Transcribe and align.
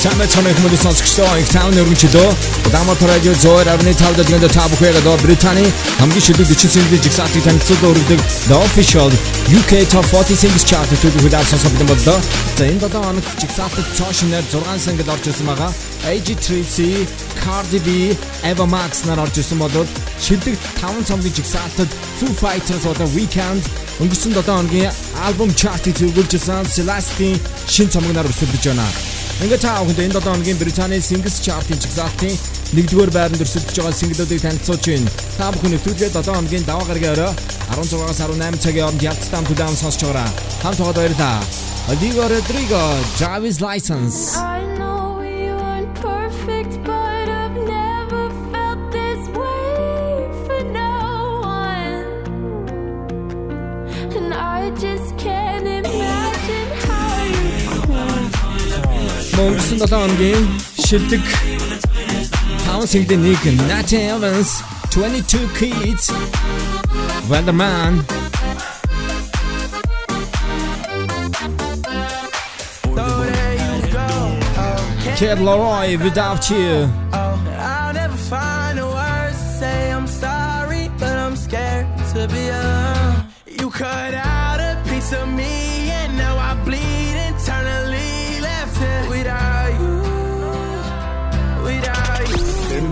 Самбайцны 0.00 0.54
хүмүүст 0.56 0.80
сонсогчдоо 0.80 1.28
их 1.42 1.48
таавны 1.52 1.82
өргөнчлөө. 1.82 2.28
Дамат 2.72 3.02
радио 3.04 3.34
зөөр 3.36 3.68
авны 3.68 3.92
тав 3.92 4.14
дэлгэнд 4.16 4.48
та 4.48 4.64
бүхэгээ 4.72 5.02
до 5.04 5.12
Британий 5.20 5.68
хамгийн 6.00 6.24
шилдэг 6.24 6.48
40 6.48 6.72
сэнгийн 6.72 7.04
жигсаалтыг 7.04 7.44
танилцуулж 7.44 7.84
өргөдөг 7.84 8.20
The 8.48 8.56
Official 8.64 9.12
UK 9.52 9.84
Top 9.92 10.08
40 10.08 10.40
Singles 10.40 10.64
Chart 10.64 10.88
төлөв 10.88 11.20
хүлээн 11.20 11.44
сонсох 11.52 11.76
юм 11.76 11.92
боллоо. 11.92 12.16
За 12.56 12.64
энэ 12.64 12.80
долоо 12.80 13.12
хоног 13.12 13.28
жигсаалтад 13.44 13.86
цоо 13.92 14.08
шинээр 14.08 14.44
6 14.48 14.88
single 14.88 15.12
орж 15.12 15.24
ирсэн 15.28 15.46
байгаа. 15.52 15.70
AG3C, 16.08 17.04
Cardi 17.44 17.80
B, 17.84 18.16
Eva 18.40 18.64
Max 18.64 19.04
нар 19.04 19.20
орж 19.20 19.36
ирсэн 19.36 19.60
болоод 19.60 19.88
шилдэг 20.16 20.56
5 20.80 21.12
цомгийн 21.12 21.36
жигсаалтад 21.36 21.92
Foo 22.16 22.32
Fighters 22.40 22.88
одоо 22.88 23.04
Weekend 23.12 23.68
өнгөрсөн 24.00 24.32
7 24.32 24.48
хоногийн 24.48 24.96
альбом 25.28 25.52
чартыг 25.52 26.00
зөвлөжсэн 26.00 26.64
Celestine 26.72 27.36
шин 27.68 27.92
цомгоноор 27.92 28.32
өрсөлдөж 28.32 28.64
байна. 28.64 29.19
Ингээд 29.40 29.64
та 29.64 29.80
бүхэнд 29.80 30.04
энэ 30.04 30.20
7 30.20 30.20
хоногийн 30.20 30.60
Британий 30.60 31.00
Singles 31.00 31.40
Chart-ын 31.40 31.80
жигсаалтын 31.80 32.36
1-р 32.76 33.08
байранд 33.08 33.40
өрсөлдөж 33.40 33.72
байгаа 33.72 33.96
single-уудыг 33.96 34.36
танилцуулж 34.44 34.84
байна. 34.84 35.08
Та 35.40 35.48
бүхэн 35.56 35.72
нэвтрүүлгээ 35.80 36.12
7 36.12 36.28
хоногийн 36.28 36.68
даваа 36.68 36.84
гарагийн 36.84 37.16
орой 37.16 37.32
16-аас 37.72 38.20
18 38.20 38.60
цагийн 38.60 38.84
хооронд 38.84 39.00
ялцтай 39.00 39.40
хүлээн 39.48 39.80
сонсож 39.80 40.04
байгаарай. 40.04 40.28
Хамт 40.60 40.78
байгаа 40.84 40.92
баярлалаа. 40.92 41.40
Oligo 41.88 42.24
Rodrigo, 42.28 42.84
Driver's 43.16 43.64
License. 43.64 44.36
I 44.36 44.60
know 44.76 45.16
we 45.24 45.48
weren't 45.56 45.88
perfect, 45.96 46.76
but 46.84 47.26
I've 47.32 47.56
мөнгөсөн 59.40 59.78
7 59.80 59.96
хоногийн 59.96 60.44
шилдэг 60.86 61.22
5 62.68 62.88
сэгдэн 62.92 63.20
нэг 63.24 63.40
Nat 63.68 63.92
Evans 63.96 64.50
22 64.92 65.48
Kids 65.56 66.12
Vanderman. 67.30 68.04
Kid 75.16 75.38
Laroi 75.46 75.96
Without 76.04 76.44
You 76.50 76.88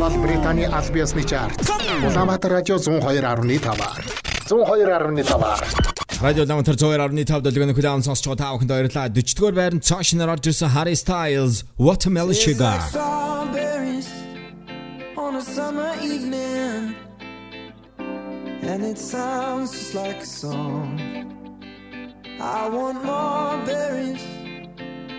бол 0.09 0.23
Британий 0.23 0.65
аль 0.65 0.91
биесны 0.93 1.23
чарт. 1.23 1.61
Улаанбаатар 2.05 2.53
радио 2.53 2.77
102.5-аар. 2.77 4.05
102.5-аар. 4.49 5.65
Радио 6.21 6.45
Дамтар 6.47 6.75
102.5 6.75 7.41
дэлгэн 7.43 7.75
хүлээн 7.75 8.03
сонсч 8.03 8.25
байгаа 8.27 8.39
та 8.39 8.53
бүхэнд 8.57 8.71
баярлалаа. 8.73 9.09
40-р 9.09 9.55
байранд 9.55 9.85
цаашнаар 9.85 10.31
орж 10.35 10.49
ирсэн 10.49 10.73
Harry 10.73 10.97
Styles, 10.97 11.65
Watermelon 11.79 12.35
Sugar. 12.35 12.81
on 15.19 15.35
a 15.37 15.43
summer 15.43 15.93
evening, 16.01 16.95
and 17.99 18.83
it 18.83 18.97
sounds 18.97 19.73
just 19.73 19.95
like 19.95 20.23
a 20.23 20.27
song. 20.27 20.97
I 22.41 22.69
want 22.71 23.05
more 23.05 23.59
berries 23.67 24.25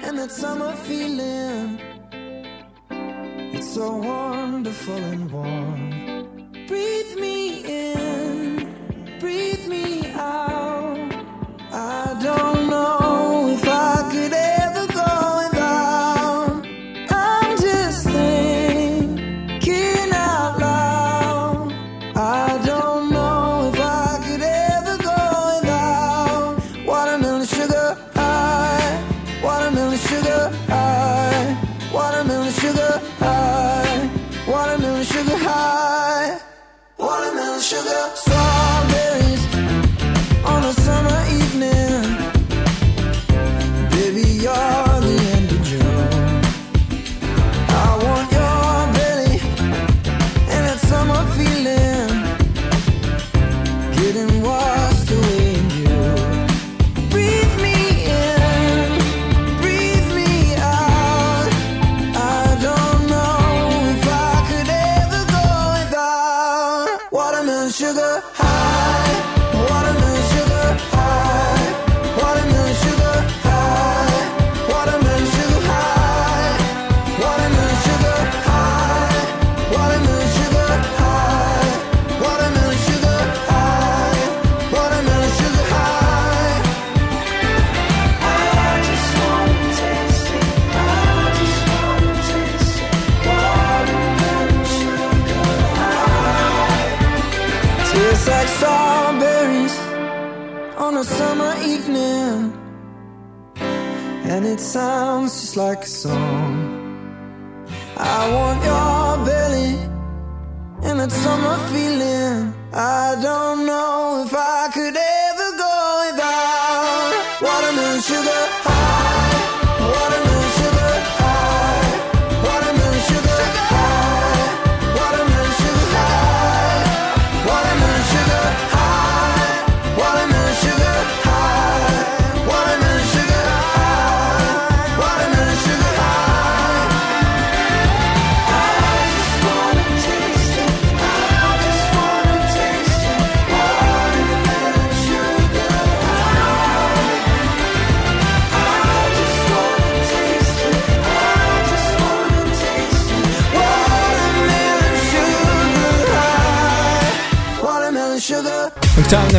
and 0.02 0.18
that 0.18 0.32
summer 0.32 0.74
feeling. 0.88 1.99
It's 3.52 3.74
so 3.74 3.98
wonderful 3.98 4.96
and 4.96 5.32
warm. 5.32 5.90
Breathe 6.68 7.16
me 7.20 7.64
in, 7.66 9.20
breathe 9.20 9.68
me 9.68 10.12
out. 10.12 11.12
I 11.72 12.20
don't 12.22 12.70
know 12.70 12.99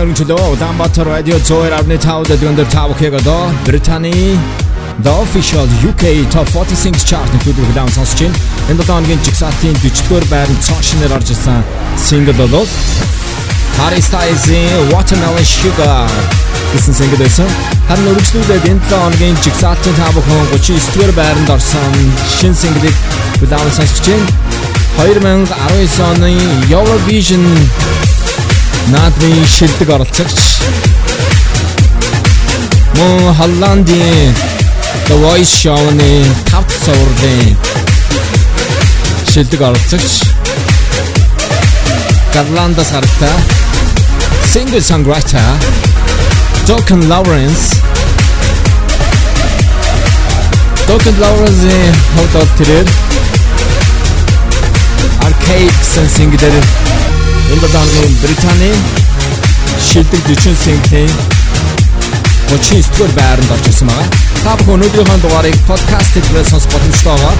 Хөгтөөний 0.00 0.16
өргөнчлөө 0.16 0.52
Улаанбаатар 0.56 1.08
радио 1.12 1.36
102.5 1.44 2.28
дэлгэн 2.30 2.56
дээр 2.56 2.68
та 2.72 2.88
бүхэнд 2.88 3.20
одоо 3.20 3.52
Британий 3.66 4.32
The 5.04 5.12
Official 5.12 5.68
UK 5.84 6.24
Top 6.32 6.48
40 6.48 6.72
Singles 6.72 7.04
Chart-ын 7.04 7.42
төлөв 7.44 7.68
хүлээн 7.68 7.92
сонсож 7.92 8.24
байна. 8.24 8.40
Энэ 8.72 8.80
7 8.80 8.88
хоногийн 8.88 9.20
жигсаалтын 9.28 9.76
40-р 9.84 10.24
байранд 10.32 10.64
цаашнаар 10.64 11.12
орж 11.20 11.28
ирсэн 11.36 11.60
single 12.00 12.32
бол 12.48 12.64
Harry 13.76 14.00
Styles-ийн 14.00 14.88
Watermelon 14.88 15.44
Sugar 15.44 16.08
гэсэн 16.72 16.96
single 16.96 17.20
байсан. 17.20 17.48
Харин 17.92 18.08
өргөжлүүлээд 18.14 18.72
энэ 18.72 18.80
7 18.88 19.04
хоногийн 19.04 19.36
жигсаалтын 19.44 20.00
та 20.00 20.08
бүхэн 20.16 20.56
39 20.56 20.96
дугаар 20.96 21.12
байранд 21.20 21.50
орсон 21.60 21.92
шинэ 22.40 22.56
single-ийг 22.56 22.96
бүлээн 23.44 23.76
сонсож 23.76 24.00
байна. 24.08 24.32
2019 24.96 26.00
оны 26.08 26.32
Eurovision 26.72 27.44
наадмын 28.88 29.46
шилдэг 29.46 29.90
оролцогч. 29.90 30.38
Мөн 32.96 33.34
Холландын 33.38 34.34
The 35.06 35.16
Voice 35.22 35.54
Show-ны 35.62 36.24
тавт 36.50 36.72
суурлын 36.84 37.56
шилдэг 39.32 39.60
оролцогч. 39.60 40.12
Галландас 42.34 42.90
харагтай 42.90 43.60
singer 44.52 44.80
songwriter. 44.80 45.50
Duncan 46.66 47.08
Lawrence. 47.08 47.76
Duncan 50.88 51.16
Lawrence-ийн 51.22 51.94
хувьд 52.16 52.50
тэрээр 52.58 52.88
Arcade 55.22 55.70
гэсэн 55.78 56.06
single-ээр 56.16 56.99
энэ 57.52 57.68
даангийн 57.74 58.14
Британий 58.22 58.76
шилдэг 59.88 60.22
40 60.26 60.54
single-ийн 60.64 61.12
39 62.50 62.90
дугаар 62.94 63.12
байранд 63.18 63.50
орж 63.54 63.66
ирсэн 63.70 63.86
байгаа. 63.90 64.08
Та 64.44 64.52
бүхэн 64.58 64.74
өнөөдрийнхөө 64.76 65.18
дугаарыг 65.22 65.56
подкаст-ээр 65.70 66.46
сонсох 66.50 66.70
боломжтой 66.72 67.14
байгаа. 67.14 67.34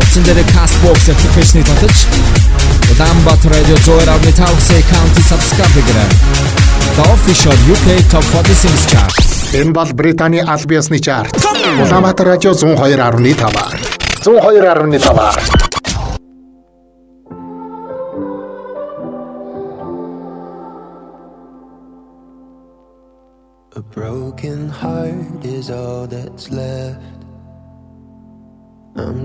Утсан 0.00 0.22
дээр 0.24 0.40
Castbox 0.54 0.98
application-ыг 1.12 1.66
татаж 1.68 1.96
Улаанбаатар 2.92 3.52
радио 3.52 3.76
102.5 3.76 4.92
county 4.92 5.22
subscribe 5.30 5.72
хийгээрэй. 5.76 6.10
The 6.96 7.04
official 7.14 7.56
UK 7.72 7.88
Top 8.12 8.24
40 8.32 8.54
Singles 8.62 8.84
Chart. 8.92 9.16
Энэ 9.60 9.72
бол 9.72 9.90
Британий 9.92 10.42
аль 10.44 10.64
биесны 10.68 10.98
чарт. 10.98 11.32
Улаанбаатар 11.82 12.26
радио 12.26 12.52
102.5. 12.52 13.24
102.5. 14.24 15.63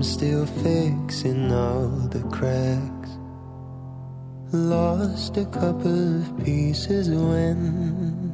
I'm 0.00 0.04
still 0.04 0.46
fixing 0.46 1.52
all 1.52 1.88
the 2.08 2.22
cracks. 2.30 3.10
Lost 4.50 5.36
a 5.36 5.44
couple 5.44 6.22
of 6.22 6.42
pieces 6.42 7.10
when 7.10 8.32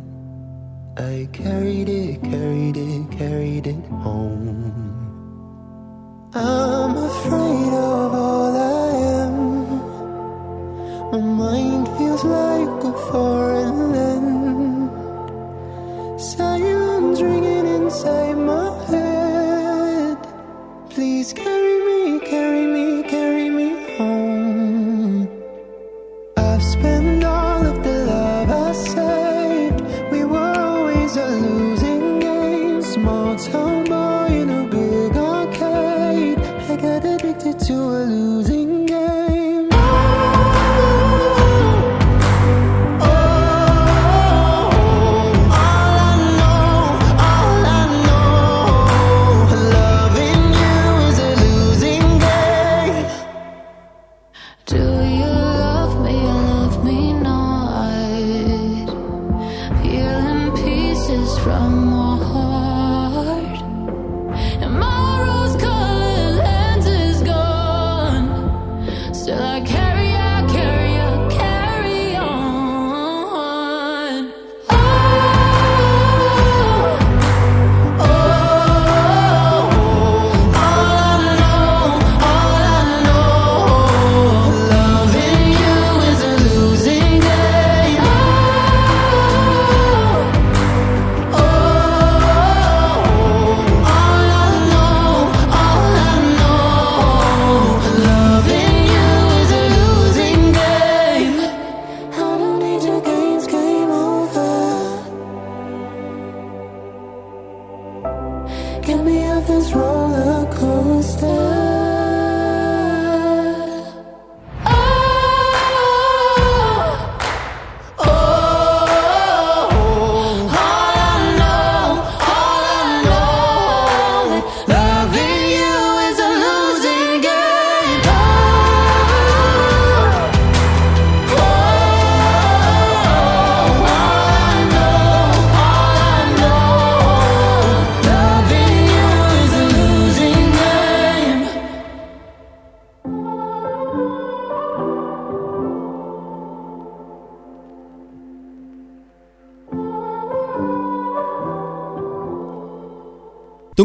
I 0.96 1.28
carried 1.32 1.88
it, 1.88 2.22
carried 2.22 2.76
it, 2.76 3.10
carried 3.10 3.66
it 3.66 3.84
home. 3.86 4.72
I'm 6.34 6.96
afraid 6.96 7.72
of 7.74 8.14
all 8.14 8.56
I 8.56 8.88
am. 9.24 9.36
My 11.10 11.18
mind 11.18 11.88
feels 11.98 12.22
like 12.22 12.84
a 12.84 12.92
foreign 13.10 13.90
land. 13.90 14.90
Silence 16.20 17.20
ringing 17.20 17.66
inside 17.66 18.38
my 18.38 18.70
head. 18.84 20.18
Please 20.90 21.32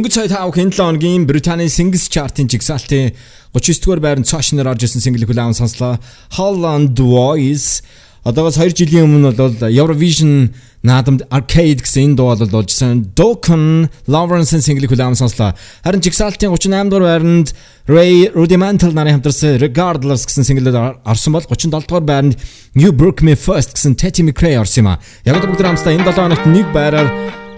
Дөнгөж 0.02 0.16
сая 0.18 0.30
тав 0.34 0.50
хэн 0.50 0.74
7 0.74 0.82
хоногийн 0.82 1.28
Британий 1.30 1.70
Singles 1.70 2.10
Chart-ын 2.10 2.50
жигсаалтын 2.50 3.14
39 3.54 3.86
дугаар 3.86 4.02
байранд 4.02 4.26
цааш 4.26 4.58
нэр 4.58 4.74
орж 4.74 4.90
ирсэн 4.90 4.98
single 4.98 5.30
хүлээн 5.30 5.54
сонслоо. 5.54 6.02
Holland 6.42 6.98
Voice 6.98 7.86
одоогоос 8.26 8.58
2 8.58 8.74
жилийн 8.82 9.06
өмнө 9.06 9.38
бол 9.38 9.54
Eurovision 9.70 10.58
наадамд 10.82 11.22
Arcade 11.30 11.86
гэсэн 11.86 12.02
энэ 12.02 12.18
дуу 12.18 12.34
бол 12.34 12.50
болжсэн. 12.50 13.14
Duncan 13.14 13.94
Lawrence-ийн 14.10 14.66
single 14.66 14.90
хүлээн 14.90 15.22
сонслоо. 15.22 15.54
Харин 15.86 16.02
жигсаалтын 16.02 16.50
38 16.50 16.90
дугаар 16.90 17.06
байранд 17.06 17.54
Ray 17.86 18.34
Rudimental 18.34 18.98
нарын 18.98 19.22
хамтарсан 19.22 19.62
Regardless 19.62 20.26
гэсэн 20.26 20.50
single 20.50 20.98
орсон 21.06 21.38
бол 21.38 21.46
37 21.46 21.78
дугаар 21.78 22.02
байранд 22.02 22.42
You 22.74 22.90
Broke 22.90 23.22
Me 23.22 23.38
First 23.38 23.78
гэсэн 23.78 23.94
Teddy 23.94 24.26
McRae 24.26 24.58
орсон 24.58 24.82
юм 24.82 24.98
а. 24.98 25.00
Яг 25.30 25.38
л 25.38 25.46
бүгд 25.46 25.62
хамтдаа 25.62 25.94
энэ 25.94 26.10
7 26.10 26.26
хоногт 26.26 26.50
нэг 26.50 26.74
байраар 26.74 27.14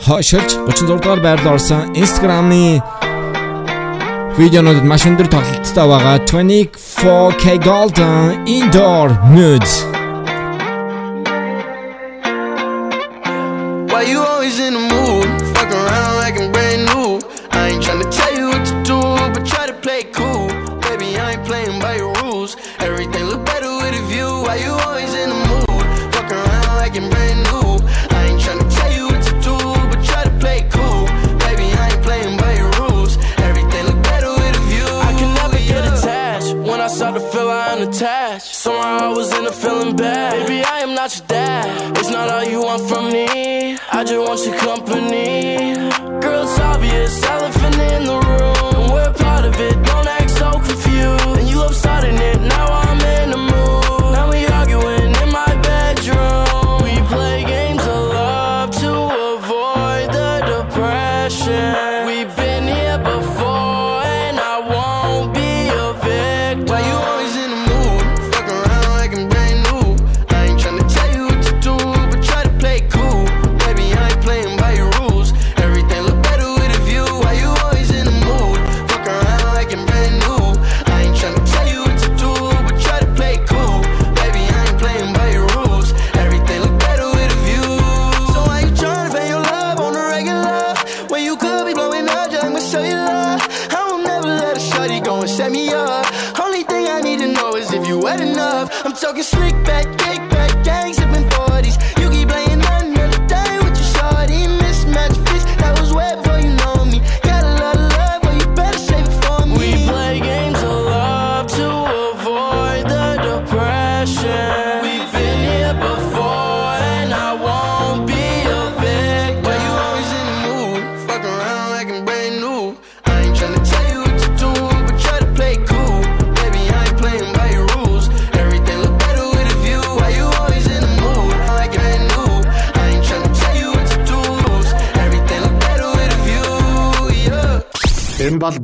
хойшилж 0.05 0.51
36 0.67 0.88
дугаар 0.88 1.19
байрлал 1.19 1.53
орсон. 1.55 1.93
Instagram-ны 1.93 2.83
видеонууд 4.38 4.83
маш 4.83 5.05
өндөр 5.10 5.27
тоглолттой 5.29 5.88
байгаа. 5.93 6.17
24K 6.25 7.45
Golden 7.69 8.45
Indoor 8.57 9.07
Nude 9.36 9.74
Why 13.91 14.01
you 14.12 14.19
always 14.31 14.57
in 14.60 14.74
the 14.77 14.83
mood? 14.91 15.02
attached. 38.43 38.55
Somehow 38.55 38.97
I 38.97 39.07
was 39.09 39.33
in 39.38 39.45
a 39.45 39.51
feeling 39.51 39.95
bad. 39.95 40.47
Baby, 40.47 40.63
I 40.63 40.79
am 40.79 40.95
not 40.95 41.15
your 41.17 41.27
dad. 41.27 41.97
It's 41.97 42.09
not 42.09 42.29
all 42.29 42.43
you 42.43 42.62
want 42.62 42.81
from 42.89 43.12
me. 43.12 43.77
I 43.91 44.03
just 44.03 44.19
want 44.19 44.45
your 44.45 44.57
company. 44.59 45.42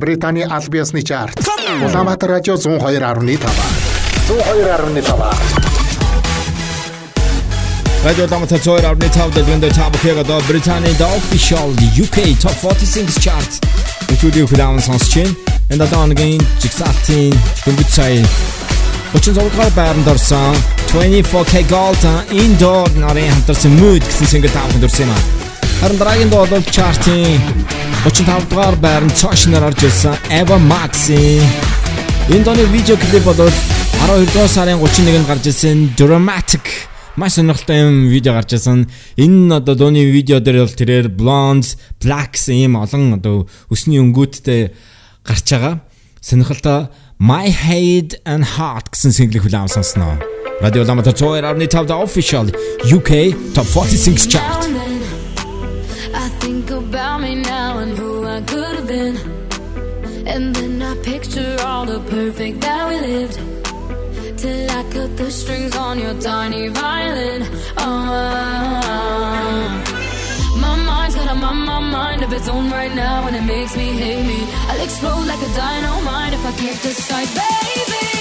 Британий 0.00 0.44
аль 0.48 0.66
биесны 0.66 1.02
чарт. 1.02 1.38
Улаанбаатар 1.84 2.30
радио 2.30 2.54
102.5. 2.54 3.38
102.5. 4.28 5.36
Radio 8.02 8.26
Damata 8.26 8.56
Zoyer 8.56 8.84
are 8.84 8.94
net 8.96 9.18
out 9.18 9.30
the 9.34 9.44
window 9.44 9.68
tab 9.68 9.94
here 9.96 10.14
the 10.24 10.44
Britannia 10.48 10.90
the 10.94 11.04
official 11.04 11.70
the 11.72 11.84
UK 12.00 12.32
top 12.40 12.52
40 12.52 12.86
singles 12.86 13.18
chart. 13.20 13.60
Өчигдөр 14.08 14.48
хүлээвэн 14.48 14.80
сонсчин. 14.80 15.36
Энэ 15.68 15.84
дооногийн 15.92 16.40
жигсаалтын 16.64 17.36
дөнгөж 17.66 17.90
сая 17.92 18.24
36 19.12 19.36
дугаар 19.52 19.72
байранд 19.76 20.08
орсон 20.08 20.56
24K 20.96 21.68
Gold 21.68 22.04
Indoor 22.32 22.88
нарын 22.96 23.28
хамтарсан 23.36 23.76
Mood 23.76 24.00
гэсэн 24.00 24.26
single 24.32 24.48
тавхан 24.48 24.80
дүрсэн 24.80 25.04
юм 25.04 25.12
аа. 25.12 25.20
Харин 25.84 25.98
дараагийн 26.00 26.30
дуу 26.32 26.46
бол 26.48 26.64
chart-ийн 26.72 27.68
35 28.04 28.48
дугаар 28.48 28.76
байрны 28.80 29.12
цаашнаар 29.12 29.68
орж 29.68 29.84
ирсэн 29.84 30.16
Eva 30.32 30.56
Maxi. 30.56 31.36
Энэ 32.32 32.44
таны 32.48 32.64
видео 32.72 32.96
клип 32.96 33.24
болоод 33.28 33.52
12 34.08 34.32
дугаар 34.32 34.48
сарын 34.48 34.80
31-нд 34.80 35.28
гарч 35.28 35.44
ирсэн 35.52 35.92
Dramatic 36.00 36.64
маш 37.20 37.36
сонирхолтой 37.36 37.76
юм 37.84 38.08
видео 38.08 38.32
гарч 38.32 38.56
ирсэн. 38.56 38.88
Энэ 39.20 39.52
одоо 39.60 39.74
дууны 39.76 40.08
видео 40.08 40.40
дээр 40.40 40.64
бол 40.64 40.72
тэрээр 40.72 41.12
blondes, 41.12 41.76
blacks 42.00 42.48
ийм 42.48 42.80
олон 42.80 43.20
одоо 43.20 43.44
өсний 43.68 44.00
өнгөттэй 44.00 44.72
гарч 45.20 45.52
байгаа. 45.52 45.84
Сонирхолтой 46.24 46.88
My 47.20 47.52
Head 47.52 48.16
and 48.24 48.56
Heart 48.56 48.96
гэсэн 48.96 49.12
single 49.12 49.44
хүлээм 49.44 49.68
сонсноо. 49.68 50.16
Radio 50.64 50.88
Lamata 50.88 51.12
Tour 51.12 51.44
Army 51.44 51.68
Top 51.68 51.84
the 51.84 51.96
official 52.00 52.48
UK 52.88 53.36
Top 53.52 53.68
46 53.68 54.24
chart. 54.24 54.64
I 56.16 56.28
think 56.40 56.70
about 56.70 57.20
me 57.20 57.34
now 57.36 57.59
I 58.30 58.40
could 58.42 58.74
have 58.76 58.86
been. 58.86 59.16
And 60.26 60.54
then 60.54 60.80
I 60.80 60.94
picture 61.02 61.56
all 61.66 61.84
the 61.84 61.98
perfect 62.16 62.60
that 62.60 62.88
we 62.88 62.96
lived. 63.08 63.38
Till 64.38 64.70
I 64.70 64.82
cut 64.94 65.16
the 65.16 65.30
strings 65.30 65.74
on 65.76 65.98
your 65.98 66.14
tiny 66.20 66.68
violin. 66.68 67.42
Oh. 67.76 68.70
My 70.64 70.76
mind's 70.88 71.16
got 71.16 71.28
a 71.32 71.34
mind 71.34 71.66
my 71.66 71.80
mind 71.80 72.22
of 72.22 72.32
its 72.32 72.48
own 72.48 72.70
right 72.70 72.94
now, 72.94 73.26
and 73.26 73.34
it 73.34 73.46
makes 73.54 73.76
me 73.76 73.88
hate 74.02 74.24
me. 74.32 74.40
I'll 74.68 74.82
explode 74.84 75.26
like 75.32 75.42
a 75.48 75.52
dynamite 75.62 76.32
if 76.34 76.42
I 76.50 76.52
can't 76.60 76.80
decide, 76.82 77.28
baby. 77.34 78.19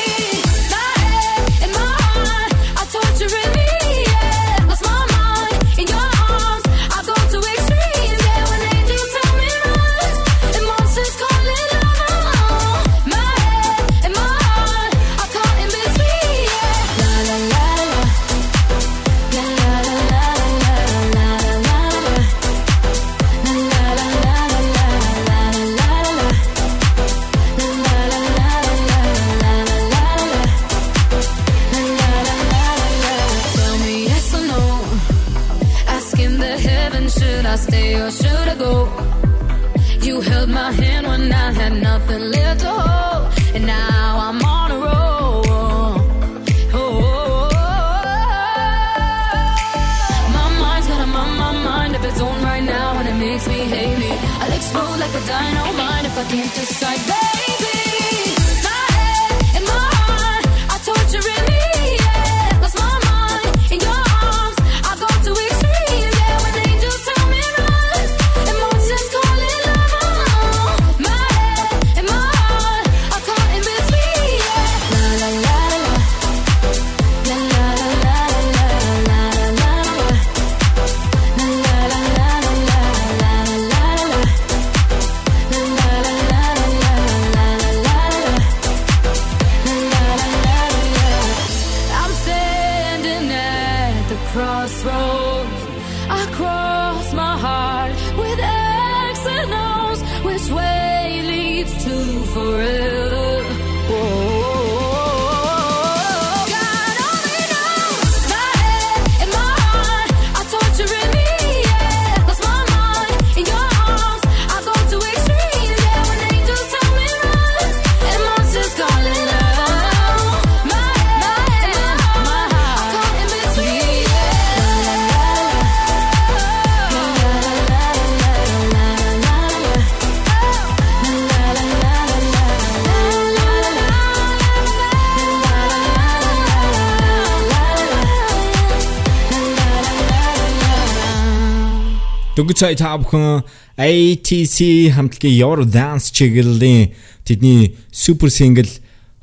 Сая 142.57 142.75
та 142.75 142.97
бүхэн 142.97 143.45
ATC 143.77 144.89
хамтлагийн 144.95 145.37
Your 145.37 145.63
Dance 145.69 146.09
чиглэлийн 146.09 146.95
тэдний 147.23 147.77
супер 147.91 148.33
сингл 148.33 148.65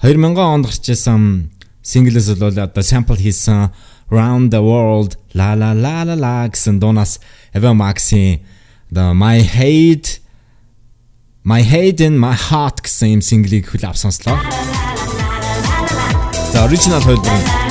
2000 0.03 0.39
онд 0.39 0.67
гарч 0.71 0.87
ирсэн 0.87 1.51
синглээс 1.83 2.39
бол 2.39 2.55
одоо 2.55 2.83
sample 2.83 3.19
хийсэн 3.19 3.75
Round 4.11 4.55
the 4.55 4.63
World 4.63 5.19
La 5.35 5.59
La 5.59 5.75
La 5.75 6.07
La 6.07 6.15
La 6.15 6.47
гэсэн 6.47 6.79
дуунаас 6.79 7.19
Eva 7.53 7.75
Max-ийн 7.75 8.41
the 8.95 9.11
My 9.13 9.43
Hate 9.43 10.23
My 11.43 11.63
Hate 11.63 12.07
in 12.07 12.19
My 12.19 12.35
Heart 12.35 12.87
гэсэн 12.87 13.19
юм 13.19 13.23
синглийг 13.23 13.71
хөл 13.71 13.91
авсанслаа. 13.91 14.39
За 16.55 16.67
original 16.67 17.03
хөлбөр 17.03 17.35
нь 17.35 17.66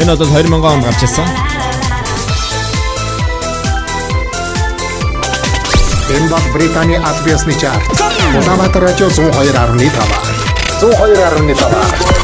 Энэ 0.00 0.16
бол 0.16 0.26
20 0.26 0.48
мянган 0.50 0.72
онд 0.74 0.84
гарч 0.84 1.02
ирсэн. 1.02 1.28
Энэ 6.16 6.28
бол 6.28 6.44
Британий 6.52 6.98
албасны 6.98 7.54
чарт. 7.60 7.82
Улаанбаатар 8.38 8.82
радио 8.82 9.06
102.5. 9.06 9.92
102.5. 10.80 12.14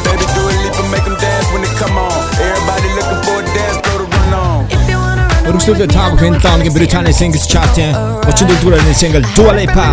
Өргөжлөлөө 5.51 5.87
та 5.91 6.03
бүхэн 6.13 6.35
таангийн 6.43 6.73
Британий 6.75 7.15
Singles 7.15 7.47
Chart-ийн 7.51 7.95
34 8.27 8.61
дугаар 8.61 8.93
сингл 8.93 9.23
Dua 9.35 9.53
Lipa 9.57 9.87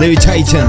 Levitation 0.00 0.68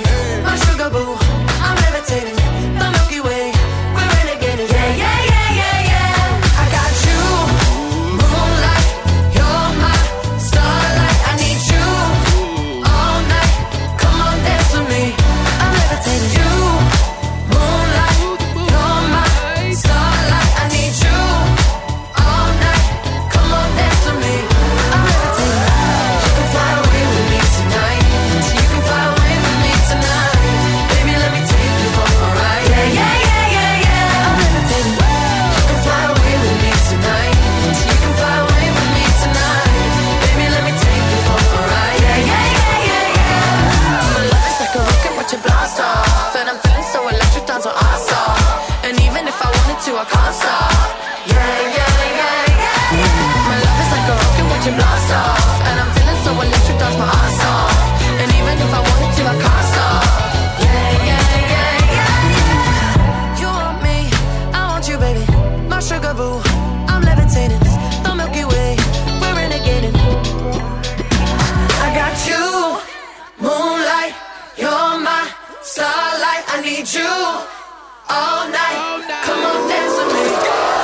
All 78.11 78.47
night. 78.49 78.79
Come 79.25 79.41
on, 79.51 79.61
dance 79.69 79.95
with 79.99 80.11
me. 80.15 80.25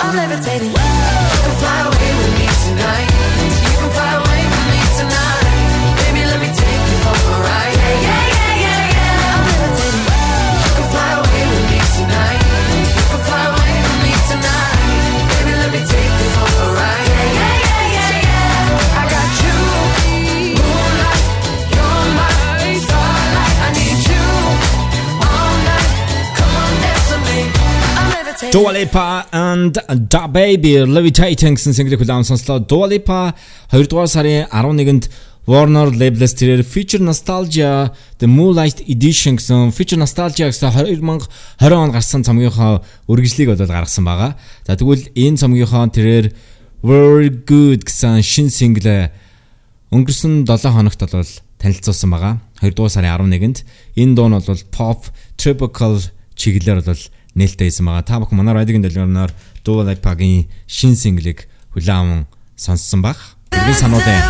I'm 0.03 0.15
levitating. 0.15 0.76
Dua 28.51 28.71
Lipa 28.71 29.25
and 29.31 29.75
Da 30.09 30.27
Baby 30.27 30.85
Levitating 30.85 31.57
гэсэн 31.57 31.73
single 31.75 31.97
хүлээм 31.99 32.23
сонслоо. 32.23 32.63
Dua 32.63 32.87
Lipa 32.87 33.33
2 33.71 33.91
дугаар 33.91 34.07
сарын 34.07 34.47
11-нд 34.47 35.09
Warner 35.47 35.91
Label-с 35.91 36.35
тэрээр 36.35 36.63
Future 36.63 37.03
Nostalgia 37.03 37.91
The 38.19 38.27
Moonlight 38.27 38.87
Edition 38.87 39.35
гэсэн 39.35 39.75
Future 39.75 39.99
Nostalgia 39.99 40.47
гэсэн 40.47 40.71
2020 40.71 41.27
онд 41.59 41.91
гарсан 41.91 42.23
цомгийнхоо 42.23 42.83
үргэлжлэлийг 43.11 43.51
бол 43.51 43.67
гаргасан 43.67 44.07
байгаа. 44.07 44.39
За 44.63 44.79
тэгвэл 44.79 45.11
энэ 45.11 45.39
цомгийнхоо 45.43 45.91
тэрээр 45.91 46.31
Very 46.83 47.31
Good 47.43 47.83
гэсэн 47.83 48.23
шин 48.23 48.47
single 48.47 49.11
өнгөрсөн 49.91 50.47
7 50.47 50.71
хоногт 50.71 51.03
бол 51.03 51.31
танилцуулсан 51.59 52.09
байгаа. 52.15 52.33
2 52.63 52.71
дугаар 52.71 52.95
сарын 52.95 53.11
11-нд 53.27 53.67
энэ 53.99 54.15
дуу 54.15 54.31
нь 54.31 54.39
бол 54.39 54.63
pop 54.71 55.11
tropical 55.35 55.99
чиглэлээр 56.39 56.83
бол 56.85 57.03
нээлттэй 57.37 57.69
байсан 57.69 57.85
байгаа. 57.85 58.03
Та 58.03 58.17
бүхэн 58.17 58.37
манай 58.41 58.53
радиогийн 58.57 58.81
дэлгүүрээр 58.81 59.31
Dual 59.61 59.85
Lipa-гийн 59.85 60.49
шин 60.65 60.97
синглийг 60.97 61.45
хүлээвэн 61.77 62.25
сонссон 62.57 63.05
баг. 63.05 63.17
Бидний 63.53 63.77
сануудын 63.77 64.21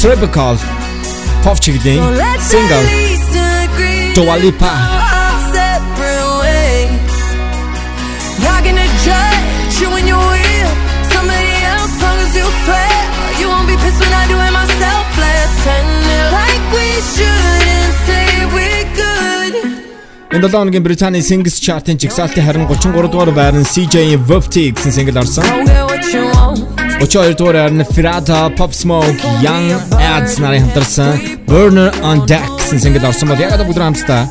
Typical 0.00 0.56
Pop 1.44 1.60
Chicken 1.60 2.00
single 2.40 2.86
Dua 4.16 4.36
Lipa. 4.40 4.72
You 9.78 9.86
and 9.94 10.08
your 10.08 10.18
will, 10.18 10.72
somebody 11.14 11.54
else, 11.70 11.94
long 12.02 12.18
as 12.18 12.34
you 12.34 12.42
swear, 12.66 12.90
you 13.38 13.46
won't 13.46 13.68
be 13.70 13.76
pissed 13.78 14.00
when 14.02 14.10
I 14.10 14.26
do 14.26 14.37
Энэ 20.32 20.48
7 20.48 20.58
хоногийн 20.58 20.82
Британий 20.84 21.20
Singles 21.20 21.56
Chart-ын 21.64 21.96
жигсаалтын 21.96 22.44
харин 22.44 22.66
33 22.68 23.08
дугаар 23.12 23.30
байр 23.32 23.54
нь 23.56 23.64
CJ 23.64 23.96
Vofty 24.28 24.76
гэсэн 24.76 24.92
single 24.92 25.16
орсон. 25.24 25.44
32 27.00 27.32
дугаар 27.38 27.56
байр 27.56 27.72
нь 27.72 27.84
Firata, 27.88 28.52
Pop 28.52 28.72
Smoke, 28.76 29.16
Young 29.40 29.72
Ads 29.96 30.36
нарын 30.44 30.68
хамтарсан 30.68 31.16
Burner 31.48 31.88
on 32.04 32.28
Deck 32.28 32.44
гэсэн 32.60 32.76
single 32.76 33.08
орсон 33.08 33.28
бол 33.32 33.40
яг 33.40 33.56
одоо 33.56 33.64
бүгд 33.64 33.80
хамтдаа 33.80 34.28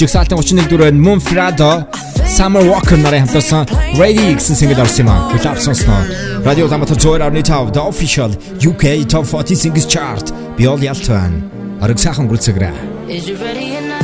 жигсаалтын 0.00 0.40
31 0.40 0.72
дугаар 0.72 0.96
нь 0.96 1.04
Moon 1.04 1.20
Firata, 1.20 1.84
Summer 2.24 2.64
Walker 2.64 2.96
нарын 2.96 3.28
хамтарсан 3.28 3.68
Ready 4.00 4.32
гэсэн 4.40 4.56
single 4.56 4.80
орсон 4.80 5.04
юм 5.04 5.12
аа. 5.12 5.28
Хүлээв 5.36 5.60
сонсноо. 5.60 6.00
Радио 6.48 6.64
Таматар 6.64 6.96
102.5 6.96 7.76
The 7.76 7.82
Official 7.84 8.30
UK 8.56 9.04
Top 9.04 9.28
40 9.28 9.52
Singles 9.52 9.84
Chart 9.84 10.32
би 10.56 10.64
ол 10.64 10.80
ялтван. 10.80 11.44
Ариг 11.84 11.98
сайхан 12.00 12.24
гүрцэгрээ. 12.24 12.72
Is 13.12 13.28
you 13.28 13.36
ready 13.36 13.76
or 13.76 13.95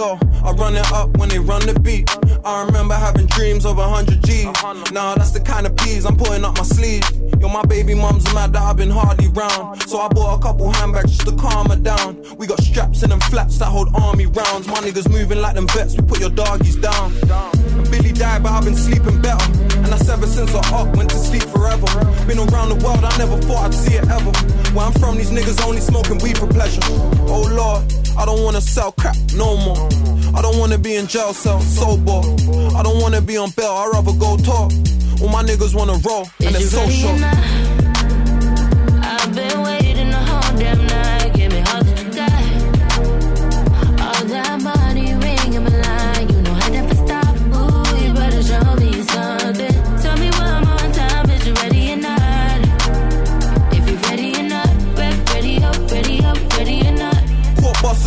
Yo, 0.00 0.18
I 0.42 0.52
run 0.52 0.76
it 0.76 0.92
up 0.92 1.14
when 1.18 1.28
they 1.28 1.38
run 1.38 1.60
the 1.66 1.78
beat. 1.78 2.19
I 2.44 2.64
remember 2.64 2.94
having 2.94 3.26
dreams 3.26 3.66
of 3.66 3.76
hundred 3.76 4.22
G's. 4.24 4.44
Nah, 4.92 5.14
that's 5.14 5.32
the 5.32 5.40
kind 5.40 5.66
of 5.66 5.76
peas 5.76 6.06
I'm 6.06 6.16
putting 6.16 6.44
up 6.44 6.56
my 6.56 6.62
sleeve. 6.62 7.02
Yo, 7.40 7.48
my 7.48 7.62
baby 7.66 7.94
mom's 7.94 8.24
mad 8.34 8.52
that 8.52 8.62
I've 8.62 8.76
been 8.76 8.90
hardly 8.90 9.28
round. 9.28 9.82
So 9.82 9.98
I 9.98 10.08
bought 10.08 10.38
a 10.38 10.42
couple 10.42 10.70
handbags 10.72 11.16
just 11.16 11.28
to 11.28 11.36
calm 11.36 11.70
her 11.70 11.76
down. 11.76 12.22
We 12.38 12.46
got 12.46 12.62
straps 12.62 13.02
in 13.02 13.10
them 13.10 13.20
flats 13.20 13.58
that 13.58 13.66
hold 13.66 13.88
army 13.94 14.26
rounds. 14.26 14.66
My 14.68 14.80
niggas 14.80 15.10
moving 15.10 15.40
like 15.40 15.54
them 15.54 15.66
vets, 15.68 15.96
we 15.96 16.02
put 16.02 16.20
your 16.20 16.30
doggies 16.30 16.76
down. 16.76 17.12
And 17.12 17.90
Billy 17.90 18.12
died, 18.12 18.42
but 18.42 18.52
I've 18.52 18.64
been 18.64 18.76
sleeping 18.76 19.20
better. 19.20 19.44
And 19.76 19.86
that's 19.86 20.08
ever 20.08 20.26
since 20.26 20.54
I 20.54 20.60
up, 20.80 20.96
went 20.96 21.10
to 21.10 21.16
sleep 21.16 21.42
forever. 21.44 21.86
Been 22.26 22.38
around 22.38 22.70
the 22.70 22.80
world, 22.84 23.04
I 23.04 23.16
never 23.18 23.36
thought 23.38 23.66
I'd 23.66 23.74
see 23.74 23.94
it 23.94 24.08
ever. 24.08 24.32
Where 24.74 24.86
I'm 24.86 24.92
from, 24.92 25.16
these 25.16 25.30
niggas 25.30 25.64
only 25.66 25.80
smoking 25.80 26.18
weed 26.18 26.38
for 26.38 26.46
pleasure. 26.46 26.80
Oh 27.28 27.48
lord, 27.50 27.82
I 28.18 28.24
don't 28.24 28.42
wanna 28.44 28.60
sell 28.60 28.92
crap 28.92 29.16
no 29.34 29.56
more. 29.56 29.88
I 30.36 30.42
don't 30.42 30.58
wanna 30.58 30.78
be 30.78 30.94
in 30.94 31.06
jail 31.06 31.32
cell, 31.32 31.60
sober. 31.60 32.20
I 32.76 32.82
don't 32.82 33.00
wanna 33.00 33.20
be 33.20 33.36
on 33.36 33.50
bail, 33.50 33.72
I'd 33.72 33.90
rather 33.92 34.12
go 34.12 34.36
talk. 34.36 34.72
All 35.20 35.28
my 35.28 35.42
niggas 35.42 35.74
wanna 35.74 35.98
roll, 36.06 36.28
and 36.40 36.56
it's 36.56 36.70
so 36.70 36.88
short. 36.88 37.20
I've 39.02 39.34
been 39.34 39.62
waiting 39.62 40.10
the 40.10 40.22
whole 40.28 40.58
damn 40.58 40.86
night. 40.86 41.34
Give 41.34 41.52
me 41.52 41.58
all 41.70 41.82
that 41.84 41.98
you 42.02 42.10
got. 42.20 42.32
All 44.06 44.24
that 44.24 44.62
money 44.62 45.14
ring 45.14 45.52
in 45.54 45.62
my 45.64 45.70
line. 45.70 46.28
You 46.30 46.40
know 46.42 46.54
I 46.54 46.68
never 46.70 46.94
stop. 46.94 47.34
Ooh, 47.56 47.96
you 48.02 48.14
better 48.14 48.42
show 48.42 48.74
me 48.76 48.90
something. 49.02 49.74
Tell 50.02 50.16
me 50.16 50.30
one 50.30 50.64
more 50.64 50.88
time, 50.94 51.30
is 51.30 51.46
you 51.46 51.54
ready 51.54 51.92
or 51.92 51.96
not? 51.96 52.60
If 53.76 53.84
you 53.90 53.96
ready 54.08 54.28
or 54.40 54.44
not, 54.44 54.70
rep, 54.96 55.28
ready 55.34 55.62
up, 55.62 55.76
ready 55.90 56.24
up, 56.24 56.38
ready 56.56 56.86
or 56.88 56.92
not. 56.92 57.18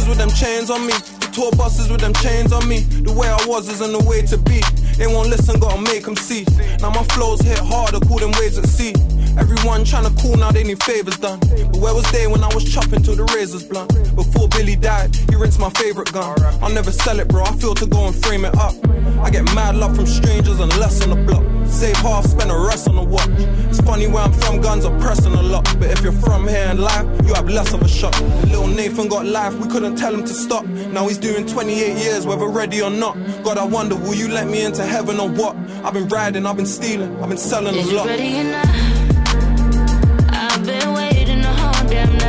With 0.07 0.17
them 0.17 0.29
chains 0.31 0.69
on 0.69 0.85
me. 0.85 0.93
Tour 1.33 1.51
buses 1.57 1.89
with 1.89 2.01
them 2.01 2.13
chains 2.13 2.53
on 2.53 2.67
me. 2.69 2.81
The 2.81 3.11
way 3.11 3.27
I 3.27 3.43
was 3.47 3.67
isn't 3.67 3.91
the 3.91 4.03
way 4.05 4.21
to 4.21 4.37
be. 4.37 4.61
They 4.97 5.07
won't 5.07 5.29
listen, 5.29 5.59
gotta 5.59 5.81
make 5.81 6.05
them 6.05 6.15
see. 6.15 6.45
Now 6.79 6.91
my 6.91 7.03
flows 7.15 7.41
hit 7.41 7.57
harder, 7.57 7.99
call 7.99 8.19
them 8.19 8.31
waves 8.39 8.59
at 8.59 8.67
sea. 8.67 8.93
Everyone 9.39 9.83
tryna 9.83 10.13
cool 10.21 10.37
now, 10.37 10.51
they 10.51 10.63
need 10.63 10.81
favors 10.83 11.17
done. 11.17 11.39
But 11.39 11.77
where 11.77 11.93
was 11.95 12.05
they 12.11 12.27
when 12.27 12.43
I 12.43 12.53
was 12.53 12.71
chopping 12.71 13.01
till 13.01 13.15
the 13.15 13.25
razors 13.35 13.63
blunt? 13.63 13.89
Before 14.15 14.47
Billy 14.49 14.75
died, 14.75 15.15
he 15.15 15.35
rinsed 15.35 15.59
my 15.59 15.71
favorite 15.71 16.13
gun. 16.13 16.39
I'll 16.61 16.69
never 16.69 16.91
sell 16.91 17.19
it, 17.19 17.27
bro. 17.29 17.43
I 17.43 17.53
feel 17.57 17.73
to 17.73 17.87
go 17.87 18.05
and 18.05 18.15
frame 18.23 18.45
it 18.45 18.55
up. 18.57 18.75
I 19.23 19.31
get 19.31 19.43
mad 19.55 19.75
love 19.75 19.95
from 19.95 20.05
strangers 20.05 20.59
and 20.59 20.69
less 20.77 21.01
on 21.01 21.09
the 21.09 21.15
block. 21.15 21.43
Save 21.65 21.95
half, 21.97 22.25
spend 22.25 22.51
the 22.51 22.55
rest 22.55 22.87
on 22.87 22.95
the 22.95 23.03
watch. 23.03 23.29
It's 23.69 23.81
funny 23.81 24.05
where 24.05 24.23
I'm 24.23 24.33
from, 24.33 24.61
guns 24.61 24.85
are 24.85 24.97
pressing 24.99 25.33
a 25.33 25.41
lot. 25.41 25.63
But 25.79 25.89
if 25.89 26.03
you're 26.03 26.11
from 26.11 26.47
here 26.47 26.67
in 26.69 26.77
life, 26.77 27.05
you 27.25 27.33
have 27.33 27.49
less 27.49 27.73
of 27.73 27.81
a 27.81 27.87
shot. 27.87 28.13
Little 28.45 28.67
Nathan 28.67 29.07
got 29.07 29.25
life, 29.25 29.55
we 29.55 29.67
couldn't 29.67 29.95
tell 29.95 30.13
him 30.13 30.23
to 30.25 30.33
stop. 30.33 30.65
Now 30.65 31.07
he's 31.07 31.17
doing 31.23 31.47
28 31.47 31.97
years, 31.97 32.25
whether 32.25 32.47
ready 32.47 32.81
or 32.81 32.89
not. 32.89 33.15
God, 33.43 33.57
I 33.57 33.63
wonder, 33.63 33.95
will 33.95 34.13
you 34.13 34.27
let 34.27 34.45
me 34.45 34.65
into 34.65 34.83
heaven 34.83 35.21
or 35.21 35.29
what? 35.29 35.55
I've 35.85 35.93
been 35.93 36.09
riding, 36.09 36.45
I've 36.45 36.57
been 36.57 36.65
stealing, 36.65 37.15
I've 37.23 37.29
been 37.29 37.37
selling 37.37 37.75
Is 37.75 37.87
a 37.87 37.91
you 37.91 38.05
ready 38.05 38.43
not? 38.43 38.67
I've 40.29 40.65
been 40.65 40.93
waiting 40.93 41.41
the 41.41 41.47
whole 41.47 41.89
damn 41.89 42.22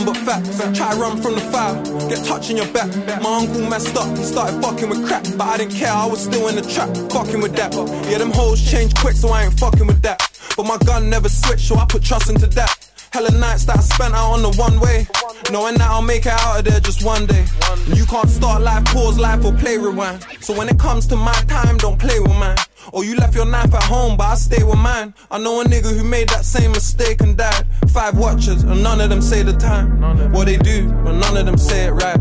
nothing 0.00 0.12
but 0.12 0.16
facts. 0.16 0.78
Try 0.78 0.94
run 0.94 1.20
from 1.20 1.34
the 1.34 1.40
fire. 1.40 1.74
Get 2.08 2.24
touching 2.24 2.56
your 2.56 2.66
back. 2.72 2.88
My 3.22 3.38
uncle 3.38 3.68
messed 3.68 3.96
up. 3.96 4.16
He 4.16 4.24
started 4.24 4.60
fucking 4.60 4.88
with 4.88 5.06
crap. 5.06 5.24
But 5.36 5.46
I 5.46 5.56
didn't 5.58 5.74
care. 5.74 5.92
I 5.92 6.06
was 6.06 6.22
still 6.24 6.48
in 6.48 6.56
the 6.56 6.62
trap. 6.62 6.88
Fucking 7.12 7.40
with 7.40 7.54
that. 7.56 7.74
Yeah, 8.10 8.18
them 8.18 8.30
hoes 8.30 8.60
change 8.70 8.94
quick, 8.94 9.16
so 9.16 9.28
I 9.28 9.44
ain't 9.44 9.58
fucking 9.58 9.86
with 9.86 10.02
that. 10.02 10.20
But 10.56 10.66
my 10.66 10.78
gun 10.78 11.10
never 11.10 11.28
switched, 11.28 11.66
so 11.68 11.76
I 11.76 11.84
put 11.86 12.02
trust 12.02 12.30
into 12.30 12.46
that. 12.46 12.70
Hella 13.12 13.30
nights 13.38 13.64
that 13.66 13.78
I 13.78 13.80
spent 13.80 14.14
out 14.14 14.32
on 14.32 14.42
the 14.42 14.52
one 14.58 14.80
way. 14.80 15.06
Knowing 15.52 15.74
that 15.78 15.88
I'll 15.90 16.02
make 16.02 16.26
it 16.26 16.32
out 16.32 16.58
of 16.58 16.64
there 16.64 16.80
just 16.80 17.04
one 17.04 17.26
day. 17.26 17.44
And 17.86 17.96
you 17.96 18.06
can't 18.06 18.28
start 18.28 18.62
life, 18.62 18.84
pause 18.86 19.18
life, 19.18 19.44
or 19.44 19.52
play 19.52 19.78
rewind. 19.78 20.26
So 20.40 20.56
when 20.56 20.68
it 20.68 20.78
comes 20.78 21.06
to 21.08 21.16
my 21.16 21.32
time, 21.46 21.76
don't 21.76 21.98
play 21.98 22.18
with 22.18 22.34
mine. 22.34 22.56
Or 22.92 23.04
you 23.04 23.16
left 23.16 23.34
your 23.34 23.46
knife 23.46 23.74
at 23.74 23.82
home, 23.84 24.16
but 24.16 24.24
I 24.24 24.34
stay 24.34 24.62
with 24.62 24.78
mine. 24.78 25.14
I 25.30 25.38
know 25.38 25.60
a 25.60 25.64
nigga 25.64 25.96
who 25.96 26.04
made 26.04 26.28
that 26.30 26.44
same 26.44 26.72
mistake 26.72 27.20
and 27.20 27.36
died. 27.36 27.66
Five 27.88 28.16
watchers, 28.18 28.62
and 28.62 28.82
none 28.82 29.00
of 29.00 29.10
them 29.10 29.22
say 29.22 29.42
the 29.42 29.52
time. 29.52 30.32
What 30.32 30.46
they 30.46 30.56
do, 30.56 30.88
but 31.04 31.12
none 31.12 31.36
of 31.36 31.46
them 31.46 31.58
say 31.58 31.86
it 31.86 31.92
right. 31.92 32.18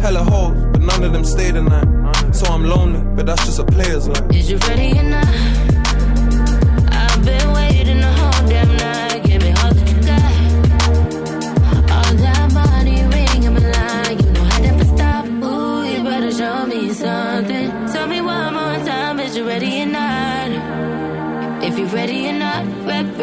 Hella 0.00 0.24
hoes, 0.24 0.56
but 0.72 0.80
none 0.80 1.02
of 1.04 1.12
them 1.12 1.24
stay 1.24 1.50
the 1.50 1.62
night. 1.62 2.34
So 2.34 2.46
I'm 2.46 2.64
lonely, 2.64 3.00
but 3.16 3.26
that's 3.26 3.44
just 3.46 3.58
a 3.58 3.64
player's 3.64 4.08
life. 4.08 4.30
Is 4.30 4.50
you 4.50 4.58
ready 4.58 4.98
or 4.98 5.02
not? 5.04 5.83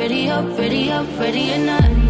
Ready 0.02 0.30
up, 0.30 0.58
ready 0.58 0.90
up, 0.90 1.06
ready 1.20 1.54
or 1.54 1.60
not. 1.60 2.01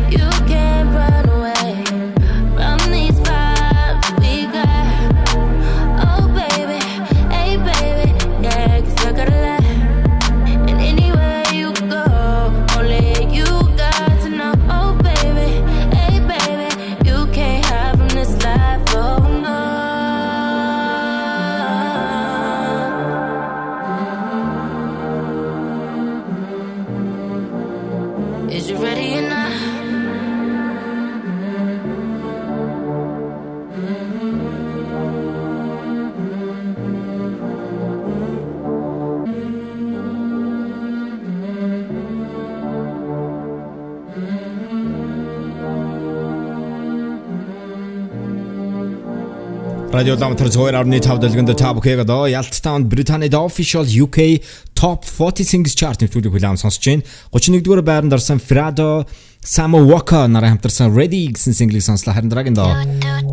Radio 49.94 50.16
Ламтар 50.16 50.48
2.5 50.48 51.20
дэлгэнд 51.20 51.52
та 51.60 51.76
бүхэйг 51.76 52.08
одоо 52.08 52.24
Ялттаунд 52.24 52.88
Британид 52.88 53.36
official 53.36 53.84
UK 53.84 54.40
Top 54.72 55.04
40 55.04 55.44
Singles 55.44 55.76
Chart 55.76 56.00
нэвтрүүлэг 56.00 56.32
хүлээн 56.32 56.56
сонсож 56.56 56.80
байна. 56.80 57.04
31-р 57.36 57.84
байранд 57.84 58.16
орсон 58.16 58.40
Frado 58.40 59.04
Samo 59.44 59.84
Walker 59.84 60.32
нарын 60.32 60.56
хамтарсан 60.56 60.96
Ready 60.96 61.28
гэсэн 61.36 61.52
single-ийг 61.52 61.84
сонслоо. 61.84 62.16
Харин 62.16 62.32
дараагийн 62.32 62.56
доо 62.56 62.72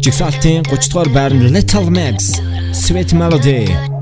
Jigsaw-ийн 0.03 0.67
30-р 0.67 1.15
байранд 1.15 1.47
Little 1.47 1.95
Max 1.95 2.43
Sweet 2.75 3.15
Melody 3.15 3.98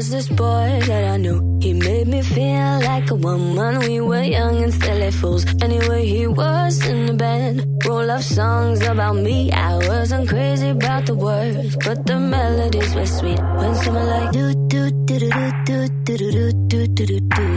was 0.00 0.08
this 0.08 0.28
boy 0.28 0.68
that 0.88 1.04
I 1.12 1.16
knew. 1.18 1.38
He 1.60 1.74
made 1.74 2.08
me 2.08 2.22
feel 2.22 2.80
like 2.90 3.10
a 3.10 3.14
woman. 3.14 3.80
We 3.80 4.00
were 4.00 4.22
young 4.22 4.62
and 4.64 4.72
silly 4.72 5.10
fools. 5.10 5.44
Anyway, 5.60 6.06
he 6.06 6.26
was 6.26 6.72
in 6.86 7.04
the 7.04 7.12
band. 7.12 7.56
Roll 7.84 8.10
of 8.10 8.24
songs 8.24 8.80
about 8.80 9.16
me. 9.16 9.52
I 9.52 9.76
wasn't 9.76 10.26
crazy 10.26 10.70
about 10.70 11.04
the 11.04 11.14
words, 11.14 11.76
but 11.84 12.06
the 12.06 12.18
melodies 12.18 12.94
were 12.94 13.10
sweet. 13.18 13.40
When 13.58 13.74
someone 13.82 14.06
like 14.06 14.32
do 14.32 14.46
do 14.72 14.82
do 15.04 15.18
do 15.18 15.44
do 15.68 15.78
do 16.06 16.18
do 16.32 16.86
do 16.96 17.06
do 17.08 17.20
do. 17.36 17.48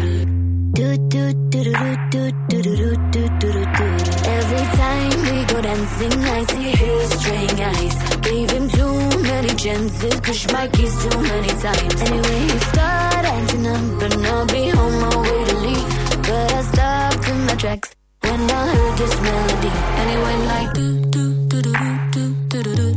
Do 0.77 0.88
do 1.13 1.23
do 1.53 1.63
do 1.63 1.91
do 2.12 2.12
do 2.12 2.32
do 2.49 2.62
do 2.62 2.97
do 3.12 3.29
do 3.39 3.53
do 3.53 3.65
do. 3.77 4.03
Every 4.54 4.78
time 4.78 5.18
we 5.30 5.46
go 5.46 5.62
dancing, 5.62 6.24
I 6.38 6.44
see 6.46 6.70
his 6.82 7.10
straying 7.20 7.60
eyes. 7.60 7.96
Gave 8.22 8.52
him 8.52 8.70
too 8.70 8.96
many 9.24 9.50
chances, 9.56 10.22
push 10.22 10.48
my 10.52 10.68
keys 10.68 10.94
too 11.04 11.22
many 11.22 11.48
times. 11.48 12.02
Anyway, 12.02 12.39
he 12.52 12.60
started 12.72 13.30
acting 13.34 13.66
up, 13.66 14.00
but 14.00 14.13
I'll 14.28 14.46
be 14.46 14.72
on 14.72 14.92
my 15.02 15.16
way 15.22 15.46
to 15.50 15.56
leave. 15.66 15.89
But 16.28 16.54
I 16.54 16.62
stopped 16.72 17.30
in 17.30 17.46
my 17.48 17.56
tracks 17.56 17.96
when 18.22 18.42
I 18.52 18.68
heard 18.76 18.98
this 19.00 19.22
melody, 19.22 19.72
and 20.00 20.08
it 20.13 20.20
went 20.26 20.44
like 20.54 20.74
do 20.74 20.88
do 21.16 21.24
do 21.48 21.62
do 21.63 21.74
do 22.12 22.36
do 22.52 22.63
do 22.63 22.76
do 22.76 22.92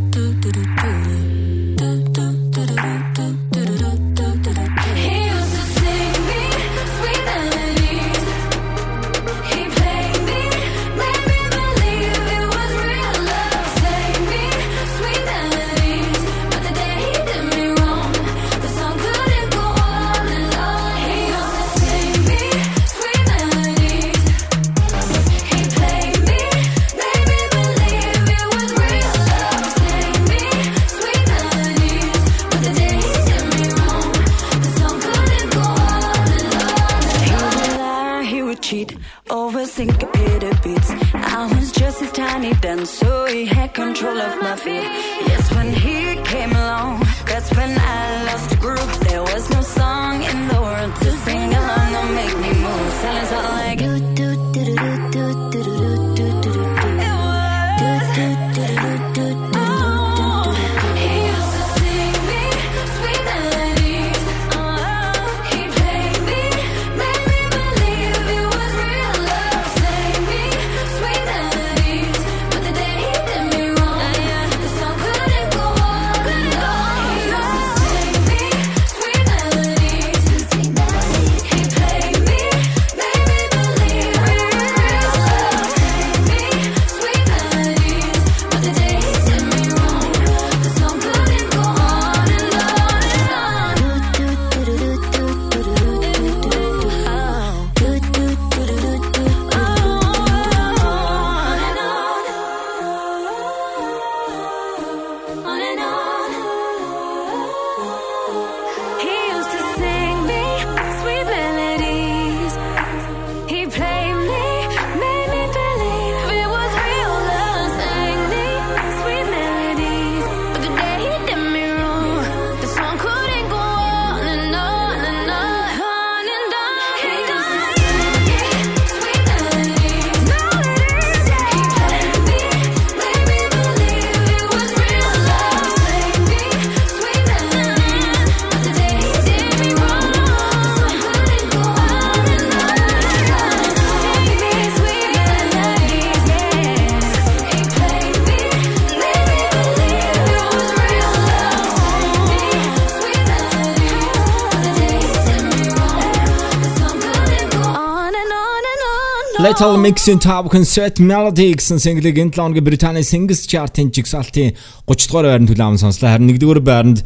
Mix-ийн 159.56 160.18
та 160.20 160.42
бүхэн 160.44 160.66
Sweet 160.68 161.00
Melody 161.00 161.48
гэсэн 161.56 161.80
single-ийг 161.80 162.20
энэ 162.20 162.28
7 162.28 162.44
хоногийн 162.44 162.66
Британий 162.66 163.00
Singles 163.00 163.48
Chart-ын 163.48 163.88
жигсаалтын 163.88 164.52
30 164.84 165.08
дугаар 165.08 165.32
байранд 165.32 165.48
хүлээвэн 165.48 165.80
сонслоо. 165.80 166.12
Харин 166.12 166.28
1-р 166.28 166.60
байранд 166.60 167.00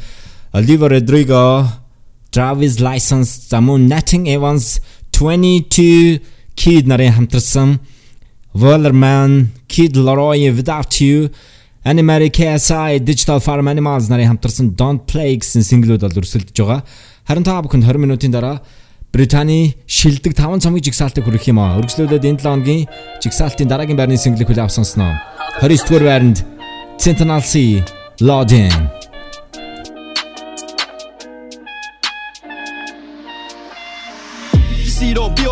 Olivia 0.51 0.91
Rodrigo, 0.91 1.71
Travis 2.35 2.83
License, 2.83 3.47
мөн 3.55 3.87
Nathan 3.87 4.27
Evans, 4.27 4.83
22 5.15 6.19
Kid 6.59 6.91
нарын 6.91 7.15
хамтарсан 7.23 7.79
Wallerman, 8.59 9.55
Kid 9.71 9.95
Laroi 9.95 10.51
Without 10.51 10.99
You, 10.99 11.31
Animary 11.87 12.35
KSI, 12.35 12.99
Digital 12.99 13.39
Farm 13.39 13.71
Animals 13.71 14.11
нарын 14.11 14.35
хамтарсан 14.35 14.75
Don't 14.75 15.07
Play 15.07 15.39
гэсэн 15.39 15.63
single-үүд 15.63 16.03
бол 16.03 16.19
өрсөлдөж 16.19 16.59
байгаа. 16.59 16.83
Харин 17.31 17.47
та 17.47 17.63
бүхэнд 17.63 17.87
20 17.87 18.03
минутын 18.03 18.35
дараа 18.35 18.59
Британий 19.13 19.75
шилдэг 19.91 20.39
5 20.39 20.63
цамгийн 20.63 20.87
жигсаалтыг 20.87 21.27
хүргэх 21.27 21.51
юм 21.51 21.59
аа. 21.59 21.75
Өргөжлүүлээд 21.83 22.31
энэ 22.31 22.39
7 22.39 22.47
хоногийн 22.47 22.87
жигсаалтын 23.19 23.67
дараагийн 23.67 23.99
байрны 23.99 24.15
single-ийг 24.15 24.47
хүлээв 24.47 24.71
сонсноо. 24.71 25.19
29 25.59 25.83
дугаар 25.91 26.05
байранд 26.07 26.39
Sentinel 26.95 27.43
C, 27.43 27.83
Lodin. 28.23 29.00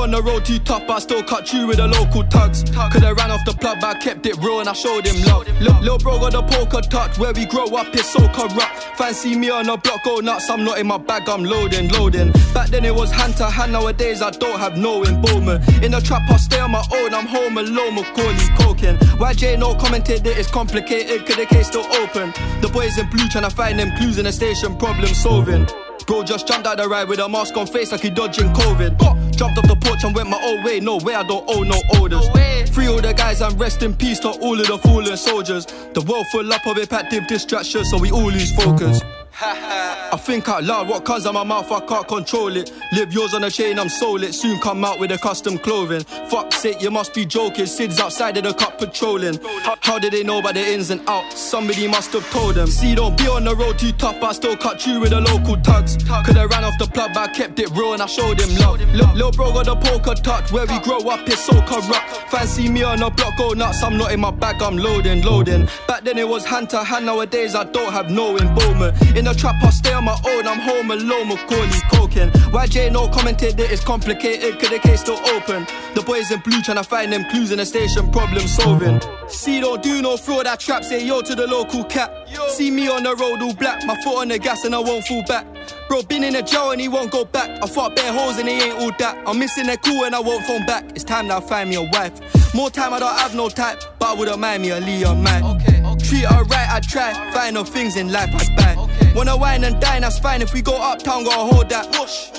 On 0.08 0.24
the 0.24 0.30
road 0.30 0.44
too 0.44 0.58
tough, 0.58 0.86
but 0.86 0.94
I 0.94 0.98
still 1.00 1.22
cut 1.22 1.52
you 1.52 1.66
with 1.66 1.76
the 1.76 1.86
local 1.86 2.24
tugs. 2.24 2.64
Coulda 2.92 3.14
ran 3.14 3.30
off 3.30 3.44
the 3.44 3.52
plug, 3.52 3.78
but 3.80 3.96
I 3.96 4.00
kept 4.00 4.24
it 4.24 4.36
real 4.38 4.60
and 4.60 4.68
I 4.68 4.72
showed 4.72 5.06
him 5.06 5.20
love. 5.24 5.46
Look, 5.60 5.80
little 5.80 5.98
bro 5.98 6.18
got 6.18 6.32
the 6.32 6.42
poker 6.42 6.80
touch, 6.80 7.18
where 7.18 7.32
we 7.34 7.44
grow 7.44 7.66
up 7.76 7.94
is 7.94 8.06
so 8.06 8.26
corrupt. 8.28 8.96
Fancy 8.96 9.36
me 9.36 9.50
on 9.50 9.66
the 9.66 9.76
block, 9.76 10.02
go 10.04 10.20
nuts, 10.20 10.48
I'm 10.48 10.64
not 10.64 10.78
in 10.78 10.86
my 10.86 10.96
bag, 10.96 11.28
I'm 11.28 11.44
loading, 11.44 11.88
loading. 11.90 12.32
Back 12.54 12.68
then 12.68 12.84
it 12.86 12.94
was 12.94 13.10
hand 13.10 13.36
to 13.36 13.46
hand, 13.46 13.72
nowadays 13.72 14.22
I 14.22 14.30
don't 14.30 14.58
have 14.58 14.78
no 14.78 15.02
involvement. 15.02 15.66
In 15.84 15.92
the 15.92 16.00
trap, 16.00 16.22
I 16.30 16.36
stay 16.38 16.60
on 16.60 16.70
my 16.70 16.84
own, 16.94 17.12
I'm 17.12 17.26
home 17.26 17.58
alone, 17.58 17.94
Macaulay 17.96 18.48
coking. 18.58 18.96
YJ 19.20 19.58
no 19.58 19.74
commented 19.74 20.24
that 20.24 20.38
it's 20.38 20.50
complicated, 20.50 21.26
could 21.26 21.36
the 21.36 21.46
case 21.46 21.68
still 21.68 21.86
open? 21.96 22.32
The 22.62 22.70
boys 22.72 22.96
in 22.96 23.10
blue 23.10 23.28
trying 23.28 23.44
to 23.44 23.54
find 23.54 23.78
them 23.78 23.90
clues 23.98 24.16
in 24.16 24.24
the 24.24 24.32
station, 24.32 24.76
problem 24.78 25.12
solving. 25.12 25.66
Bro 26.06 26.22
just 26.22 26.48
jumped 26.48 26.66
out 26.66 26.78
the 26.78 26.88
ride 26.88 27.06
with 27.06 27.18
a 27.18 27.28
mask 27.28 27.54
on 27.58 27.66
face 27.66 27.92
like 27.92 28.00
he 28.00 28.08
dodging 28.08 28.48
COVID. 28.54 28.96
Jumped 29.38 29.56
off 29.56 29.68
the 29.68 29.76
porch 29.76 30.02
and 30.02 30.14
went 30.14 30.28
my 30.28 30.40
own 30.42 30.64
way. 30.64 30.80
No 30.80 30.96
way, 30.98 31.14
I 31.14 31.22
don't 31.22 31.44
owe 31.48 31.62
no 31.62 31.80
orders. 32.00 32.28
Free 32.70 32.88
all 32.88 33.00
the 33.00 33.14
guys 33.14 33.40
and 33.40 33.58
rest 33.58 33.82
in 33.82 33.94
peace 33.94 34.18
to 34.20 34.30
all 34.30 34.60
of 34.60 34.66
the 34.66 34.78
fallen 34.78 35.16
soldiers. 35.16 35.66
The 35.94 36.02
world 36.02 36.26
full 36.32 36.52
up 36.52 36.66
of 36.66 36.76
impactive 36.76 37.26
distractions, 37.28 37.90
so 37.90 37.98
we 37.98 38.10
all 38.10 38.30
lose 38.30 38.52
focus. 38.54 39.00
I 39.40 40.16
think 40.16 40.48
out 40.48 40.64
loud, 40.64 40.88
what 40.88 41.04
comes 41.04 41.24
out 41.24 41.34
my 41.34 41.44
mouth, 41.44 41.70
I 41.70 41.80
can't 41.86 42.08
control 42.08 42.56
it. 42.56 42.72
Live 42.92 43.12
yours 43.12 43.34
on 43.34 43.44
a 43.44 43.50
chain, 43.50 43.78
I'm 43.78 43.88
sold 43.88 44.24
it. 44.24 44.34
Soon 44.34 44.58
come 44.60 44.84
out 44.84 44.98
with 44.98 45.12
a 45.12 45.18
custom 45.18 45.58
clothing. 45.58 46.02
Fuck 46.28 46.52
sake, 46.52 46.82
you 46.82 46.90
must 46.90 47.14
be 47.14 47.24
joking. 47.24 47.66
Sid's 47.66 48.00
outside 48.00 48.36
of 48.36 48.42
the 48.42 48.52
cup 48.52 48.78
patrolling. 48.78 49.38
How, 49.62 49.98
did 50.00 50.12
they 50.12 50.24
know 50.24 50.40
about 50.40 50.54
the 50.54 50.66
ins 50.66 50.90
and 50.90 51.00
outs? 51.08 51.40
Somebody 51.40 51.86
must 51.86 52.12
have 52.14 52.28
told 52.30 52.56
them. 52.56 52.66
See, 52.66 52.96
don't 52.96 53.16
be 53.16 53.28
on 53.28 53.44
the 53.44 53.54
road 53.54 53.78
too 53.78 53.92
tough, 53.92 54.20
I 54.22 54.32
still 54.32 54.56
cut 54.56 54.84
you 54.86 54.98
with 55.00 55.10
the 55.10 55.20
local 55.20 55.56
tugs. 55.58 55.96
Could've 56.24 56.50
ran 56.50 56.64
off 56.64 56.74
the 56.78 56.86
plug, 56.86 57.12
but 57.14 57.30
I 57.30 57.32
kept 57.32 57.60
it 57.60 57.70
real 57.70 57.92
and 57.92 58.02
I 58.02 58.06
showed 58.06 58.40
him 58.40 58.56
love. 58.56 58.80
Lil, 58.92 59.14
Lil 59.14 59.30
bro 59.30 59.52
got 59.52 59.66
the 59.66 59.76
poker 59.76 60.14
touch, 60.14 60.50
where 60.50 60.66
we 60.66 60.80
grow 60.80 60.98
up 60.98 61.28
is 61.28 61.38
so 61.38 61.52
corrupt. 61.62 62.30
Fancy 62.30 62.68
me 62.68 62.82
on 62.82 62.98
the 62.98 63.10
block, 63.10 63.36
go 63.36 63.52
nuts. 63.52 63.84
I'm 63.84 63.96
not 63.96 64.10
in 64.10 64.18
my 64.18 64.32
bag, 64.32 64.60
I'm 64.60 64.76
loading, 64.76 65.22
loading. 65.22 65.68
Back 65.86 66.02
then 66.02 66.18
it 66.18 66.26
was 66.26 66.44
hand 66.44 66.70
to 66.70 66.82
hand, 66.82 67.06
nowadays 67.06 67.54
I 67.54 67.62
don't 67.64 67.92
have 67.92 68.10
no 68.10 68.36
involvement. 68.36 69.00
In 69.16 69.27
the 69.28 69.38
trap, 69.38 69.62
I 69.62 69.70
stay 69.70 69.92
on 69.92 70.04
my 70.04 70.18
own, 70.26 70.46
I'm 70.46 70.58
home 70.58 70.90
alone, 70.90 71.28
Macaulay 71.28 71.80
coking. 71.92 72.30
YJ 72.50 72.92
no 72.92 73.08
commented 73.08 73.56
that 73.58 73.70
it's 73.70 73.84
complicated, 73.84 74.58
cause 74.58 74.70
the 74.70 74.78
case 74.78 75.00
still 75.00 75.18
open. 75.28 75.66
The 75.94 76.02
boys 76.02 76.30
in 76.30 76.40
blue 76.40 76.62
trying 76.62 76.78
to 76.78 76.84
find 76.84 77.12
them 77.12 77.24
clues 77.30 77.50
in 77.52 77.58
the 77.58 77.66
station, 77.66 78.10
problem 78.10 78.46
solving. 78.46 79.00
See, 79.28 79.60
don't 79.60 79.82
do 79.82 80.00
no 80.00 80.16
fraud, 80.16 80.46
that 80.46 80.60
trap, 80.60 80.84
say 80.84 81.04
yo 81.04 81.20
to 81.20 81.34
the 81.34 81.46
local 81.46 81.84
cat. 81.84 82.10
See 82.48 82.70
me 82.70 82.88
on 82.88 83.02
the 83.02 83.14
road 83.16 83.42
all 83.42 83.54
black, 83.54 83.84
my 83.84 84.00
foot 84.02 84.18
on 84.18 84.28
the 84.28 84.38
gas 84.38 84.64
and 84.64 84.74
I 84.74 84.78
won't 84.78 85.06
fall 85.06 85.22
back. 85.24 85.46
Bro, 85.88 86.02
been 86.02 86.24
in 86.24 86.36
a 86.36 86.42
jail 86.42 86.70
and 86.70 86.80
he 86.80 86.88
won't 86.88 87.10
go 87.10 87.24
back. 87.24 87.62
I 87.62 87.66
fought 87.66 87.96
bare 87.96 88.12
holes 88.12 88.38
and 88.38 88.48
he 88.48 88.54
ain't 88.54 88.78
all 88.78 88.92
that. 88.98 89.22
I'm 89.26 89.38
missing 89.38 89.66
their 89.66 89.76
cool 89.76 90.04
and 90.04 90.14
I 90.14 90.20
won't 90.20 90.44
phone 90.46 90.64
back. 90.66 90.84
It's 90.94 91.04
time 91.04 91.28
that 91.28 91.42
I 91.42 91.46
find 91.46 91.68
me 91.68 91.76
a 91.76 91.82
wife. 91.82 92.54
More 92.54 92.70
time, 92.70 92.94
I 92.94 92.98
don't 92.98 93.16
have 93.18 93.34
no 93.34 93.48
type, 93.48 93.82
but 93.98 94.08
I 94.08 94.14
wouldn't 94.14 94.38
mind 94.38 94.62
me 94.62 94.70
a 94.70 94.80
Leon 94.80 95.22
man. 95.22 95.44
Okay, 95.44 95.82
okay. 95.84 96.04
Treat 96.04 96.24
her 96.24 96.44
right, 96.44 96.68
I 96.70 96.80
try. 96.80 97.12
Find 97.32 97.54
no 97.54 97.64
things 97.64 97.96
in 97.96 98.10
life 98.10 98.30
I 98.34 98.56
buy. 98.56 98.82
Okay. 98.82 98.87
Wanna 99.18 99.36
wine 99.36 99.64
and 99.64 99.80
dine, 99.80 100.02
that's 100.02 100.20
fine. 100.20 100.42
If 100.42 100.54
we 100.54 100.62
go 100.62 100.80
uptown, 100.80 101.24
gotta 101.24 101.52
hold 101.52 101.68
that. 101.70 101.86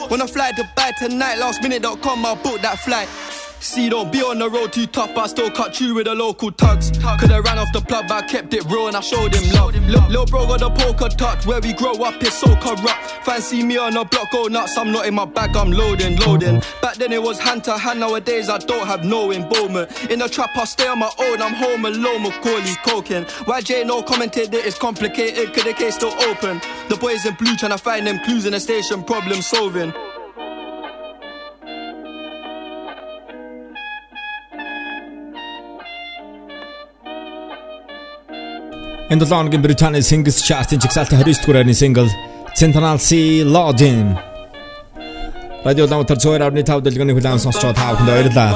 Wanna 0.09 0.25
fly 0.25 0.53
Dubai 0.53 0.95
tonight, 0.97 1.35
lastminute.com, 1.37 2.25
I'll 2.25 2.37
book 2.37 2.61
that 2.61 2.79
flight. 2.79 3.09
See, 3.61 3.89
don't 3.89 4.11
be 4.11 4.19
on 4.19 4.39
the 4.39 4.49
road 4.49 4.71
too 4.71 4.87
tough, 4.87 5.13
but 5.13 5.25
I 5.25 5.27
still 5.27 5.51
cut 5.51 5.79
you 5.81 5.93
with 5.93 6.05
the 6.05 6.15
local 6.15 6.51
tugs. 6.51 6.91
Could've 7.19 7.43
ran 7.43 7.57
off 7.59 7.67
the 7.73 7.81
plug, 7.81 8.07
but 8.07 8.23
I 8.23 8.27
kept 8.27 8.53
it 8.53 8.63
real 8.65 8.87
and 8.87 8.95
I 8.95 9.01
showed 9.01 9.35
him 9.35 9.51
love. 9.51 9.75
Lil, 9.75 10.07
Lil 10.09 10.25
bro 10.25 10.47
got 10.47 10.61
the 10.61 10.69
poker 10.69 11.09
touch, 11.09 11.45
where 11.45 11.59
we 11.59 11.73
grow 11.73 11.93
up 11.93 12.21
is 12.23 12.33
so 12.33 12.55
corrupt. 12.55 13.25
Fancy 13.25 13.63
me 13.63 13.77
on 13.77 13.93
the 13.93 14.05
block, 14.05 14.31
go 14.31 14.47
nuts, 14.47 14.77
I'm 14.77 14.91
not 14.91 15.05
in 15.07 15.13
my 15.13 15.25
bag, 15.25 15.55
I'm 15.57 15.71
loading, 15.71 16.15
loading. 16.17 16.61
Back 16.81 16.95
then 16.95 17.11
it 17.11 17.21
was 17.21 17.37
hand 17.37 17.63
to 17.65 17.77
hand, 17.77 17.99
nowadays 17.99 18.49
I 18.49 18.59
don't 18.59 18.87
have 18.87 19.03
no 19.03 19.31
involvement. 19.31 20.09
In 20.09 20.19
the 20.19 20.29
trap, 20.29 20.51
I 20.55 20.63
stay 20.63 20.87
on 20.87 20.99
my 20.99 21.11
own, 21.19 21.41
I'm 21.41 21.53
home 21.53 21.85
alone, 21.85 22.23
Macaulay 22.23 22.75
coking. 22.85 23.25
YJ 23.25 23.85
no 23.85 24.01
commented 24.01 24.51
that 24.51 24.65
it's 24.65 24.77
complicated, 24.77 25.53
cause 25.53 25.65
the 25.65 25.73
case 25.73 25.95
still 25.95 26.13
open. 26.23 26.61
The 26.87 26.95
boys 26.95 27.25
in 27.25 27.35
blue 27.35 27.55
trying 27.57 27.71
to 27.71 27.77
find 27.77 28.07
them 28.07 28.19
clues 28.23 28.45
in 28.45 28.53
the 28.53 28.59
station, 28.59 29.03
problem 29.03 29.41
solving. 29.41 29.93
Энэ 39.09 39.25
7 39.25 39.35
хоногийн 39.35 39.61
Британий 39.61 40.01
Singles 40.01 40.37
Chart-ын 40.47 40.79
жигсаалтын 40.83 41.17
29 41.17 41.41
дугаар 41.41 41.57
байрны 41.57 41.73
single 41.73 42.09
Central 42.59 42.97
Sea 43.07 43.43
Lodin. 43.55 44.07
Радио 45.65 45.85
Ламтар 45.91 46.17
2.5 46.17 46.81
дэлгэний 46.85 47.15
хүлээн 47.17 47.41
сонсч 47.41 47.61
байгаа 47.61 47.73
та 47.73 47.87
бүхэнд 47.93 48.09
баярлалаа. 48.09 48.51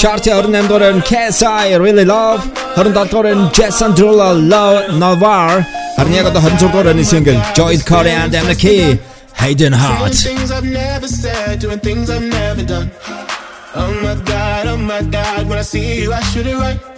Chart-ийн 0.00 0.36
28 0.38 0.68
дугаар 0.70 0.94
нь 0.94 1.02
KSI 1.10 1.66
Really 1.82 2.06
Love, 2.14 2.42
27 2.76 3.10
дугаар 3.10 3.26
нь 3.34 3.50
Jason 3.56 3.90
Derulo 3.96 4.28
Love 4.52 4.78
Navar, 5.02 5.66
харин 5.96 6.14
яг 6.14 6.26
одоо 6.30 6.42
26 6.46 6.70
дугаар 6.70 6.86
байрны 6.88 7.04
single 7.12 7.38
Joel 7.56 7.82
Corey 7.90 8.14
and 8.22 8.34
Emma 8.38 8.54
Key 8.54 8.98
Hayden. 9.42 9.74
Saying 9.74 10.14
things 10.26 10.50
I've 10.56 10.70
never 10.82 11.08
said, 11.22 11.58
doing 11.58 11.80
things 11.88 12.06
I've 12.14 12.28
never 12.38 12.62
done. 12.62 12.88
Oh 13.74 13.90
my 14.04 14.14
god, 14.30 14.62
oh 14.72 14.78
my 14.92 15.02
god, 15.16 15.40
when 15.48 15.58
I 15.58 15.66
see 15.72 16.02
you, 16.02 16.12
I 16.12 16.20
shoot 16.30 16.46
it 16.46 16.56
right. 16.64 16.97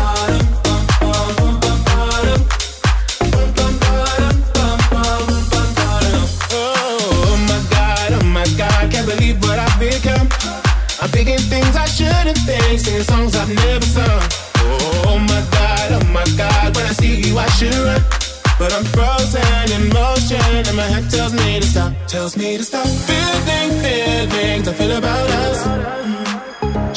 believe 9.15 9.41
what 9.43 9.59
I've 9.59 9.79
become. 9.79 10.27
I'm 11.01 11.09
thinking 11.09 11.39
things 11.51 11.75
I 11.75 11.85
shouldn't 11.85 12.37
think, 12.47 12.79
singing 12.79 13.03
songs 13.03 13.35
I've 13.35 13.53
never 13.53 13.85
sung. 13.85 14.21
Oh 15.07 15.17
my 15.19 15.41
god, 15.51 15.87
oh 15.97 16.05
my 16.17 16.25
god, 16.37 16.75
when 16.75 16.85
I 16.85 16.93
see 16.93 17.15
you 17.25 17.37
I 17.37 17.47
should 17.57 17.73
run. 17.73 18.01
But 18.59 18.71
I'm 18.73 18.85
frozen 18.95 19.65
in 19.75 19.89
motion, 19.89 20.51
and 20.67 20.77
my 20.77 20.87
head 20.93 21.09
tells 21.09 21.33
me 21.33 21.59
to 21.59 21.65
stop, 21.65 21.91
tells 22.07 22.37
me 22.37 22.57
to 22.57 22.63
stop. 22.63 22.87
Feeling 23.09 23.71
feelings 23.83 24.67
I 24.67 24.73
feel 24.73 24.95
about 24.97 25.29
us. 25.45 25.59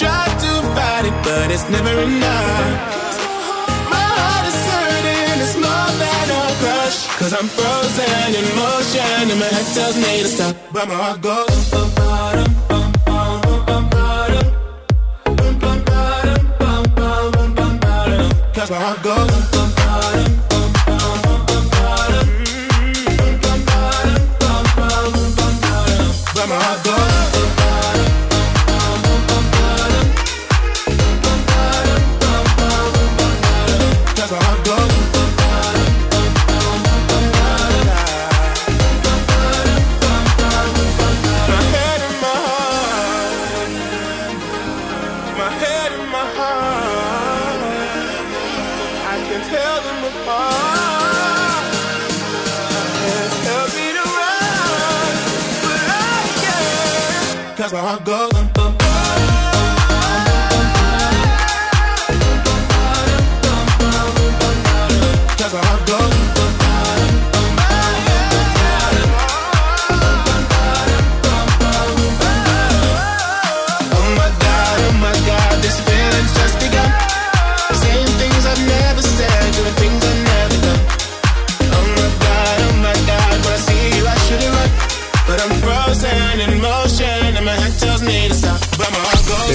Try 0.00 0.24
to 0.44 0.52
fight 0.76 1.04
it, 1.10 1.16
but 1.24 1.50
it's 1.50 1.68
never 1.70 1.94
enough. 2.02 3.13
Cause 7.18 7.32
I'm 7.32 7.48
frozen 7.48 8.34
in 8.38 8.46
motion, 8.56 9.30
and 9.30 9.40
my 9.40 9.46
head 9.46 9.66
tells 9.74 9.96
me 9.96 10.22
to 10.22 10.28
stop, 10.28 10.56
but 10.72 10.88
my 10.88 10.94
heart 10.94 11.20
goes. 11.20 11.70
bum, 11.70 11.90
bum, 11.94 12.44
bum, 12.68 12.92
bum, 13.06 13.40
bum, 13.44 13.64
bum, 13.66 13.88
bum, 13.88 15.58
bum, 15.58 15.84
bum, 15.84 15.84
bum, 15.84 16.82
bum, 16.94 17.30
bum, 17.32 17.54
bum, 17.54 17.78
bum, 17.80 18.30
Cause 18.54 18.70
my 18.70 18.76
heart 18.76 19.02
goes. 19.02 19.16
bum, 19.16 19.26
bum, 19.26 19.50
bum, 19.52 19.74
bum, 19.76 19.83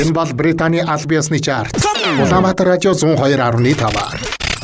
Энэ 0.09 0.15
бол 0.15 0.33
Британий 0.33 0.81
Албиасны 0.81 1.37
чарт. 1.37 1.77
Улаанбаатар 2.19 2.65
радио 2.67 2.91
102.5. 2.93 3.77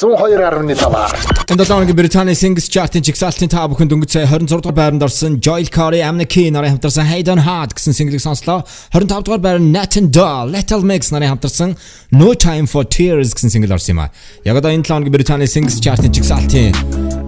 102.5. 0.02 1.46
Тэнд 1.46 1.62
доогийн 1.62 1.96
Британий 1.96 2.34
Singles 2.34 2.66
Chart-ын 2.66 3.06
чигсалтын 3.06 3.46
та 3.54 3.70
бүхэнд 3.70 3.94
өнгөц 3.94 4.10
сая 4.18 4.26
26 4.26 4.66
дугаар 4.66 4.74
байранд 4.74 5.06
орсон 5.06 5.38
Joel 5.38 5.70
Corey 5.70 6.02
Amnaki 6.02 6.50
нарын 6.50 6.82
хамтарсан 6.82 7.06
Hide 7.06 7.30
on 7.30 7.46
Heart 7.46 7.78
гэсэн 7.78 7.94
single-ийг 7.94 8.26
сонслоо. 8.26 8.66
25 8.90 9.22
дугаар 9.22 9.42
байранд 9.46 9.70
Nathan 9.70 10.10
Doll 10.10 10.50
Little 10.50 10.82
Mix 10.82 11.14
нарын 11.14 11.38
хамтарсан 11.38 11.78
No 12.10 12.34
Time 12.34 12.66
for 12.66 12.82
Tears 12.82 13.38
гэсэн 13.38 13.54
single 13.54 13.78
орсон 13.78 13.94
юм 13.94 14.02
аа. 14.02 14.10
Яг 14.50 14.58
одоо 14.58 14.74
энэ 14.74 14.82
7 14.82 14.98
оногийн 14.98 15.14
Британий 15.14 15.46
Singles 15.46 15.78
Chart-ын 15.78 16.10
чигсалтын 16.10 16.74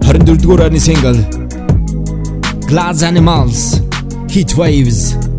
24 0.02 0.42
дугаар 0.42 0.66
байрны 0.66 0.82
single 0.82 1.22
Glass 2.66 3.06
Animals 3.06 3.78
Heat 4.26 4.58
Waves 4.58 5.37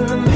in 0.00 0.24
the 0.24 0.29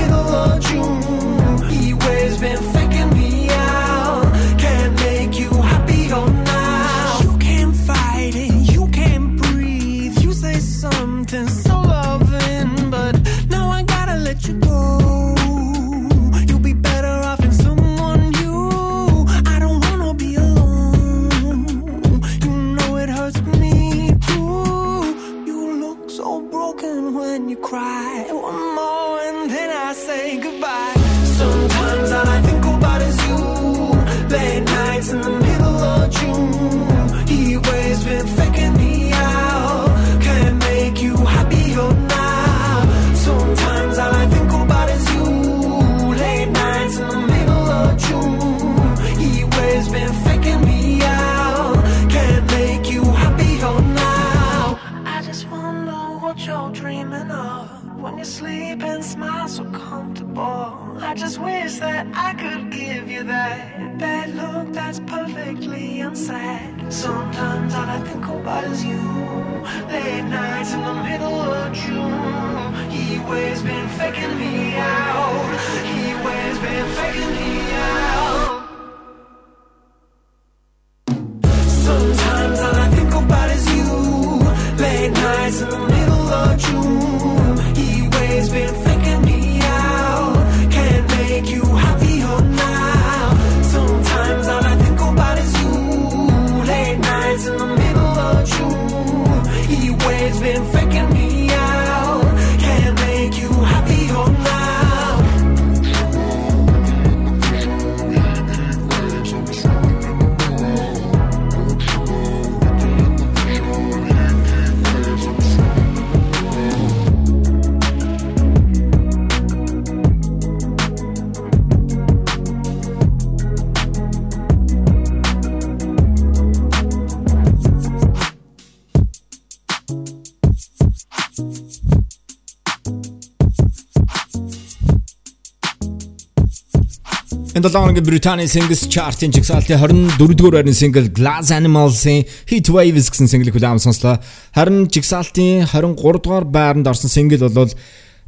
2007 137.64 137.80
оны 137.80 138.04
Британийн 138.04 138.48
Singles 138.48 138.84
Chart-ын 138.92 139.32
жигсаалтын 139.32 139.80
24-р 139.80 140.52
байрны 140.52 140.76
single 140.76 141.08
Glass 141.08 141.48
Animals-ийн 141.48 142.28
Heat 142.50 142.68
Waves 142.68 143.08
гэсэн 143.08 143.24
single-ийг 143.24 143.56
хүлээм 143.56 143.80
сонслоо. 143.80 144.20
Харин 144.52 144.84
жигсаалтын 144.92 145.64
23-р 145.72 146.44
байранд 146.44 146.84
орсон 146.92 147.08
single 147.08 147.48
бол 147.48 147.72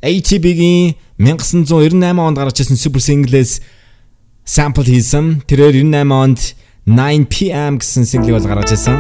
ATB-гийн 0.00 0.96
1998 1.20 2.16
онд 2.16 2.40
гарч 2.40 2.64
ирсэн 2.64 2.80
Super 2.80 3.04
Single-с 3.04 3.60
sample 4.48 4.88
хийсэн. 4.88 5.44
Тэрээр 5.44 5.84
98 5.84 6.16
онд 6.16 6.56
9 6.88 7.28
PM 7.28 7.76
гэсэн 7.76 8.08
single-ийг 8.08 8.40
бол 8.40 8.48
гаргаж 8.48 8.72
ирсэн. 8.72 8.96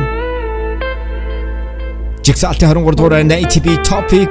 Жигсаалтын 2.28 2.76
23-р 2.76 3.08
байранд 3.08 3.32
ATB 3.32 3.80
Topic 3.88 4.28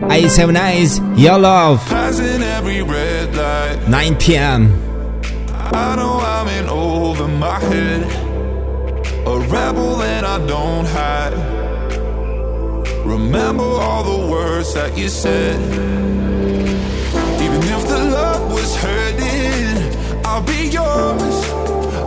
I7 0.00 0.56
Eyes, 0.56 0.96
Your 1.18 1.36
Love. 1.42 1.82
9 1.90 4.14
p.m. 4.16 4.79
I 5.72 5.94
know 5.96 6.18
I'm 6.18 6.48
in 6.48 6.68
over 6.68 7.28
my 7.28 7.58
head. 7.60 8.02
A 9.26 9.38
rebel 9.38 9.96
that 9.98 10.24
I 10.24 10.44
don't 10.46 10.86
hide. 10.86 11.34
Remember 13.06 13.62
all 13.62 14.02
the 14.02 14.30
words 14.30 14.74
that 14.74 14.98
you 14.98 15.08
said. 15.08 15.60
Even 17.44 17.62
if 17.76 17.88
the 17.88 17.98
love 18.18 18.52
was 18.52 18.74
hurting, 18.76 20.24
I'll 20.24 20.42
be 20.42 20.68
yours. 20.68 21.36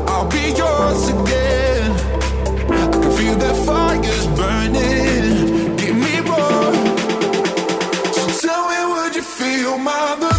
I'll 0.09 0.27
be 0.27 0.45
yours 0.61 1.07
again. 1.07 1.91
I 2.69 2.91
can 2.91 3.11
feel 3.17 3.35
that 3.35 3.55
fire's 3.65 4.27
burning. 4.39 5.75
Give 5.77 5.95
me 5.95 6.19
more. 6.21 6.73
So 8.13 8.47
tell 8.47 8.67
me, 8.69 8.93
would 8.93 9.15
you 9.15 9.23
feel 9.23 9.77
my? 9.77 10.32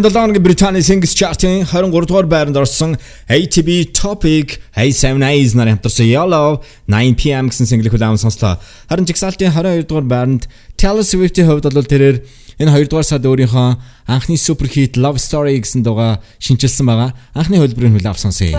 Энэ 0.00 0.08
7 0.08 0.16
хоногийн 0.16 0.42
Британий 0.42 0.80
Singles 0.80 1.12
Chart-ын 1.12 1.66
23 1.68 2.08
дугаар 2.08 2.24
байранд 2.24 2.56
орсон 2.56 2.96
ATB 3.28 3.92
Topic 3.92 4.56
Hey 4.72 4.96
Seven 4.96 5.20
Eyes 5.20 5.52
нар 5.52 5.68
хамтарсан 5.68 6.08
Yellow 6.08 6.64
9pm 6.88 7.52
гэсэн 7.52 7.68
single 7.68 7.92
хүлээм 7.92 8.16
сонслоо. 8.16 8.56
Харин 8.88 9.04
жигсаалтын 9.04 9.52
22 9.52 9.84
дугаар 9.84 10.08
байранд 10.08 10.48
Taylor 10.80 11.04
Swift-ийн 11.04 11.52
хувьд 11.52 11.68
бол 11.68 11.84
тэрээр 11.84 12.24
энэ 12.56 12.72
2 12.80 12.88
дугаар 12.88 13.04
сард 13.04 13.28
өөрийнхөө 13.28 13.76
анхны 14.08 14.40
супер 14.40 14.72
хит 14.72 14.96
Love 14.96 15.20
Story 15.20 15.60
гэсэн 15.60 15.84
дууга 15.84 16.24
шинжилсэн 16.40 16.88
байгаа. 16.88 17.12
Анхны 17.36 17.60
хөлбөрийн 17.60 18.00
хүлээв 18.00 18.16
сонсъё. 18.16 18.56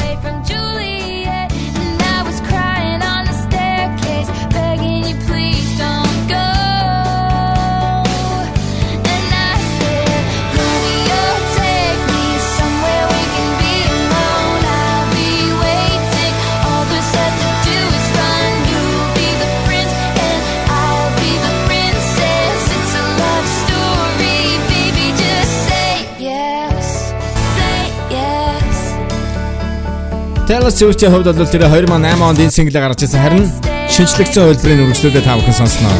Taylor 30.61 30.77
Swift-ийн 30.77 31.11
хувьд 31.11 31.25
бол 31.25 31.49
тэр 31.49 31.65
2008 31.65 32.21
онд 32.21 32.37
энэ 32.37 32.53
single 32.53 32.77
гаргаж 32.77 33.01
ирсэн 33.01 33.17
харин 33.17 33.49
шинжлэгдсэн 33.89 34.45
хөлбөрийн 34.45 34.83
үргэлжлүүлээ 34.85 35.25
та 35.25 35.33
бүхэн 35.41 35.57
сонсноо. 35.57 35.97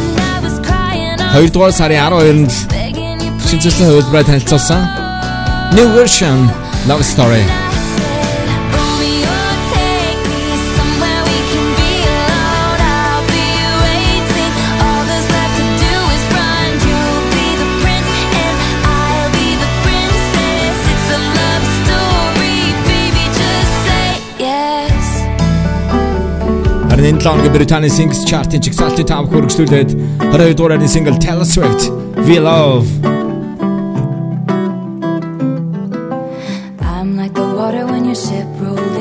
2 1.34 1.50
дугаар 1.50 1.74
сарын 1.74 1.98
12-нд 1.98 2.52
шинжилсэн 3.42 3.90
хөлбөрөөр 3.90 4.28
танилцуулсан 4.30 4.86
New 5.74 5.90
version 5.98 6.46
Love 6.86 7.02
Story. 7.02 7.42
Энэ 27.02 27.18
7 27.18 27.34
оны 27.34 27.50
Британий 27.50 27.90
Singles 27.90 28.22
Chart-ын 28.28 28.62
чигсалтын 28.62 29.06
таамаг 29.10 29.34
хөргөжлүүлээд 29.34 29.90
22 30.22 30.54
дугаар 30.54 30.78
single 30.86 31.18
Taylor 31.18 31.48
Swift 31.54 31.90
Willow. 32.28 32.86
I'm 36.92 37.08
like 37.20 37.34
the 37.34 37.48
water 37.58 37.84
when 37.90 38.04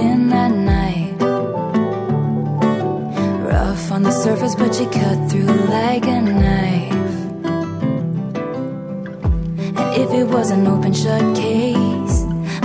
in 0.09 0.19
that 0.33 0.53
night. 0.73 1.13
Rough 3.51 3.85
on 3.95 4.01
the 4.01 4.15
surface 4.23 4.55
but 4.61 4.71
you 4.79 4.87
cut 4.99 5.19
through 5.29 5.53
knife. 6.45 7.15
And 9.79 9.89
if 10.01 10.09
it 10.19 10.27
was 10.35 10.47
an 10.49 10.65
open 10.73 10.93
case 11.43 12.17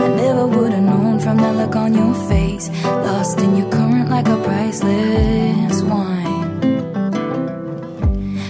I 0.04 0.08
never 0.24 0.46
would 0.46 0.72
have 0.72 0.86
known 0.92 1.20
from 1.20 1.36
the 1.44 1.52
look 1.60 1.76
on 1.76 1.92
your 2.00 2.14
face. 2.30 2.66
Lost 2.84 3.38
in 3.40 3.52
your 3.60 3.70
like 4.16 4.28
a 4.28 4.42
priceless 4.44 5.82
wine. 5.82 6.60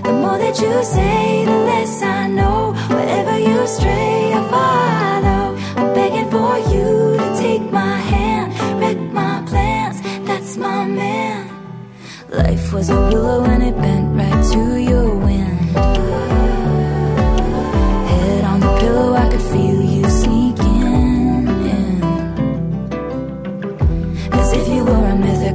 The 0.05 0.13
more 0.23 0.39
that 0.39 0.57
you 0.63 0.75
say, 0.85 1.45
the 1.45 1.59
less 1.71 2.03
I 2.03 2.29
know. 2.29 2.73
Wherever 2.95 3.37
you 3.37 3.67
stray, 3.67 4.33
I 4.39 4.43
follow. 4.55 5.45
I'm 5.79 5.93
begging 5.93 6.31
for 6.31 6.55
you 6.73 7.17
to 7.21 7.29
take 7.43 7.65
my 7.73 7.97
hand, 8.13 8.47
wreck 8.81 8.99
my 9.13 9.43
plans. 9.49 9.97
That's 10.29 10.57
my 10.57 10.85
man. 10.87 11.51
Life 12.29 12.73
was 12.73 12.89
a 12.91 13.01
willow 13.09 13.43
and 13.45 13.63
it 13.65 13.77
bent 13.77 14.07
right 14.17 14.45
to 14.53 14.63
your 14.91 15.17
wind. 15.17 15.56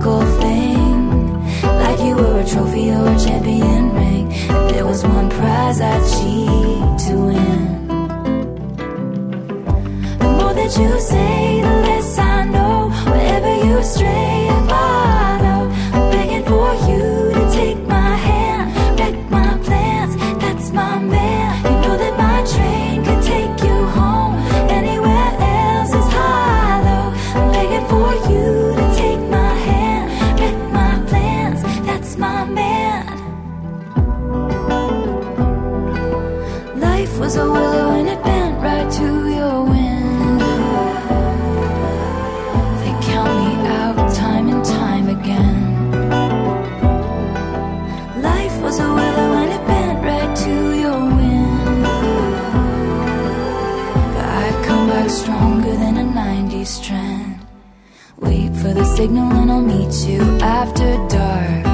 Were 0.02 0.26
thing, 0.41 1.02
like 1.62 1.99
you 1.99 2.16
were 2.16 2.39
a 2.39 2.47
trophy 2.47 2.89
or 2.89 3.08
a 3.08 3.20
champion 3.20 3.93
ring. 3.93 4.30
There 4.72 4.86
was 4.86 5.04
one 5.04 5.30
prize 5.30 5.80
I'd 5.80 6.04
cheat 6.14 6.91
to 7.06 7.14
win. 7.28 7.88
The 10.22 10.30
more 10.38 10.54
that 10.60 10.72
you 10.80 10.99
say, 10.99 11.62
the 11.62 11.76
less 11.88 12.18
I 12.18 12.45
know. 12.45 12.89
Wherever 13.12 13.54
you 13.66 13.84
stray, 13.84 14.30
signal 59.02 59.32
and 59.34 59.52
I'll 59.52 59.62
meet 59.62 59.93
you 60.08 60.22
after 60.60 60.89
dark. 61.18 61.66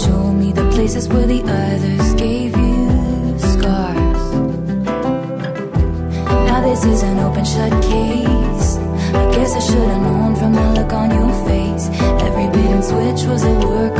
Show 0.00 0.22
me 0.40 0.52
the 0.52 0.68
places 0.74 1.08
where 1.08 1.26
the 1.26 1.40
others 1.62 2.06
gave 2.24 2.52
you 2.64 3.38
scars. 3.38 4.24
Now 6.48 6.60
this 6.68 6.84
is 6.84 7.02
an 7.10 7.18
open 7.20 7.46
shut 7.52 7.72
case. 7.92 8.68
I 9.22 9.24
guess 9.34 9.50
I 9.60 9.62
should 9.68 9.88
have 9.94 10.02
known 10.02 10.36
from 10.36 10.52
the 10.52 10.66
look 10.76 10.92
on 10.92 11.08
your 11.18 11.32
face. 11.48 11.84
Every 12.26 12.48
bait 12.54 12.70
and 12.76 12.84
switch 12.84 13.22
was 13.32 13.44
a 13.44 13.54
work 13.66 13.97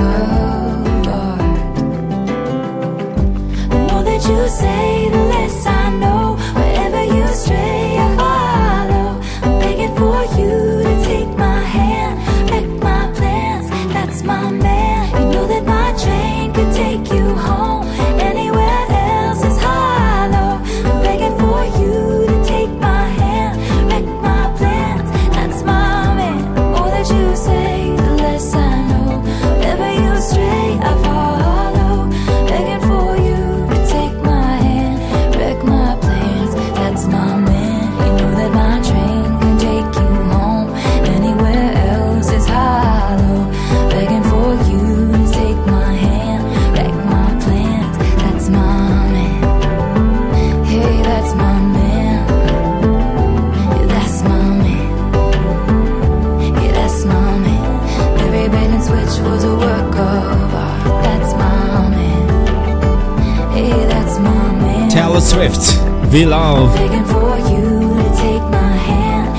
Swift, 65.39 65.79
Willow. 66.11 66.67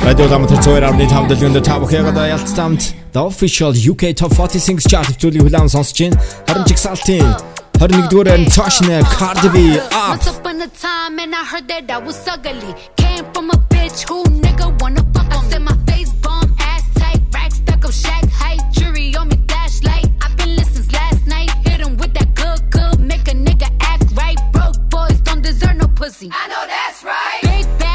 Radio 0.08 0.28
дамт 0.32 0.48
хэцүүр 0.48 0.86
амны 0.88 1.04
там 1.12 1.28
дэлгэн 1.28 1.52
дээр 1.60 1.66
та 1.68 1.76
бүхэн 1.76 2.08
одоо 2.08 2.24
ялцсамт 2.40 2.96
The 3.12 3.20
Official 3.20 3.76
UK 3.76 4.16
Top 4.16 4.32
40 4.32 4.64
Singles 4.64 4.88
Chart 4.88 5.12
төвлөрийн 5.20 5.44
хүлээм 5.44 5.68
сонсож 5.68 6.00
байна. 6.00 6.16
Харин 6.48 6.64
жигсаалтын 6.72 7.28
21 7.84 8.08
дугаар 8.08 8.40
нь 8.40 8.48
Toshna 8.48 9.04
Cardi 9.12 9.52
B 9.52 9.76
up. 9.92 10.24
Once 10.24 10.32
upon 10.32 10.64
a 10.64 10.72
time, 10.72 11.20
and 11.20 11.36
I 11.36 11.44
heard 11.44 11.68
that 11.68 11.92
I 11.92 12.00
was 12.00 12.16
ugly. 12.32 12.72
Came 12.96 13.28
from 13.36 13.52
a 13.52 13.60
bitch 13.68 14.08
who 14.08 14.24
nigga 14.40 14.72
wanna 14.80 15.04
fuck 15.12 15.28
on 15.36 15.44
me. 15.52 15.52
I 15.52 15.52
said 15.52 15.64
my 15.68 15.76
face 15.84 16.16
bomb, 16.24 16.48
ass 16.64 16.88
tight, 16.96 17.20
rack 17.36 17.52
stuck 17.52 17.84
up, 17.84 17.92
shack 17.92 18.24
height, 18.40 18.64
jury 18.72 19.12
on 19.20 19.28
me, 19.28 19.36
flashlight. 19.52 20.08
I've 20.24 20.32
been 20.40 20.56
listening 20.56 20.88
last 20.96 21.28
night, 21.28 21.52
hit 21.68 21.84
him 21.84 22.00
with 22.00 22.09
pussy. 26.10 26.30
I 26.34 26.48
know 26.48 26.66
that's 26.66 27.04
right. 27.04 27.40
Big 27.44 27.89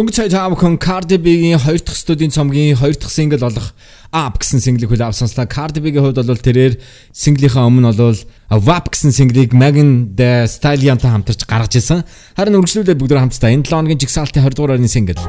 Дөнгөж 0.00 0.16
цай 0.16 0.30
таамхан 0.32 0.78
Cardi 0.80 1.18
B-ийн 1.20 1.60
2 1.60 1.84
дахь 1.84 1.92
студийн 1.92 2.32
цомгийн 2.32 2.72
2 2.72 2.96
дахь 2.96 3.12
сингл 3.12 3.36
болох 3.36 3.76
Up 4.16 4.40
гэсэн 4.40 4.56
синглийг 4.56 4.88
хүлээв 4.88 5.12
сонслоо. 5.12 5.44
Cardi 5.44 5.84
B-ийн 5.84 6.00
хувьд 6.00 6.24
бол 6.24 6.40
тэрээр 6.40 6.80
синглийнхаа 7.12 7.68
өмнө 7.68 7.92
бол 7.92 8.16
Vap 8.48 8.88
гэсэн 8.96 9.12
синглийг 9.12 9.52
Megan 9.52 10.16
Thee 10.16 10.48
Stallion-тай 10.48 11.12
хамтарч 11.12 11.44
гаргаж 11.44 11.76
ирсэн. 11.76 12.00
Харин 12.32 12.56
үргэлжлүүлээд 12.56 12.96
бүгд 12.96 13.12
хамтдаа 13.12 13.52
энэ 13.52 13.68
7 13.68 13.76
хоногийн 13.76 14.00
жигсаалтын 14.00 14.40
20 14.40 14.56
дугаар 14.56 14.80
орны 14.80 14.88
сингл. 14.88 15.20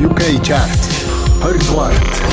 UK 0.00 0.40
chart 0.40 0.80
20 1.44 1.60
дугаарт 1.68 2.31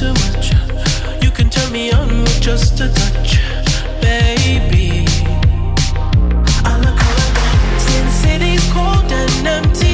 too 0.00 0.14
much. 0.14 0.52
You 1.22 1.30
can 1.30 1.50
turn 1.50 1.70
me 1.72 1.92
on 1.92 2.22
with 2.22 2.40
just 2.40 2.80
a 2.80 2.88
touch, 2.88 3.36
baby. 4.00 5.04
I 6.64 6.72
look 6.84 7.00
around. 7.08 7.80
Since 7.86 8.12
city's 8.22 8.64
cold 8.72 9.12
and 9.12 9.46
empty. 9.46 9.89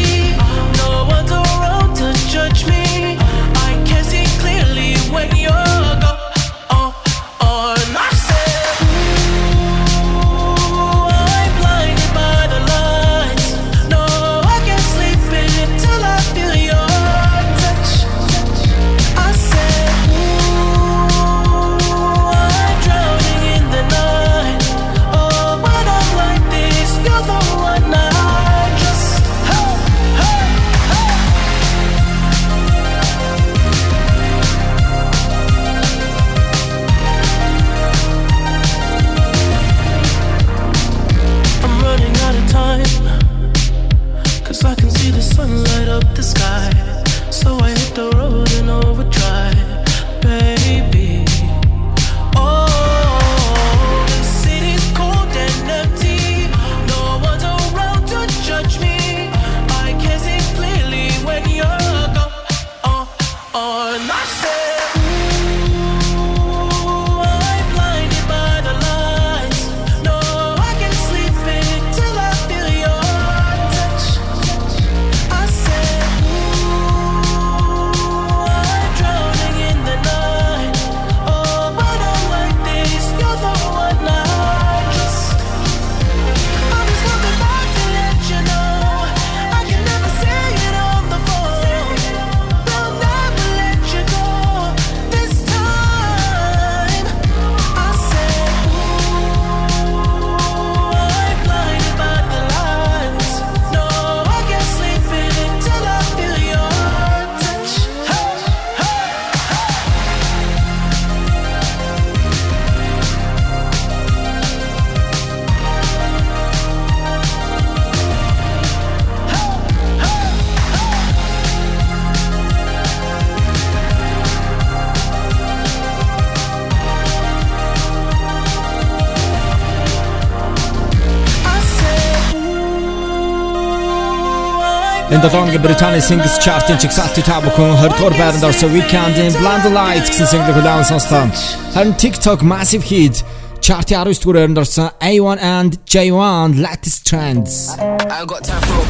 Энэ 135.16 135.28
долооногийн 135.28 135.62
Британий 135.62 136.00
Singles 136.00 136.36
Chart-ын 136.44 136.78
чигсалтын 136.78 137.24
та 137.24 137.40
бүхэн 137.40 137.72
20 137.80 137.96
дугаар 137.96 138.16
байранд 138.20 138.44
орсон 138.44 138.68
Weekend-ийн 138.76 139.32
Blind 139.40 139.64
Lights 139.72 140.12
гэсэн 140.12 140.28
single 140.28 140.52
хүлээн 140.52 140.84
сонслоо. 140.84 141.24
Харин 141.72 141.96
TikTok 141.96 142.44
Massive 142.44 142.84
Hit 142.84 143.24
Chart-ийн 143.64 144.04
19 144.04 144.20
дугаар 144.20 144.36
байранд 144.44 144.58
орсон 144.60 144.92
A1 145.00 145.38
and 145.40 145.80
J1 145.88 146.60
Latest 146.60 147.08
Trends. 147.08 147.72
I 147.80 148.20
ain't 148.20 148.28
got 148.28 148.44
time 148.44 148.60
for 148.68 148.84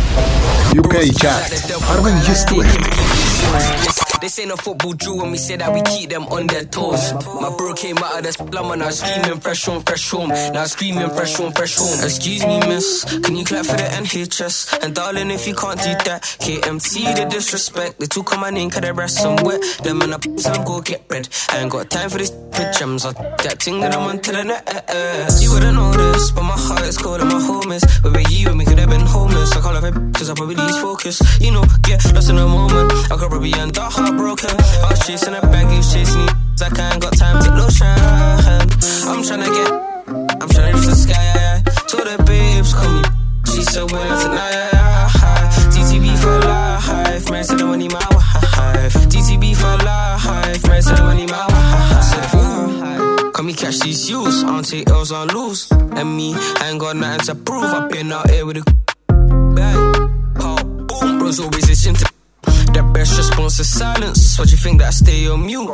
UK 0.74 1.14
Chart 1.14 1.47
19 1.95 2.51
дугаар. 2.51 3.06
This 4.27 4.41
ain't 4.41 4.51
a 4.51 4.57
football 4.57 4.93
drill 4.93 5.18
when 5.18 5.31
we 5.31 5.39
say 5.39 5.55
that 5.55 5.72
we 5.72 5.81
keep 5.83 6.11
them 6.11 6.24
on 6.24 6.49
their 6.49 6.64
toes. 6.64 7.12
My 7.41 7.55
bro 7.57 7.74
came 7.74 7.97
out 7.99 8.18
of 8.18 8.24
the 8.24 8.33
slum 8.33 8.72
and 8.72 8.83
I 8.83 8.91
screaming 8.91 9.39
fresh 9.39 9.64
home, 9.64 9.83
fresh 9.85 10.11
home. 10.11 10.31
Now 10.31 10.62
I'm 10.62 10.66
screaming 10.66 11.11
fresh 11.11 11.37
home, 11.37 11.53
fresh 11.53 11.77
home. 11.77 12.03
Excuse 12.03 12.45
me, 12.45 12.59
miss. 12.66 13.05
Can 13.22 13.37
you 13.37 13.45
clap 13.45 13.66
for 13.66 13.77
the 13.77 13.85
NHS? 13.85 14.83
And 14.83 14.97
darling, 14.97 15.31
if 15.31 15.47
you 15.47 15.55
can't 15.55 15.79
do 15.79 15.95
that, 16.11 16.22
KMT 16.43 17.14
the 17.14 17.27
disrespect. 17.27 18.01
They 18.01 18.07
took 18.07 18.33
on 18.33 18.41
my 18.41 18.51
name, 18.51 18.68
cause 18.68 18.81
they 18.81 18.91
rest 18.91 19.18
somewhere. 19.18 19.61
Them 19.85 20.03
and 20.03 20.14
I 20.14 20.18
some 20.39 20.64
go 20.64 20.81
get 20.81 21.07
bread. 21.07 21.29
I 21.51 21.61
ain't 21.61 21.70
got 21.70 21.89
time 21.89 22.11
for 22.11 22.18
this 22.18 22.31
gems. 22.79 23.05
I'm 23.05 23.14
so 23.14 23.22
that 23.45 23.62
thing 23.62 23.81
that 23.81 23.95
I'm 23.95 24.09
on 24.09 24.18
to 24.20 24.33
the 24.33 24.43
net. 24.43 24.64
Eh, 24.66 24.81
eh. 24.89 25.29
You 25.41 25.53
wouldn't 25.53 25.77
know 25.77 25.93
this, 25.93 26.33
but 26.33 26.43
my 26.43 26.57
heart 26.57 26.83
is 26.83 26.99
cold 26.99 27.20
and 27.20 27.31
my 27.31 27.41
home 27.41 27.70
is. 27.70 27.85
Where 28.03 28.12
were 28.12 28.29
you 28.29 28.49
and 28.49 28.59
we 28.59 28.64
could 28.64 28.79
have 28.79 28.91
been 28.91 29.07
homeless? 29.07 29.53
I 29.53 29.61
call 29.61 29.77
it 29.77 29.95
cause 30.14 30.31
I 30.31 30.35
probably 30.35 30.57
lose 30.57 30.79
focus. 30.81 31.22
You 31.41 31.53
know, 31.53 31.64
get 31.83 32.03
lost 32.12 32.31
in 32.31 32.39
a 32.39 32.47
moment. 32.47 32.93
I 33.12 33.16
could 33.16 33.31
probably 33.31 33.53
end 33.55 33.79
up 33.79 33.93
heartbroken. 34.17 34.57
I 34.83 34.91
was 34.91 35.07
chasing 35.07 35.35
a 35.35 35.41
bag, 35.41 35.71
you 35.71 35.79
was 35.79 35.93
chasing 35.93 36.25
me. 36.25 36.29
I 36.62 36.71
can't 36.71 37.03
got 37.03 37.17
time 37.17 37.43
to 37.43 37.51
lotion. 37.55 37.87
I'm 37.87 39.23
tryna 39.23 39.47
get, 39.53 39.73
I'm 40.43 40.49
tryna 40.49 40.75
reach 40.75 40.87
the 40.87 40.95
sky. 40.95 41.12
Yeah. 41.12 41.62
To 41.62 41.97
the 41.97 42.23
babes, 42.25 42.73
call 42.75 42.93
me. 42.93 43.03
She 43.47 43.62
so 43.62 43.87
well 43.87 44.23
tonight. 44.23 44.53
Yeah. 44.53 44.73
For 46.17 46.41
life, 46.41 47.31
man. 47.31 47.45
Said 47.45 47.59
the 47.59 47.67
money 47.67 47.89
my 47.89 48.07
wife. 48.11 48.95
TTB 48.95 49.55
for 49.55 49.85
life, 49.85 50.64
man. 50.67 50.83
Said 50.83 50.97
the 50.97 51.03
money 51.03 51.27
my 51.27 51.47
wife. 51.47 52.05
Said 52.05 52.27
for 52.31 53.33
Come 53.33 53.47
me 53.47 53.55
catch 53.55 53.81
these 53.81 54.09
youths, 54.09 54.43
I 54.43 54.47
don't 54.47 54.64
take 54.64 54.89
L's 54.89 55.12
on 55.12 55.29
lose. 55.29 55.71
And 55.71 56.17
me, 56.17 56.35
I 56.35 56.71
ain't 56.71 56.81
got 56.81 56.97
nothing 56.97 57.27
to 57.27 57.35
prove. 57.35 57.64
I've 57.64 57.91
been 57.91 58.11
out 58.12 58.31
here 58.31 58.47
with 58.47 58.57
a 58.57 58.64
bang, 59.55 60.35
pow, 60.35 60.62
boom. 60.64 61.19
Bros 61.19 61.39
always 61.39 61.69
listen 61.69 61.95
to 61.95 62.06
best 62.97 63.19
response 63.19 63.61
is 63.61 63.69
silence. 63.69 64.39
What 64.39 64.51
you 64.51 64.57
think 64.57 64.81
that 64.81 64.89
I 64.89 64.91
stay 64.91 65.29
on 65.29 65.45
mute? 65.45 65.69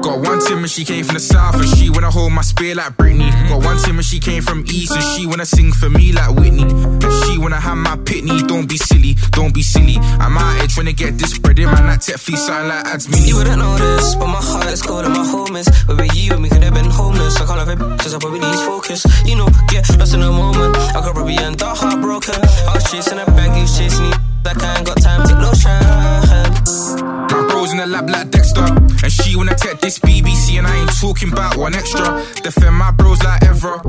Got 0.00 0.24
one 0.24 0.40
Tim 0.40 0.64
and 0.64 0.70
she 0.70 0.84
came 0.84 1.04
from 1.04 1.14
the 1.14 1.20
south 1.20 1.56
and 1.60 1.68
she 1.76 1.90
wanna 1.90 2.10
hold 2.10 2.32
my 2.32 2.40
spear 2.40 2.74
like 2.74 2.96
Britney. 2.96 3.30
Got 3.48 3.62
one 3.62 3.76
Tim 3.84 3.96
and 3.96 4.06
she 4.06 4.18
came 4.18 4.42
from 4.42 4.64
east 4.64 4.92
and 4.92 5.04
she 5.12 5.26
wanna 5.26 5.44
sing 5.44 5.70
for 5.72 5.90
me 5.90 6.12
like 6.12 6.32
Whitney. 6.34 6.62
And 6.62 7.12
she 7.24 7.36
wanna 7.36 7.60
have 7.60 7.76
my 7.76 7.96
pitney. 8.08 8.40
Don't 8.48 8.66
be 8.66 8.78
silly, 8.78 9.14
don't 9.32 9.52
be 9.52 9.62
silly. 9.62 9.96
I'm 10.24 10.38
out 10.38 10.56
here 10.56 10.66
trying 10.68 10.86
to 10.86 10.94
get 10.94 11.18
this 11.18 11.36
bread 11.36 11.58
in 11.58 11.66
man. 11.66 11.86
That 11.88 12.00
tech 12.00 12.16
fee 12.16 12.36
sound 12.36 12.68
like 12.68 12.86
ads 12.86 13.06
mini. 13.06 13.28
You 13.28 13.36
wouldn't 13.36 13.58
know 13.58 13.76
this, 13.76 14.14
but 14.14 14.28
my 14.28 14.40
heart 14.40 14.72
is 14.72 14.80
cold 14.80 15.04
and 15.04 15.12
my 15.12 15.26
home 15.26 15.56
is. 15.56 15.68
Where 15.86 15.98
were 15.98 16.14
you 16.16 16.32
and 16.32 16.42
we 16.42 16.48
could 16.48 16.64
have 16.64 16.74
been 16.74 16.88
homeless? 16.88 17.36
I 17.36 17.44
can't 17.44 17.58
have 17.60 17.68
it 17.68 17.78
cause 18.00 18.14
I 18.14 18.18
probably 18.18 18.40
lose 18.40 18.62
focus. 18.64 19.04
You 19.26 19.36
know, 19.36 19.48
get 19.68 19.84
lost 19.98 20.14
in 20.14 20.22
a 20.22 20.32
moment. 20.32 20.74
I 20.96 21.02
could 21.04 21.12
probably 21.12 21.36
end 21.36 21.62
up 21.62 21.76
heartbroken. 21.76 22.40
I 22.68 22.72
was 22.74 22.90
chasing 22.90 23.18
a 23.18 23.26
bag, 23.26 23.54
you 23.56 23.62
was 23.62 23.76
chasing 23.76 24.08
me. 24.08 24.16
Like 24.44 24.62
I 24.62 24.78
ain't 24.78 24.86
got 24.86 25.00
time 25.02 25.28
to 25.28 25.34
lotion. 25.36 25.70
My 25.70 26.41
bros 26.72 27.11
lab 27.86 28.08
like 28.08 28.30
Dexter. 28.30 28.64
And 28.64 29.12
she 29.12 29.36
wanna 29.36 29.54
take 29.54 29.80
this 29.80 29.98
BBC 29.98 30.58
and 30.58 30.66
I 30.66 30.76
ain't 30.76 30.96
talking 31.00 31.32
about 31.32 31.56
one 31.56 31.74
extra. 31.74 32.24
Defend 32.42 32.74
my 32.76 32.90
bros 32.92 33.22
like 33.22 33.42
ever. 33.44 33.80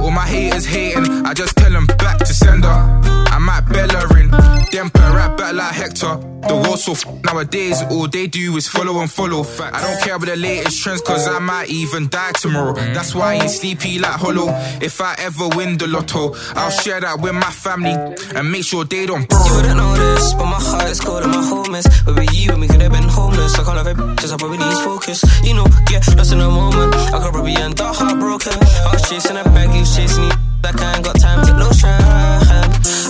All 0.00 0.10
my 0.10 0.26
haters 0.26 0.66
hating, 0.66 1.06
I 1.26 1.34
just 1.34 1.56
tell 1.56 1.70
them 1.70 1.86
back 1.86 2.18
to 2.18 2.26
sender. 2.34 2.68
I'm 2.68 3.48
at 3.48 3.68
Bellerin, 3.68 4.30
them 4.70 4.90
put 4.90 5.10
right 5.12 5.34
back 5.36 5.54
like 5.54 5.72
Hector. 5.74 6.16
The 6.46 6.54
world's 6.54 6.84
so 6.84 6.92
f- 6.92 7.06
nowadays, 7.24 7.82
all 7.90 8.06
they 8.06 8.26
do 8.26 8.54
is 8.56 8.68
follow 8.68 9.00
and 9.00 9.10
follow. 9.10 9.44
I 9.58 9.80
don't 9.80 10.00
care 10.02 10.14
about 10.16 10.26
the 10.26 10.36
latest 10.36 10.82
trends, 10.82 11.00
cause 11.00 11.26
I 11.26 11.38
might 11.38 11.70
even 11.70 12.08
die 12.08 12.32
tomorrow. 12.32 12.74
That's 12.74 13.14
why 13.14 13.32
I 13.32 13.34
ain't 13.36 13.50
sleepy 13.50 13.98
like 13.98 14.12
hollow. 14.12 14.48
If 14.82 15.00
I 15.00 15.14
ever 15.18 15.48
win 15.56 15.78
the 15.78 15.86
lotto, 15.86 16.34
I'll 16.54 16.70
share 16.70 17.00
that 17.00 17.20
with 17.20 17.34
my 17.34 17.50
family 17.50 17.92
and 18.36 18.52
make 18.52 18.64
sure 18.64 18.84
they 18.84 19.06
don't 19.06 19.22
You 19.32 19.54
wouldn't 19.56 19.76
know 19.78 19.94
this, 19.96 20.34
but 20.34 20.44
my 20.44 20.60
heart 20.60 20.90
is 20.90 21.00
cold 21.00 21.22
and 21.22 21.32
my 21.32 21.42
home 21.42 21.74
is. 21.74 21.86
Where 22.04 22.14
were 22.14 22.32
you 22.32 22.52
and 22.52 22.60
we 22.60 22.68
could 22.68 22.82
have 22.82 22.92
been 22.92 23.08
homeless? 23.34 23.58
I 23.58 23.64
can't 23.64 23.78
have 23.78 23.86
it 23.86 23.96
cause 24.18 24.32
I 24.32 24.36
probably 24.36 24.58
lose 24.58 24.80
focus. 24.80 25.24
You 25.44 25.54
know, 25.54 25.66
get 25.86 26.06
lost 26.16 26.32
in 26.32 26.40
a 26.40 26.48
moment. 26.48 26.94
I 26.94 27.18
could 27.22 27.32
probably 27.32 27.56
end 27.56 27.80
up 27.80 27.96
heartbroken. 27.96 28.52
I 28.52 28.92
was 28.92 29.08
chasing 29.08 29.36
a 29.36 29.44
bag, 29.44 29.74
you 29.74 29.84
chasing 29.84 30.22
me. 30.22 30.30
Like 30.62 30.80
I 30.80 30.94
ain't 30.96 31.04
got 31.04 31.18
time 31.20 31.44
to 31.46 31.52
lotion. 31.58 31.88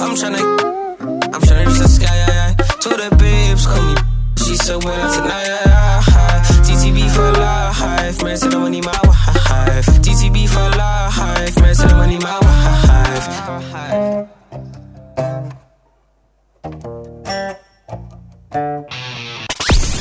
I'm 0.02 0.14
tryna, 0.18 0.42
I'm 1.34 1.40
tryna 1.40 1.66
reach 1.66 1.78
the 1.78 1.88
sky. 1.88 2.54
To 2.82 2.88
the 2.88 3.16
babes, 3.16 3.66
call 3.66 3.82
me. 3.82 3.94
She 4.44 4.56
so 4.56 4.78
well 4.78 5.12
tonight. 5.14 5.46
Yeah, 5.46 6.02
yeah. 6.08 6.42
TTB 6.66 7.10
for 7.14 7.32
life, 7.32 8.22
man. 8.22 8.36
Say 8.36 8.48
the 8.48 8.58
money 8.58 8.80
my 8.80 8.98
wife. 9.04 9.86
TTB 10.04 10.48
for 10.48 10.68
life, 10.76 11.56
man. 11.60 11.74
Say 11.74 11.88
the 11.88 11.94
money 11.94 12.18
my 12.18 12.38
wife. 12.40 12.54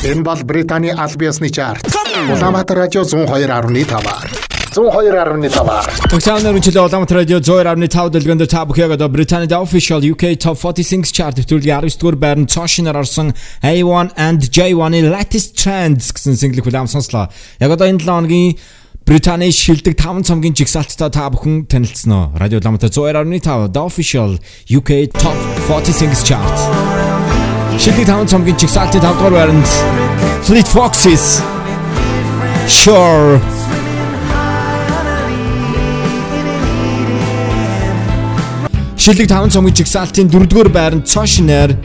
Энэ 0.04 0.22
бол 0.22 0.43
Британий 0.43 0.91
аль 0.91 1.16
биесны 1.16 1.47
чарт. 1.49 1.88
Улаанбаатар 2.28 2.78
радио 2.78 3.04
102.5-аар. 3.04 4.28
102.5-аар. 4.76 5.88
Төгсөөнөр 6.12 6.60
үнчлээ 6.60 6.84
Улаанбаатар 6.84 7.24
радио 7.24 7.39
102.5 7.39 8.12
дэлгэнд 8.12 8.43
та 8.51 8.68
бүхэнд 8.68 8.99
одоо 8.99 9.08
Британий 9.08 9.47
The 9.47 9.56
Official 9.64 10.04
UK 10.04 10.36
Top 10.36 10.60
40 10.60 10.84
Singles 10.84 11.16
Chart 11.16 11.39
нэвтрүүлгийн 11.39 11.88
19 11.88 12.04
дугаар 12.04 12.20
байранд 12.20 12.51
цоошиноор 12.51 12.99
орсон 12.99 13.32
A1 13.64 14.12
and 14.20 14.43
J1-ийн 14.43 15.08
Latest 15.08 15.56
Trends 15.56 16.12
гэсэн 16.12 16.36
single 16.36 16.60
хүлээм 16.68 16.91
сонслоо. 16.91 17.32
Яг 17.64 17.72
одоо 17.72 17.88
энэ 17.88 18.04
7 18.04 18.12
хоногийн 18.12 18.60
Британий 19.08 19.56
шилдэг 19.56 19.95
5 19.95 20.28
цомгийн 20.28 20.51
жигсаалттай 20.51 21.16
та 21.16 21.32
бүхэн 21.32 21.64
танилцсан 21.72 22.12
уу? 22.12 22.36
Радио 22.36 22.60
Улаанбаатар 22.60 22.91
102.5 22.91 23.72
The 23.72 23.80
Official 23.80 24.36
UK 24.68 25.16
Top 25.16 25.39
40 25.72 25.95
Singles 25.95 26.28
Chart. 26.28 27.53
Шилдэг 27.78 28.06
таван 28.06 28.28
цомгийн 28.28 28.58
чигсаалтын 28.58 29.02
5 29.02 29.14
дугаар 29.18 29.34
байранд 29.34 29.68
Fleet 30.46 30.68
Foxes 30.76 31.24
Shore 32.80 33.40
Шилдэг 38.98 39.28
таван 39.28 39.50
цомгийн 39.50 39.76
чигсаалтын 39.76 40.28
4 40.30 40.48
дугаар 40.52 40.70
байранд 40.78 41.06
Cautionary 41.14 41.76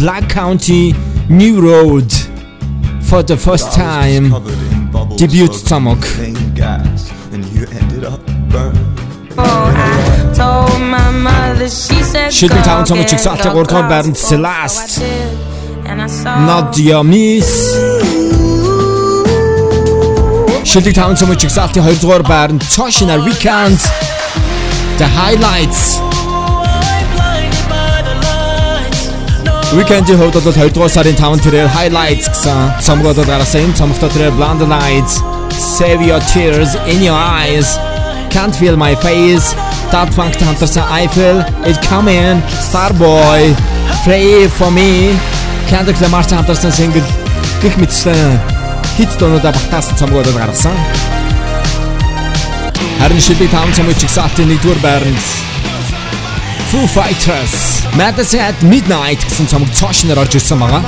Black 0.00 0.24
Country 0.38 0.94
New 1.40 1.54
Road 1.68 2.10
for 3.08 3.22
the 3.30 3.36
first 3.46 3.68
time 3.84 4.24
debut 5.18 5.48
цомог 5.68 5.98
Oh, 9.40 9.97
should 12.38 12.50
be 12.50 12.62
down 12.62 12.84
Tommy 12.84 13.04
Chicks 13.04 13.26
at 13.26 13.42
the 13.42 13.52
World 13.52 13.68
Cup 13.68 13.90
and 13.90 14.16
Celeste. 14.16 15.00
Nadia 16.24 17.02
Mies. 17.02 17.74
Should 20.64 20.84
be 20.84 20.92
down 20.92 21.16
to 21.16 21.34
Chicks 21.34 21.58
at 21.58 21.74
the 21.74 21.80
World 22.06 22.24
Cup 22.26 22.50
and 22.50 22.60
Tosh 22.60 23.02
in 23.02 23.10
a 23.10 23.18
recount. 23.18 23.80
The 24.98 25.08
highlights. 25.08 25.98
Weeknd 29.74 30.08
you 30.08 30.16
hold 30.16 30.34
the 30.34 30.40
Hotel 30.40 30.84
are 30.84 31.08
in 31.08 31.16
town 31.16 31.38
to 31.38 31.50
their 31.50 31.68
highlights. 31.68 32.26
Some 32.84 33.02
go 33.02 33.12
to 33.12 33.24
the 33.24 33.44
same, 33.44 33.74
some 33.74 33.90
of 33.90 34.00
the 34.00 34.32
blind 34.36 34.66
lights. 34.68 35.20
Save 35.54 36.02
your 36.02 36.20
tears 36.20 36.74
in 36.86 37.02
your 37.02 37.18
eyes. 37.18 37.76
Can't 38.32 38.54
feel 38.54 38.76
my 38.76 38.94
face. 38.94 39.54
Daft 39.92 40.14
Punk 40.16 40.36
хамтарсан 40.36 40.84
I 40.90 41.08
Feel 41.08 41.38
It 41.64 41.78
Coming, 41.88 42.42
Starboy, 42.60 43.56
Pray 44.04 44.48
For 44.48 44.70
Me, 44.70 45.16
Kendrick 45.70 46.00
Lamar 46.00 46.24
хамтарсан 46.28 46.72
single 46.72 47.02
гих 47.62 47.76
мэтчлэн 47.76 48.38
хит 48.96 49.08
дуунуудаа 49.18 49.52
багтаасан 49.52 49.96
цомгоод 49.96 50.28
гаргасан. 50.34 50.76
Харин 53.00 53.20
шилдэг 53.20 53.50
5 53.50 53.76
цомгийн 53.76 53.98
чигсаалтын 53.98 54.50
1-р 54.50 54.78
байранд 54.82 55.24
Foo 56.70 56.86
Fighters 56.86 57.82
Madness 57.96 58.34
at 58.34 58.58
Midnight 58.62 59.24
гэсэн 59.24 59.46
цомог 59.48 59.70
цоошноор 59.72 60.18
орж 60.22 60.34
ирсэн 60.36 60.58
байгаа. 60.60 60.82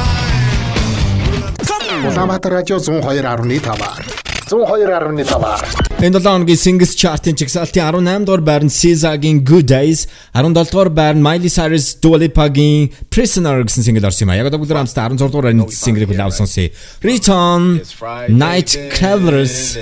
Улаанбаатар 2.04 2.52
радио 2.52 2.76
102.5-аар. 2.76 4.29
102.5-аар. 4.50 5.60
Энэ 6.02 6.18
7 6.18 6.24
хоногийн 6.24 6.60
Singles 6.64 6.92
Chart-ын 7.00 7.36
чигсалтын 7.36 7.82
18 7.84 8.26
дугаар 8.26 8.40
байранд 8.40 8.72
SZA-гийн 8.72 9.44
Good 9.44 9.66
Days, 9.68 10.08
17 10.34 10.72
дугаар 10.72 10.88
байранд 10.88 11.22
Miley 11.26 11.50
Cyrus 11.56 11.86
Dua 12.02 12.18
Lipa-гийн 12.22 12.90
Prisoner 13.12 13.62
гэсэн 13.62 13.84
single 13.84 14.06
орсон 14.08 14.24
юм 14.26 14.30
а. 14.32 14.36
Яг 14.40 14.46
одоо 14.48 14.60
бүгд 14.62 14.72
хамтдаа 14.72 15.08
16 15.12 15.28
дугаар 15.28 15.46
байрны 15.52 15.68
single 15.68 16.06
хүлээвсэн 16.08 16.40
сонсъё. 16.40 16.72
Return 17.04 17.84
Night 18.32 18.70
Travelers 18.96 19.76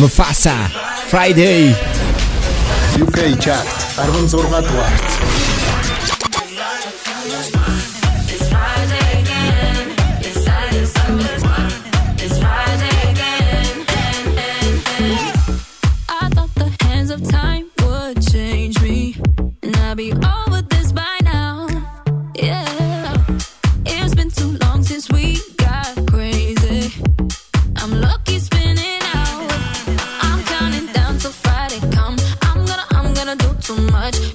Mufasa 0.00 0.56
Friday 1.10 1.74
UK 3.02 3.18
Chart 3.42 3.68
16 3.98 4.30
дугаар. 4.62 5.57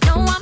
No 0.05 0.15
one 0.15 0.32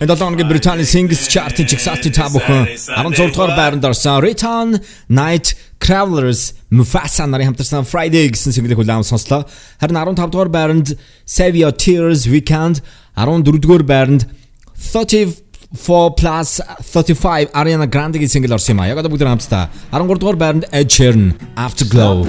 Энэ 0.00 0.16
7 0.16 0.24
хоногийн 0.24 0.48
Британий 0.48 0.84
Singles 0.88 1.28
Chart-ын 1.28 1.66
жигсаалтын 1.68 2.12
та 2.16 2.24
бүхэн 2.32 2.64
16 2.72 3.34
дугаар 3.36 3.52
байранд 3.52 3.84
орсон 3.84 4.22
Return 4.24 4.80
Night 5.12 5.52
Travelers 5.76 6.56
Mufasa 6.72 7.26
нарын 7.28 7.52
хамтарсан 7.52 7.84
Friday 7.84 8.24
гэсэн 8.32 8.56
single-ийг 8.56 8.80
хүлээм 8.80 9.04
сонслоо. 9.04 9.44
Харин 9.76 10.00
15 10.00 10.32
дугаар 10.32 10.48
байранд 10.48 10.96
Save 11.28 11.60
Your 11.60 11.76
Tears 11.76 12.24
Weekend 12.32 12.80
14 13.12 13.60
дугаар 13.60 13.84
байранд 13.84 14.24
30 14.72 15.36
4 15.76 16.16
plus 16.16 16.64
35 16.80 17.52
Ariana 17.52 17.84
Grande-гийн 17.84 18.32
single 18.32 18.56
орсон 18.56 18.80
юм 18.80 18.80
а. 18.80 18.88
Яг 18.88 19.04
одоо 19.04 19.12
бүгд 19.12 19.28
хамтдаа 19.28 19.68
13 19.92 20.16
дугаар 20.16 20.40
байранд 20.40 20.64
Ed 20.72 20.88
Sheeran 20.88 21.36
Afterglow. 21.60 22.24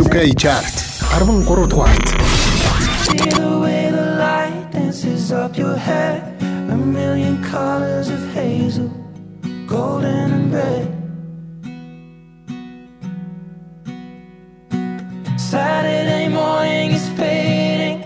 UK 0.00 0.16
chart 0.40 0.72
13 1.20 1.68
дугаарт. 1.68 2.08
lace 5.28 5.32
up 5.32 5.56
your 5.58 5.76
hair 5.76 6.36
A 6.70 6.76
million 6.76 7.42
colors 7.42 8.08
of 8.08 8.20
hazel 8.32 8.88
Golden 9.66 10.32
and 10.32 10.52
red. 10.52 10.86
Saturday 15.38 16.28
morning 16.28 16.92
is 16.92 17.08
fading. 17.10 18.00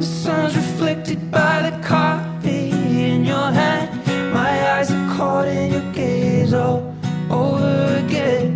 The 0.00 0.06
sun's 0.06 0.56
reflected 0.56 1.30
by 1.30 1.70
the 1.70 1.86
coffee 1.86 2.70
in 3.10 3.24
your 3.24 3.52
hand. 3.52 3.88
My 4.32 4.52
eyes 4.72 4.90
are 4.90 5.16
caught 5.16 5.46
in 5.46 5.72
your 5.72 5.92
gaze 5.92 6.52
all 6.52 6.94
over 7.30 8.04
again. 8.04 8.52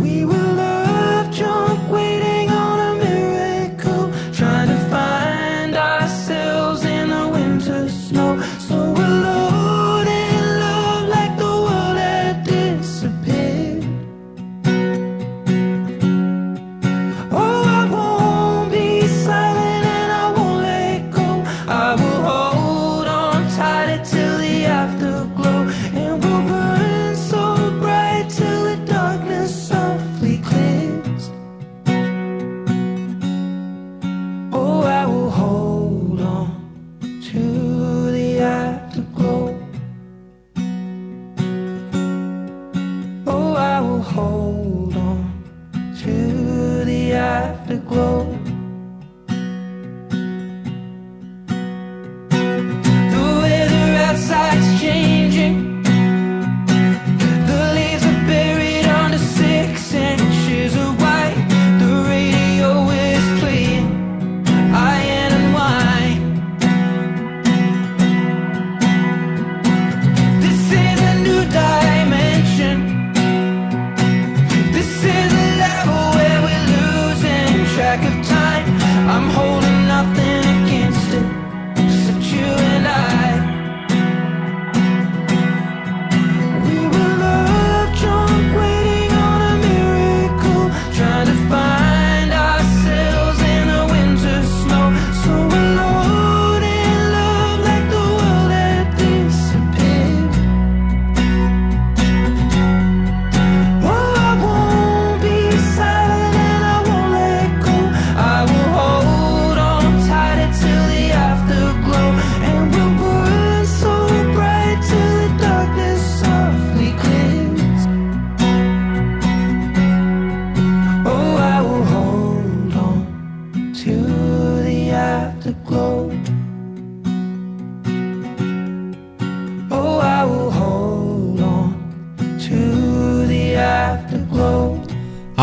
We 0.00 0.24
were 0.24 0.48
love 0.62 1.34
drunk 1.36 1.90
waiting. 1.90 2.35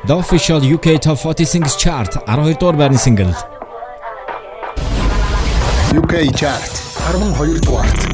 The 0.08 0.16
Official 0.18 0.62
UK 0.76 1.00
Top 1.00 1.20
40 1.20 1.46
Singles 1.46 1.76
Chart 1.84 2.12
12 2.26 2.58
дугаар 2.60 2.76
байрны 2.82 3.02
single. 3.06 3.32
UK 6.02 6.14
Chart 6.42 6.72
12 7.12 7.62
дугаарт. 7.68 8.09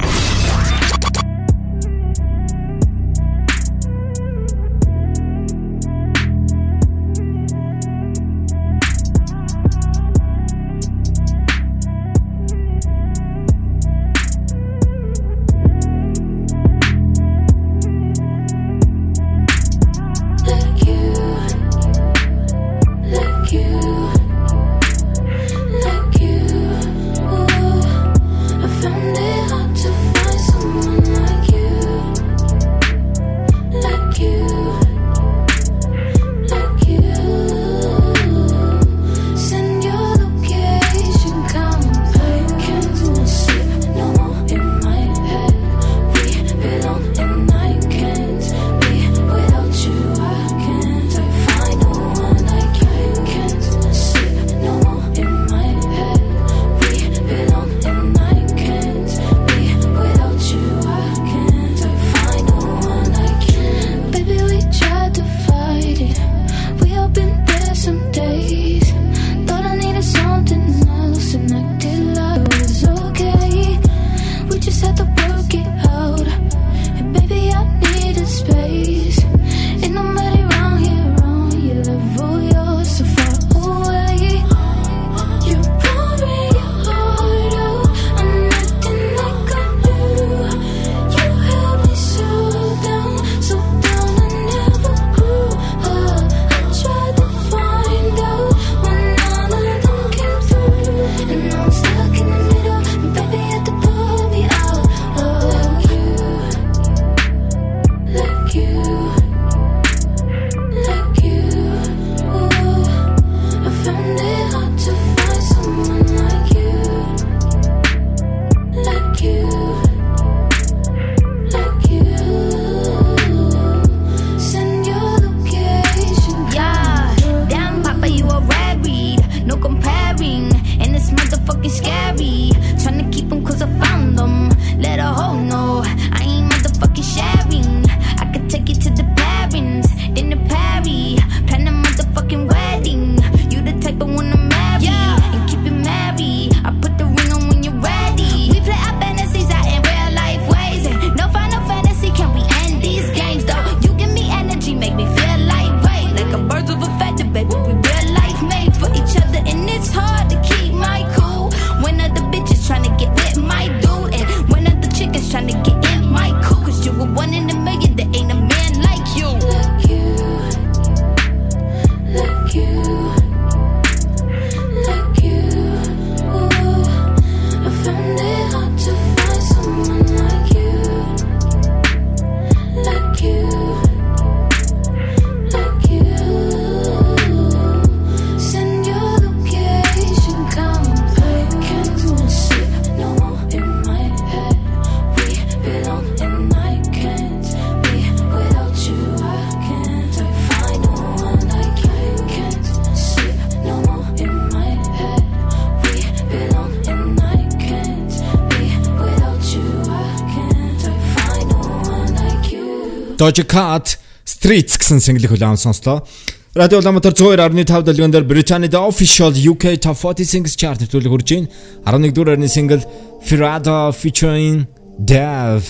Doja 213.26 213.42
Cat 213.42 213.98
Streets 214.22 214.78
гэсэн 214.78 215.02
single 215.02 215.26
хүлээвэн 215.26 215.58
сонслоо. 215.58 216.06
Радио 216.54 216.78
Улаанбаатар 216.78 217.18
102.5 217.18 217.82
дэлгэн 217.82 218.14
дээр 218.14 218.30
Британийн 218.30 218.70
The 218.70 218.78
Official 218.78 219.34
UK 219.34 219.82
Top 219.82 219.98
40 219.98 220.30
Singles 220.30 220.54
Chart 220.54 220.78
төлөв 220.78 221.10
хурж 221.10 221.34
ийн 221.34 221.50
11 221.90 222.14
дугаар 222.14 222.38
арны 222.38 222.46
single 222.46 222.86
Ferrada 223.26 223.90
featuring 223.90 224.70
Dev 225.02 225.66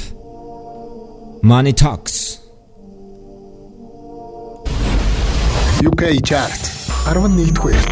Money 1.47 1.72
Talks. 1.72 2.43
UK 5.80 6.20
Chart. 6.28 6.60
11 7.08 7.39
дэх 7.39 7.56
хүрээд 7.56 7.88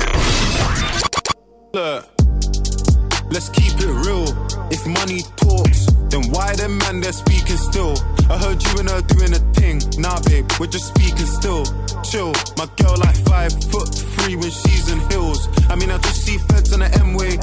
Let's 3.32 3.48
keep 3.48 3.80
it 3.80 3.96
real. 4.04 4.28
If 4.76 4.84
money 4.84 5.24
talks 5.40 5.93
Then 6.14 6.30
why 6.30 6.54
the 6.54 6.70
man 6.70 7.02
they're 7.02 7.12
speaking 7.12 7.58
still? 7.58 7.98
I 8.30 8.38
heard 8.38 8.62
you 8.62 8.78
and 8.78 8.88
her 8.88 9.02
doing 9.02 9.34
a 9.34 9.42
thing. 9.58 9.82
Nah, 9.98 10.22
babe, 10.22 10.46
we're 10.60 10.70
just 10.70 10.94
speaking 10.94 11.26
still. 11.26 11.66
Chill, 12.06 12.30
my 12.54 12.70
girl 12.78 12.94
like 13.02 13.18
five 13.26 13.50
foot 13.74 13.90
three 13.90 14.36
when 14.36 14.52
she's 14.54 14.94
in 14.94 15.02
heels. 15.10 15.50
I 15.74 15.76
mean, 15.76 15.90
I 15.90 15.98
just 15.98 16.22
see 16.22 16.38
feds 16.38 16.72
on 16.72 16.82
the 16.86 16.94
M 17.02 17.18
way. 17.18 17.42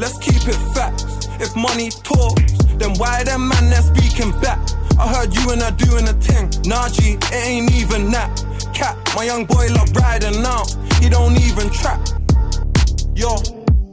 Let's 0.00 0.16
keep 0.24 0.40
it 0.48 0.56
facts. 0.72 1.28
If 1.36 1.54
money 1.54 1.90
talks, 1.90 2.56
then 2.80 2.96
why 2.96 3.28
the 3.28 3.36
man 3.36 3.68
they're 3.68 3.84
speaking 3.84 4.32
back? 4.40 4.56
I 4.96 5.04
heard 5.12 5.28
you 5.36 5.52
and 5.52 5.60
her 5.60 5.76
doing 5.76 6.08
a 6.08 6.16
thing. 6.16 6.48
Nah, 6.64 6.88
G, 6.88 7.20
it 7.20 7.44
ain't 7.44 7.76
even 7.76 8.10
that. 8.12 8.32
Cat, 8.72 8.96
my 9.16 9.24
young 9.24 9.44
boy 9.44 9.68
love 9.76 9.92
riding 9.92 10.40
out. 10.48 10.72
He 10.96 11.10
don't 11.10 11.36
even 11.36 11.68
trap. 11.68 12.00
Yo, 13.12 13.36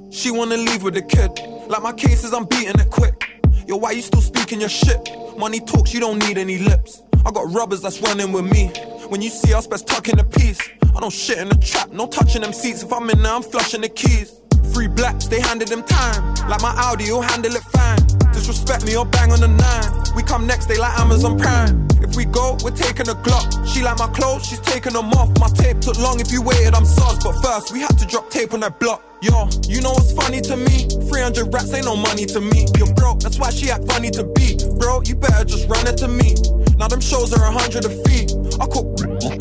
she 0.09 0.31
wanna 0.31 0.55
leave 0.55 0.83
with 0.83 0.93
the 0.93 1.03
kid. 1.03 1.35
Like 1.67 1.83
my 1.83 1.91
cases, 1.91 2.31
I'm 2.31 2.45
beating 2.45 2.79
it 2.79 2.89
quick. 2.89 3.34
Yo, 3.67 3.75
why 3.77 3.91
you 3.91 4.01
still 4.01 4.21
speaking 4.21 4.59
your 4.59 4.69
shit? 4.69 5.09
Money 5.37 5.59
talks, 5.59 5.91
you 5.91 5.99
don't 5.99 6.19
need 6.19 6.37
any 6.37 6.59
lips. 6.59 7.01
I 7.25 7.31
got 7.31 7.51
rubbers 7.51 7.81
that's 7.81 7.99
running 7.99 8.31
with 8.31 8.45
me. 8.45 8.67
When 9.09 9.23
you 9.23 9.29
see 9.29 9.53
us, 9.55 9.65
best 9.65 9.87
tuck 9.87 10.07
in 10.07 10.17
the 10.17 10.23
piece. 10.23 10.59
I 10.95 10.99
don't 10.99 11.11
shit 11.11 11.39
in 11.39 11.49
the 11.49 11.55
trap, 11.55 11.91
no 11.91 12.05
touching 12.05 12.43
them 12.43 12.53
seats. 12.53 12.83
If 12.83 12.93
I'm 12.93 13.09
in 13.09 13.23
there, 13.23 13.33
I'm 13.33 13.41
flushing 13.41 13.81
the 13.81 13.89
keys. 13.89 14.39
Free 14.71 14.87
blacks, 14.87 15.27
they 15.27 15.41
handed 15.41 15.69
them 15.69 15.81
time. 15.81 16.35
Like 16.47 16.61
my 16.61 16.75
Audi, 16.77 17.05
you'll 17.05 17.23
handle 17.23 17.55
it 17.55 17.63
fine. 17.63 17.97
Disrespect 18.33 18.85
me 18.85 18.95
or 18.95 19.05
bang 19.05 19.31
on 19.31 19.39
the 19.39 19.47
nine. 19.47 20.15
We 20.15 20.21
come 20.21 20.45
next, 20.45 20.67
they 20.67 20.77
like 20.77 20.99
Amazon 20.99 21.39
Prime. 21.39 21.87
If 22.01 22.15
we 22.15 22.25
go, 22.25 22.57
we're 22.63 22.69
taking 22.69 23.09
a 23.09 23.15
Glock. 23.15 23.65
She 23.67 23.81
like 23.81 23.97
my 23.97 24.07
clothes, 24.07 24.45
she's 24.45 24.59
taking 24.59 24.93
them 24.93 25.09
off. 25.13 25.31
My 25.39 25.49
tape 25.49 25.79
took 25.79 25.97
long, 25.97 26.19
if 26.19 26.31
you 26.31 26.43
waited, 26.43 26.75
I'm 26.75 26.85
sus. 26.85 27.23
But 27.23 27.33
first, 27.41 27.73
we 27.73 27.79
had 27.79 27.97
to 27.97 28.05
drop 28.05 28.29
tape 28.29 28.53
on 28.53 28.59
that 28.59 28.79
block. 28.79 29.01
Yo, 29.25 29.49
you 29.65 29.81
know 29.81 29.89
what's 29.89 30.13
funny 30.13 30.39
to 30.39 30.55
me? 30.55 30.85
300 31.09 31.51
rats 31.51 31.73
ain't 31.73 31.85
no 31.85 31.95
money 31.95 32.27
to 32.27 32.39
me. 32.39 32.67
You're 32.77 32.93
broke, 32.93 33.21
that's 33.21 33.39
why 33.39 33.49
she 33.49 33.71
act 33.71 33.89
funny 33.89 34.11
to 34.11 34.23
be. 34.23 34.53
Bro, 34.77 35.01
you 35.09 35.15
better 35.15 35.43
just 35.43 35.67
run 35.67 35.81
it 35.87 35.97
to 35.97 36.07
me. 36.07 36.35
Now 36.77 36.87
them 36.87 37.01
shows 37.01 37.33
are 37.33 37.41
a 37.41 37.49
hundred 37.49 37.85
a 37.85 37.89
fee. 38.05 38.29
I 38.61 38.69
cook, 38.69 38.85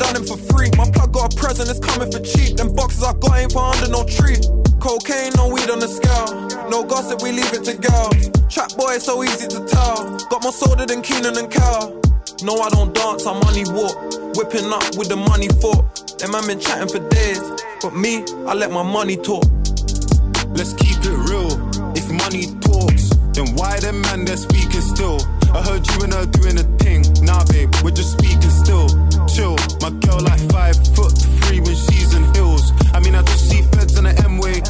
done 0.01 0.15
him 0.17 0.25
for 0.25 0.41
free. 0.49 0.73
My 0.75 0.89
plug 0.89 1.13
got 1.13 1.31
a 1.31 1.37
present, 1.37 1.69
it's 1.69 1.77
coming 1.77 2.11
for 2.11 2.17
cheap. 2.17 2.57
Them 2.57 2.73
boxes 2.73 3.03
I 3.03 3.13
got 3.13 3.37
ain't 3.37 3.51
for 3.51 3.61
under 3.61 3.87
no 3.93 4.01
tree. 4.09 4.41
Cocaine, 4.81 5.33
no 5.37 5.53
weed 5.53 5.69
on 5.69 5.77
the 5.77 5.87
scale. 5.87 6.33
No 6.67 6.81
gossip, 6.83 7.21
we 7.21 7.31
leave 7.31 7.53
it 7.53 7.63
to 7.69 7.77
girls. 7.77 8.33
Trap 8.49 8.73
boy, 8.81 8.97
so 8.97 9.21
easy 9.21 9.47
to 9.53 9.61
tell. 9.69 10.17
Got 10.33 10.41
more 10.41 10.51
soda 10.51 10.87
than 10.87 11.03
Kenan 11.03 11.37
and 11.37 11.51
Kel. 11.53 12.01
No, 12.41 12.57
I 12.57 12.69
don't 12.73 12.89
dance, 12.95 13.27
I 13.27 13.37
money 13.37 13.69
walk. 13.69 13.93
Whipping 14.33 14.65
up 14.65 14.97
with 14.97 15.09
the 15.13 15.15
money 15.29 15.49
fork. 15.61 15.85
Them 16.17 16.31
man 16.31 16.47
been 16.47 16.59
chatting 16.59 16.89
for 16.89 17.07
days. 17.09 17.39
But 17.81 17.93
me, 17.93 18.25
I 18.49 18.55
let 18.55 18.71
my 18.71 18.81
money 18.81 19.15
talk. 19.15 19.45
Let's 20.55 20.71
keep 20.73 20.95
it 21.03 21.17
real. 21.27 21.51
If 21.99 22.07
money 22.09 22.47
talks, 22.63 23.09
then 23.35 23.55
why 23.55 23.77
them 23.81 23.99
man 24.07 24.23
they're 24.23 24.37
speaking 24.37 24.79
still? 24.79 25.19
I 25.53 25.61
heard 25.61 25.85
you 25.85 26.03
and 26.03 26.13
her 26.13 26.25
doing 26.25 26.57
a 26.57 26.63
thing. 26.79 27.03
Nah, 27.25 27.43
babe, 27.43 27.69
we're 27.83 27.91
just 27.91 28.13
speaking 28.13 28.49
still. 28.63 28.87
Chill, 29.27 29.59
my 29.83 29.91
girl 29.99 30.23
like 30.23 30.39
five 30.49 30.79
foot 30.95 31.11
three 31.43 31.59
when 31.59 31.75
she's 31.75 32.15
in 32.15 32.23
heels. 32.33 32.71
I 32.93 33.01
mean, 33.01 33.15
I 33.15 33.21
just 33.23 33.49
see 33.49 33.63
feds 33.75 33.97
on 33.97 34.05
the 34.05 34.15
M 34.23 34.37
way. 34.37 34.63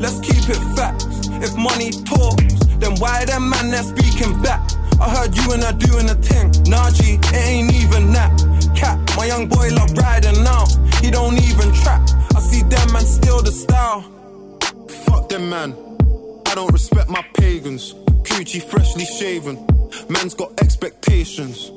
Let's 0.00 0.18
keep 0.20 0.48
it 0.48 0.62
facts. 0.74 1.04
If 1.44 1.54
money 1.56 1.92
talks, 2.08 2.64
then 2.80 2.96
why 2.96 3.26
them 3.26 3.50
man 3.50 3.70
they're 3.70 3.82
speaking 3.84 4.40
back? 4.40 4.64
I 4.98 5.10
heard 5.10 5.36
you 5.36 5.52
and 5.52 5.62
her 5.62 5.74
doing 5.76 6.08
a 6.08 6.14
thing. 6.14 6.52
Nah, 6.72 6.90
G, 6.90 7.20
it 7.20 7.34
ain't 7.34 7.74
even 7.74 8.12
that. 8.14 8.32
Cat, 8.74 8.98
my 9.14 9.26
young 9.26 9.46
boy 9.46 9.68
love 9.76 9.92
riding 9.92 10.42
now. 10.42 10.64
He 11.02 11.10
don't 11.10 11.36
even 11.36 11.70
trap. 11.84 12.00
I 12.34 12.40
see 12.40 12.62
them 12.62 12.92
man 12.92 13.04
steal 13.04 13.42
the 13.42 13.52
style. 13.52 14.17
Fuck 15.08 15.28
them, 15.28 15.50
man. 15.50 15.74
I 16.46 16.54
don't 16.54 16.72
respect 16.72 17.08
my 17.08 17.24
pagans. 17.34 17.94
Coochie 18.22 18.62
freshly 18.62 19.04
shaven. 19.04 19.56
Man's 20.08 20.34
got 20.34 20.60
expectations. 20.60 21.70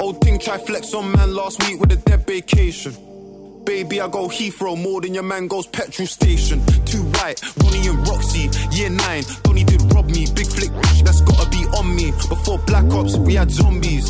Old 0.00 0.20
thing 0.20 0.38
try 0.38 0.58
flex 0.58 0.92
on 0.92 1.12
man 1.12 1.34
last 1.34 1.66
week 1.66 1.80
with 1.80 1.92
a 1.92 1.96
dead 1.96 2.26
vacation. 2.26 2.92
Baby, 3.64 4.00
I 4.00 4.08
go 4.08 4.28
Heathrow 4.28 4.76
more 4.80 5.00
than 5.00 5.14
your 5.14 5.22
man 5.22 5.48
goes 5.48 5.66
petrol 5.66 6.06
station. 6.06 6.60
Too 6.84 7.02
right, 7.22 7.40
Ronnie 7.62 7.86
and 7.88 8.06
Roxy, 8.06 8.50
year 8.72 8.90
nine. 8.90 9.24
Donny 9.42 9.64
did 9.64 9.80
rob 9.94 10.10
me, 10.10 10.26
big 10.34 10.46
flick, 10.46 10.70
that's 11.02 11.22
gotta 11.22 11.48
be 11.48 11.64
on 11.78 11.94
me. 11.96 12.10
Before 12.28 12.58
Black 12.58 12.84
Ops, 12.92 13.16
we 13.16 13.34
had 13.34 13.50
zombies. 13.50 14.06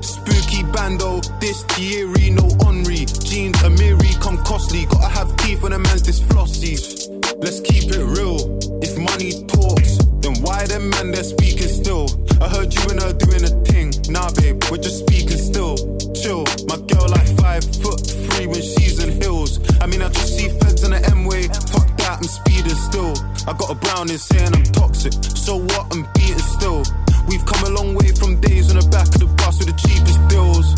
Spooky 0.00 0.62
bando, 0.72 1.20
this 1.40 1.64
Thierry, 1.64 2.30
no 2.30 2.48
Henri. 2.64 3.04
Jeans, 3.04 3.58
Amiri, 3.58 4.18
come 4.20 4.38
costly. 4.44 4.86
Gotta 4.86 5.08
have 5.08 5.36
teeth 5.36 5.62
when 5.62 5.72
a 5.72 5.78
man's 5.78 6.02
this 6.02 6.20
flossies. 6.20 7.05
Let's 7.38 7.60
keep 7.60 7.84
it 7.92 8.00
real. 8.00 8.58
If 8.80 8.96
money 8.96 9.44
talks, 9.44 9.98
then 10.24 10.40
why 10.40 10.64
them 10.66 10.88
man 10.90 11.10
they're 11.12 11.22
speaking 11.22 11.68
still? 11.68 12.08
I 12.40 12.48
heard 12.48 12.72
you 12.72 12.80
and 12.88 13.00
her 13.02 13.12
doing 13.12 13.44
a 13.44 13.52
thing. 13.68 13.92
Nah, 14.08 14.30
babe, 14.40 14.62
we're 14.70 14.78
just 14.80 15.04
speaking 15.04 15.36
still. 15.36 15.76
Chill, 16.16 16.44
my 16.66 16.80
girl 16.88 17.06
like 17.08 17.28
five 17.36 17.64
foot 17.82 18.00
three 18.00 18.46
when 18.46 18.62
she's 18.62 19.02
in 19.04 19.20
heels. 19.20 19.60
I 19.80 19.86
mean, 19.86 20.00
I 20.00 20.08
just 20.08 20.36
see 20.36 20.48
feds 20.48 20.82
on 20.84 20.92
the 20.92 21.04
M 21.10 21.24
way. 21.26 21.48
Fuck 21.48 21.92
that, 22.00 22.18
I'm 22.18 22.24
speeding 22.24 22.74
still. 22.88 23.12
I 23.46 23.52
got 23.52 23.70
a 23.70 23.74
brown 23.74 24.10
in 24.10 24.18
saying 24.18 24.54
I'm 24.54 24.64
toxic. 24.72 25.12
So 25.12 25.56
what? 25.56 25.92
I'm 25.92 26.08
beating 26.14 26.38
still. 26.56 26.82
We've 27.28 27.44
come 27.44 27.62
a 27.68 27.70
long 27.76 27.94
way 27.94 28.12
from 28.16 28.40
days 28.40 28.70
on 28.70 28.80
the 28.80 28.88
back 28.88 29.08
of 29.12 29.20
the 29.20 29.30
bus 29.36 29.58
with 29.60 29.68
the 29.68 29.76
cheapest 29.84 30.20
bills. 30.32 30.72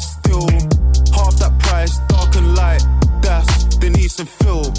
Still, 0.00 0.48
half 1.12 1.36
that 1.36 1.52
price, 1.60 2.00
dark 2.08 2.34
and 2.36 2.56
light. 2.56 2.82
That's 3.20 3.76
Denise 3.76 4.18
and 4.18 4.28
Phil. 4.28 4.72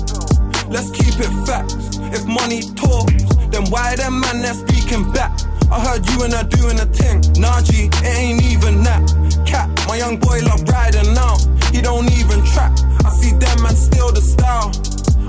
Let's 0.73 0.89
keep 0.89 1.13
it 1.21 1.29
facts. 1.45 2.01
If 2.17 2.25
money 2.25 2.65
talks, 2.73 3.13
then 3.53 3.69
why 3.69 3.95
them 3.95 4.19
man 4.19 4.41
they're 4.41 4.55
speaking 4.55 5.05
back? 5.13 5.29
I 5.69 5.79
heard 5.79 6.01
you 6.09 6.23
and 6.23 6.33
her 6.33 6.43
doing 6.49 6.79
a 6.79 6.87
thing. 6.89 7.21
Nah, 7.37 7.61
G, 7.61 7.93
it 7.93 8.17
ain't 8.17 8.41
even 8.41 8.81
that. 8.81 9.05
Cat, 9.45 9.69
my 9.87 9.97
young 9.97 10.17
boy 10.17 10.41
love 10.41 10.67
riding 10.67 11.13
now. 11.13 11.37
He 11.69 11.79
don't 11.79 12.11
even 12.17 12.43
trap. 12.57 12.73
I 13.05 13.13
see 13.13 13.37
them 13.37 13.61
man 13.61 13.75
steal 13.75 14.11
the 14.11 14.21
style. 14.21 14.73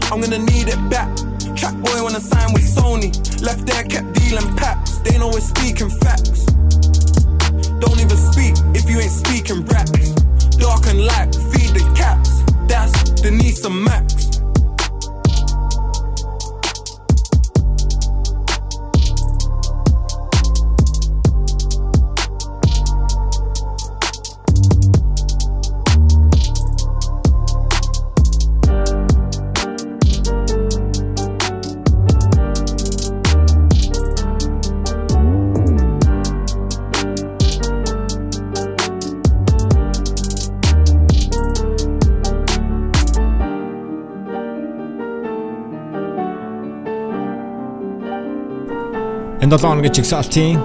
I'm 0.09 0.23
gonna 0.25 0.39
need 0.41 0.73
it 0.73 0.81
back. 0.89 1.13
Trap 1.55 1.77
boy 1.85 2.03
wanna 2.03 2.25
sign 2.25 2.55
with 2.55 2.65
Sony. 2.65 3.13
Left 3.45 3.67
there, 3.67 3.85
kept 3.85 4.15
dealing 4.15 4.49
packs. 4.57 4.97
They 5.05 5.19
know 5.19 5.29
we're 5.29 5.45
speaking 5.45 5.91
facts. 5.91 6.49
Don't 7.85 8.01
even 8.01 8.17
speak 8.33 8.57
if 8.73 8.89
you 8.89 8.97
ain't 8.97 9.13
speaking 9.13 9.61
raps. 9.67 10.09
Dark 10.57 10.87
and 10.89 11.05
light, 11.05 11.37
feed 11.53 11.77
the 11.77 11.85
cats. 11.95 12.41
That's 12.65 13.21
Denise 13.21 13.63
and 13.67 13.85
Max. 13.85 14.24
Энэ 49.45 49.59
7 49.59 49.69
хоногийн 49.69 49.93
чигсалтын 49.93 50.57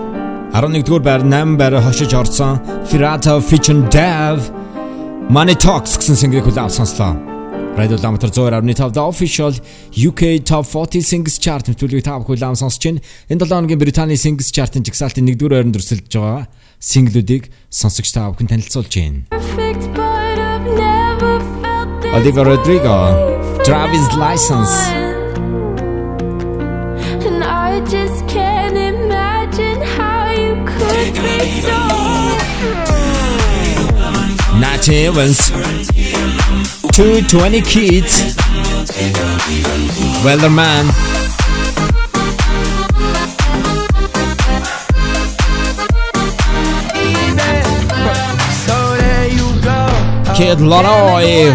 11-р 0.56 1.02
байр 1.04 1.22
8 1.28 1.60
байраа 1.60 1.82
хошиж 1.84 2.14
орсон 2.16 2.64
Firata 2.88 3.36
featuring 3.44 3.84
Dev 3.92 4.40
Money 5.28 5.56
Talks 5.60 6.00
гэсэн 6.00 6.16
single 6.16 6.40
хүлээв 6.48 6.72
сонслоо. 6.72 7.12
Radio 7.76 7.98
Lamatar 8.00 8.32
102.5 8.32 8.96
The 8.96 9.04
Official 9.04 9.52
UK 9.92 10.48
Top 10.48 10.64
40 10.64 11.04
Singles 11.04 11.36
Chart 11.44 11.68
нэвтрүүлгийг 11.68 12.08
та 12.08 12.16
бүхэн 12.24 12.40
хүлээм 12.40 12.56
сонсож 12.56 12.80
байна. 12.80 13.04
Энэ 13.28 13.44
7 13.44 13.52
хоногийн 13.52 13.84
Британий 13.84 14.16
Singles 14.16 14.48
Chart-ын 14.56 14.88
жигсаалтын 14.88 15.28
1-р 15.28 15.52
байранд 15.52 15.76
өрсөлдөж 15.76 16.16
байгаа 16.16 16.48
single-үүдийг 16.80 17.52
сонсогч 17.68 18.16
та 18.16 18.32
бүхэн 18.32 18.48
танилцуулж 18.48 18.96
байна. 18.96 19.28
Olivia 22.16 22.44
Rodrigo, 22.48 22.96
Travis 23.68 24.08
License, 24.16 25.09
so 31.40 31.90
Evans, 34.92 35.50
220 36.96 37.62
Kids, 37.62 38.36
go. 49.62 50.34
Kid 50.36 50.58
Laroi, 50.60 51.54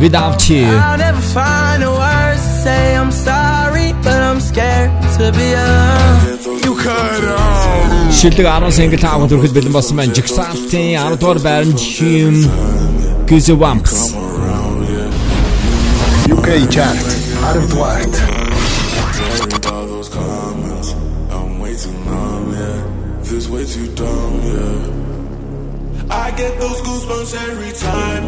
Without 0.00 0.48
You. 0.48 0.66
I'll 0.66 0.98
never 0.98 1.20
find 1.20 1.82
the 1.82 1.90
words 1.90 2.42
to 2.42 2.62
say 2.62 2.96
I'm 2.96 3.10
sorry, 3.10 3.92
but 4.02 4.22
I'm 4.22 4.40
scared 4.40 4.90
to 5.18 5.32
be 5.32 5.52
alone. 5.52 6.41
Шилдэг 8.18 8.46
10 8.46 8.70
single 8.70 8.98
та 8.98 9.18
бүхэнд 9.18 9.32
хүрэхэд 9.32 9.54
бэлэн 9.56 9.74
болсон 9.74 9.96
байна. 9.98 10.14
Jigsaw-ийн 10.14 10.98
10 10.98 11.20
дугаар 11.20 11.38
байранд 11.42 11.78
Jim 11.78 12.34
Goosebumps. 13.28 13.94
UK 16.32 16.48
chart 16.74 16.98
10 17.42 17.70
дугаарт 17.70 18.14
all 19.72 19.86
those 19.86 20.08
comments. 20.08 20.92
I'm 21.30 21.60
way 21.60 21.74
too 23.64 23.86
dumb, 23.94 24.42
yeah. 24.44 24.90
I 26.10 26.30
get 26.32 26.58
those 26.60 26.80
goosebumps 26.86 27.34
every 27.48 27.72
time. 27.72 28.24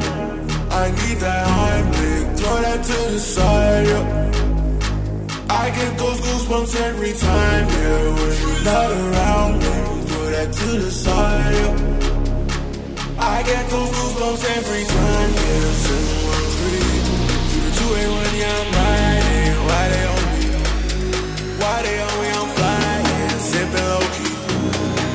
I 0.70 0.90
need 0.90 1.18
that 1.24 1.46
Heimlich, 1.46 2.38
throw 2.38 2.56
that 2.62 2.84
to 2.84 2.92
the 3.12 3.18
side, 3.18 3.86
yeah. 3.86 4.43
I 5.50 5.70
get 5.70 5.98
those 5.98 6.20
goosebumps 6.20 6.76
every 6.80 7.12
time, 7.12 7.68
yeah. 7.68 8.14
When 8.16 8.32
you're 8.40 8.64
not 8.64 8.90
around, 8.90 9.52
when 9.60 9.80
you 9.98 10.04
put 10.08 10.30
that 10.32 10.52
to 10.52 10.66
the 10.80 10.90
side, 10.90 11.54
yeah. 11.54 11.76
I 13.18 13.42
get 13.42 13.68
those 13.70 13.90
goosebumps 13.90 14.44
every 14.58 14.84
time, 14.84 15.30
yeah. 15.34 15.72
713, 15.84 17.72
281, 17.78 18.34
yeah, 18.40 18.60
I'm 18.60 18.72
riding. 18.78 19.56
Why 19.68 19.82
they 19.92 20.04
on 20.12 20.22
me? 20.32 20.44
Why 21.60 21.76
they 21.84 21.96
on 22.06 22.14
me? 22.20 22.28
I'm 22.40 22.50
flying, 22.58 23.38
sipping 23.50 23.86
low 23.92 24.06
key. 24.16 24.34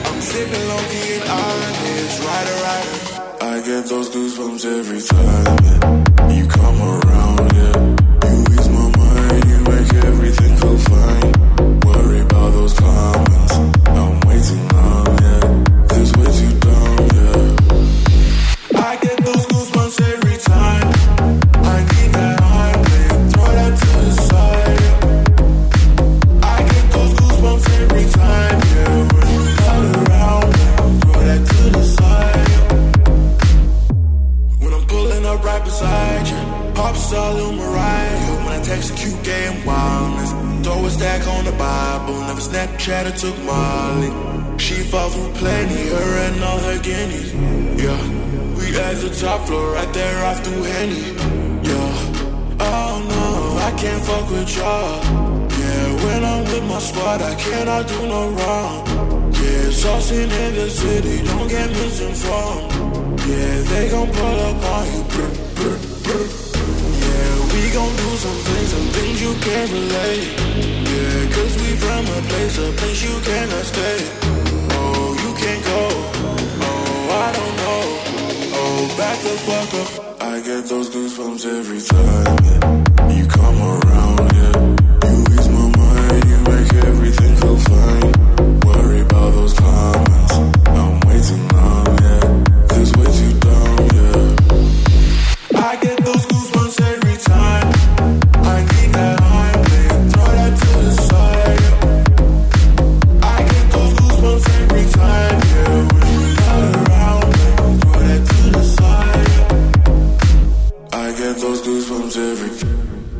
I'm 0.07 0.19
sipping 0.21 0.65
low 0.69 0.83
key 0.91 1.09
and 1.17 1.25
honest, 1.29 2.15
rider, 2.27 2.57
rider. 2.67 2.97
I 3.41 3.53
get 3.65 3.83
those 3.89 4.09
goosebumps 4.09 4.65
every 4.65 5.01
time. 5.01 5.58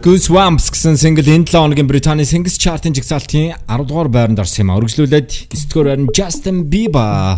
Goosebumps 0.10 0.74
гэсэн 0.74 0.98
single 0.98 1.22
энэ 1.22 1.46
7 1.46 1.54
хоногийн 1.54 1.86
Британий 1.86 2.26
Singles 2.26 2.58
Chart-ын 2.58 2.98
жигсаалтын 2.98 3.54
10 3.70 3.86
дугаар 3.86 4.10
байранд 4.10 4.42
орсон 4.42 4.66
юм. 4.66 4.74
Өргөжлүүлээд 4.82 5.54
9 5.54 5.70
дугаар 5.70 5.86
байранд 5.86 6.10
Justin 6.18 6.66
Bieber 6.66 7.38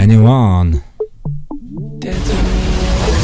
Anyone 0.00 0.80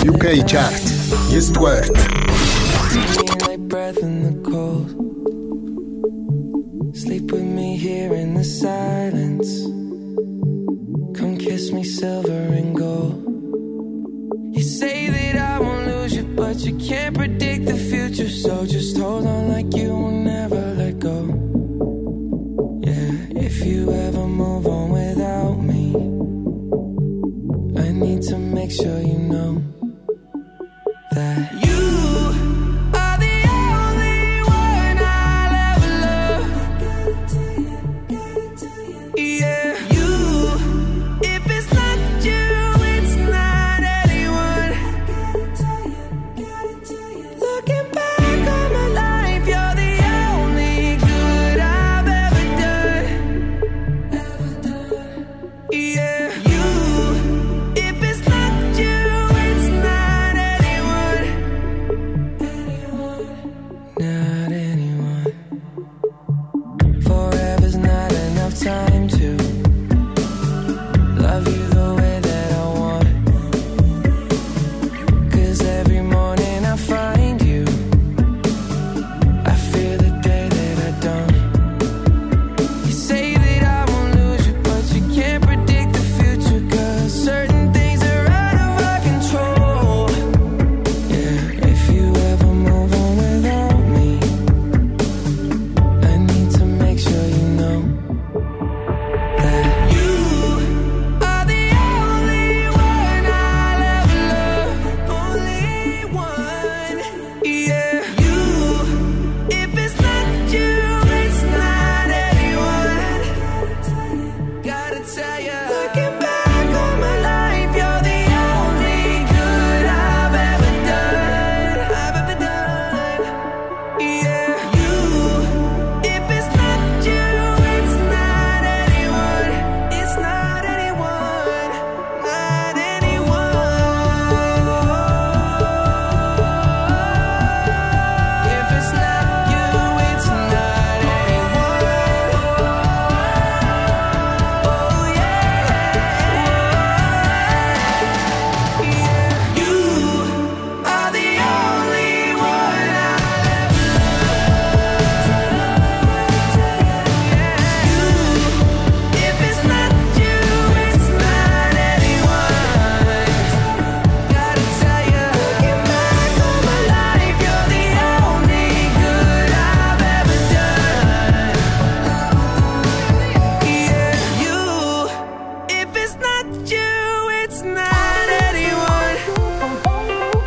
UK 0.04 0.44
chart 0.44 0.84
9 1.32 1.56
дугаар 1.56 2.21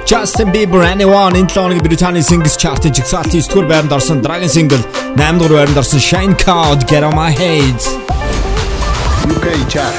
Justin 0.06 0.52
Bieber 0.52 0.84
Anyone 0.86 1.34
энэ 1.40 1.50
7 1.50 1.58
оны 1.66 1.82
Британий 1.82 2.22
Singles 2.22 2.56
Chart-ын 2.62 2.94
жигсаалтын 2.94 3.42
9-р 3.42 3.66
байранд 3.66 3.92
орсон 3.92 4.22
Dragon 4.22 4.52
Single 4.56 4.84
8-р 5.18 5.50
байранд 5.50 5.78
орсон 5.82 6.00
Shine 6.00 6.36
Cloud 6.38 6.86
Get 6.86 7.04
on 7.04 7.16
my 7.16 7.32
head. 7.34 7.80
UK 9.26 9.46
Chart 9.66 9.98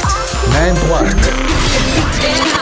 8 0.54 0.78
дугаарт 0.78 2.55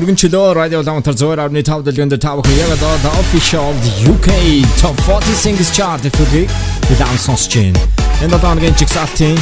өргөн 0.00 0.16
чөлөө 0.16 0.52
радио 0.56 0.78
лаунтер 0.80 1.12
зөөр 1.12 1.40
авны 1.44 1.60
тав 1.60 1.82
дэлгэнд 1.84 2.14
тав 2.24 2.38
хэ 2.40 2.54
яг 2.56 2.70
одоо 2.72 2.92
the 3.04 3.10
official 3.20 3.68
UK 4.08 4.28
top 4.80 4.96
40 5.04 5.34
singles 5.36 5.68
chart 5.76 6.00
төлөгийг 6.00 6.48
удаан 6.88 7.18
сонсч 7.20 7.52
байна. 7.58 7.82
Энэ 8.24 8.32
долооногийн 8.32 8.78
чигсалтын 8.80 9.36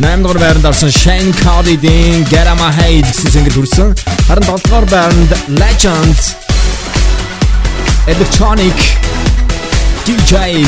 8 0.00 0.22
дугаар 0.24 0.40
байранд 0.40 0.64
орсон 0.70 0.88
Shane 0.88 1.34
Cody-ийн 1.44 2.24
Get 2.32 2.48
On 2.48 2.56
My 2.56 2.72
Head 2.72 3.04
гэсэн 3.04 3.28
single 3.34 3.52
хүрсэн. 3.52 3.92
Харин 4.30 4.48
7 4.48 4.64
дугаар 4.64 4.86
байранд 4.96 5.30
Legends 5.60 6.32
Electronic 8.08 8.78
DJ 10.08 10.64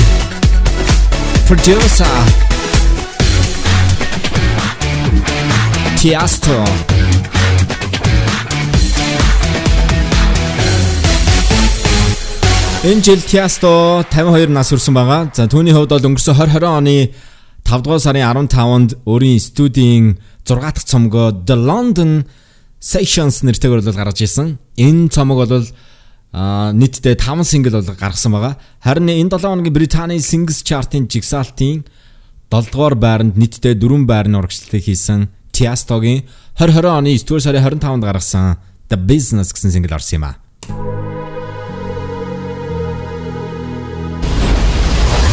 Producer 1.48 2.16
Tiesto 5.96 6.89
Энэ 12.81 13.02
жил 13.05 13.20
Tiasto 13.20 14.01
52 14.09 14.48
нас 14.48 14.70
хүрсэн 14.73 14.94
байгаа. 14.97 15.28
За 15.36 15.44
түүний 15.44 15.77
хувьд 15.77 15.93
бол 15.93 16.07
өнгөрсөн 16.09 16.32
2020 16.32 16.65
оны 16.65 17.12
5 17.61 17.85
дугаар 17.85 18.01
сарын 18.01 18.24
15-нд 18.24 19.05
өөрийн 19.05 19.36
студийн 19.36 20.16
6 20.48 20.65
дахь 20.65 20.89
цомгоо 20.89 21.44
The 21.44 21.61
London 21.61 22.24
Sessions 22.81 23.44
нэртэйгээр 23.44 23.85
бол 23.85 23.93
гаргаж 24.01 24.24
ирсэн. 24.24 24.57
Энэ 24.81 25.12
цомог 25.12 25.44
бол 25.44 25.69
а 26.32 26.73
нийтдээ 26.73 27.20
5 27.20 27.44
сингл 27.44 27.77
бол 27.77 27.85
гаргасан 27.85 28.32
байгаа. 28.32 28.57
Харин 28.81 29.12
энэ 29.12 29.28
7 29.28 29.44
хоногийн 29.44 29.77
Британий 29.77 30.24
Singles 30.24 30.65
Chart-ын 30.65 31.05
жигсаалтын 31.05 31.85
7 31.85 32.73
дугаар 32.73 32.97
байранд 32.97 33.36
нийтдээ 33.36 33.77
4 33.77 34.09
байрны 34.09 34.40
урагшлалтыг 34.40 34.89
хийсэн 34.89 35.28
Tiasto-гийн 35.52 36.24
2020 36.57 36.97
оны 36.97 37.12
9 37.12 37.28
дугаар 37.28 37.44
сарын 37.44 37.61
25-нд 37.77 38.09
гаргасан 38.09 38.57
The 38.89 38.97
Business 38.97 39.52
гэсэн 39.52 39.69
сингл 39.69 39.93
орсон 39.93 40.16
юм 40.16 40.24
аа. 40.32 41.09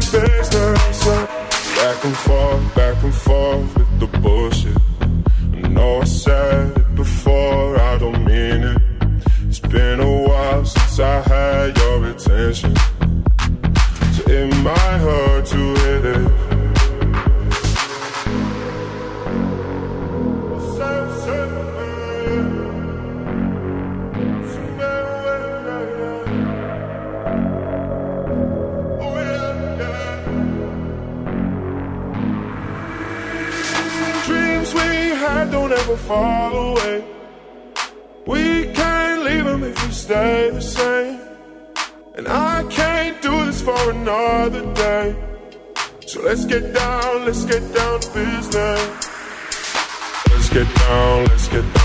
Back 0.00 0.14
and 2.04 2.16
forth, 2.18 2.37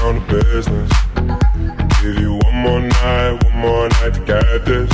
down 0.03 0.15
to 0.15 0.33
business. 0.33 0.91
Give 2.01 2.19
you 2.19 2.33
one 2.43 2.55
more 2.55 2.79
night, 2.81 3.41
one 3.45 3.57
more 3.57 3.87
night 3.87 4.13
to 4.15 4.19
get 4.25 4.65
this. 4.65 4.92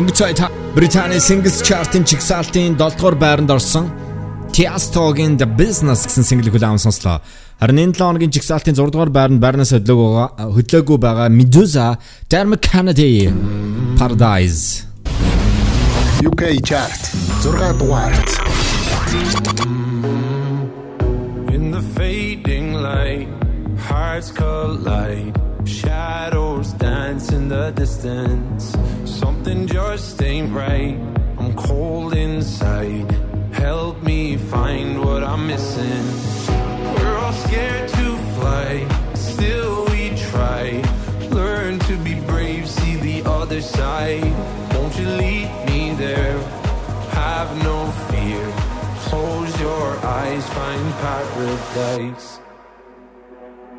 Дөнгөж 0.00 0.32
та 0.32 0.48
Британий 0.72 1.20
Singles 1.20 1.60
Chart-ын 1.60 2.04
чигсалтын 2.08 2.72
7 2.72 2.96
дугаар 2.96 3.14
байранд 3.20 3.50
орсон 3.52 3.90
Tiesto-гийн 4.48 5.36
The 5.36 5.44
Business 5.44 6.08
гэсэн 6.08 6.24
single 6.24 6.48
хүлээм 6.48 6.80
сонслоо. 6.80 7.20
Харин 7.60 7.92
энэ 7.92 7.92
7 7.92 8.08
хоногийн 8.08 8.32
чигсалтын 8.32 8.72
6 8.72 8.96
дугаар 8.96 9.12
байранд 9.12 9.44
байрнаас 9.44 9.76
хөдлөөг 9.76 10.00
байгаа 10.00 10.48
хөдлөөгүй 10.56 10.98
байгаа 11.04 11.28
Medusa, 11.28 12.00
Dermot 12.32 12.64
Kennedy, 12.64 13.28
Paradise. 14.00 14.88
UK 16.24 16.64
Chart 16.64 17.00
6 17.44 17.60
дугаарт 17.76 18.28
In 21.52 21.76
the 21.76 21.84
fading 21.92 22.72
light, 22.72 23.28
hearts 23.76 24.32
collide. 24.32 25.36
Shadows 25.68 26.72
dance 26.80 27.28
in 27.36 27.52
the 27.52 27.68
distance. 27.76 28.72
Something 29.42 29.68
just 29.68 30.22
ain't 30.22 30.52
right. 30.52 30.98
I'm 31.38 31.54
cold 31.56 32.12
inside. 32.12 33.10
Help 33.52 34.02
me 34.02 34.36
find 34.36 35.02
what 35.02 35.24
I'm 35.24 35.46
missing. 35.46 36.04
We're 36.94 37.16
all 37.16 37.32
scared 37.32 37.88
to 37.88 38.16
fly, 38.36 38.86
still 39.14 39.86
we 39.86 40.10
try. 40.28 40.82
Learn 41.30 41.78
to 41.88 41.96
be 42.04 42.16
brave, 42.26 42.68
see 42.68 42.96
the 42.96 43.22
other 43.24 43.62
side. 43.62 44.30
Won't 44.74 44.98
you 44.98 45.08
lead 45.08 45.48
me 45.68 45.94
there? 45.94 46.38
Have 47.22 47.50
no 47.64 47.78
fear. 48.10 48.44
Close 49.08 49.58
your 49.58 49.88
eyes, 50.20 50.44
find 50.50 50.92
paradise. 51.00 52.40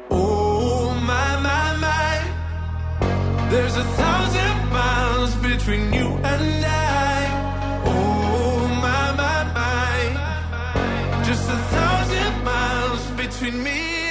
Oh 0.10 0.90
my 1.06 1.30
my 1.48 1.68
my, 1.86 3.50
there's 3.52 3.78
a 3.78 3.84
thousand 3.84 4.41
between 5.58 5.94
you 5.94 6.08
and 6.32 6.66
I. 6.66 7.22
Oh 7.86 8.68
my 8.86 9.06
my 9.22 9.40
my, 9.60 11.24
just 11.28 11.46
a 11.58 11.60
thousand 11.76 12.34
miles 12.44 13.04
between 13.22 13.62
me 13.62 14.11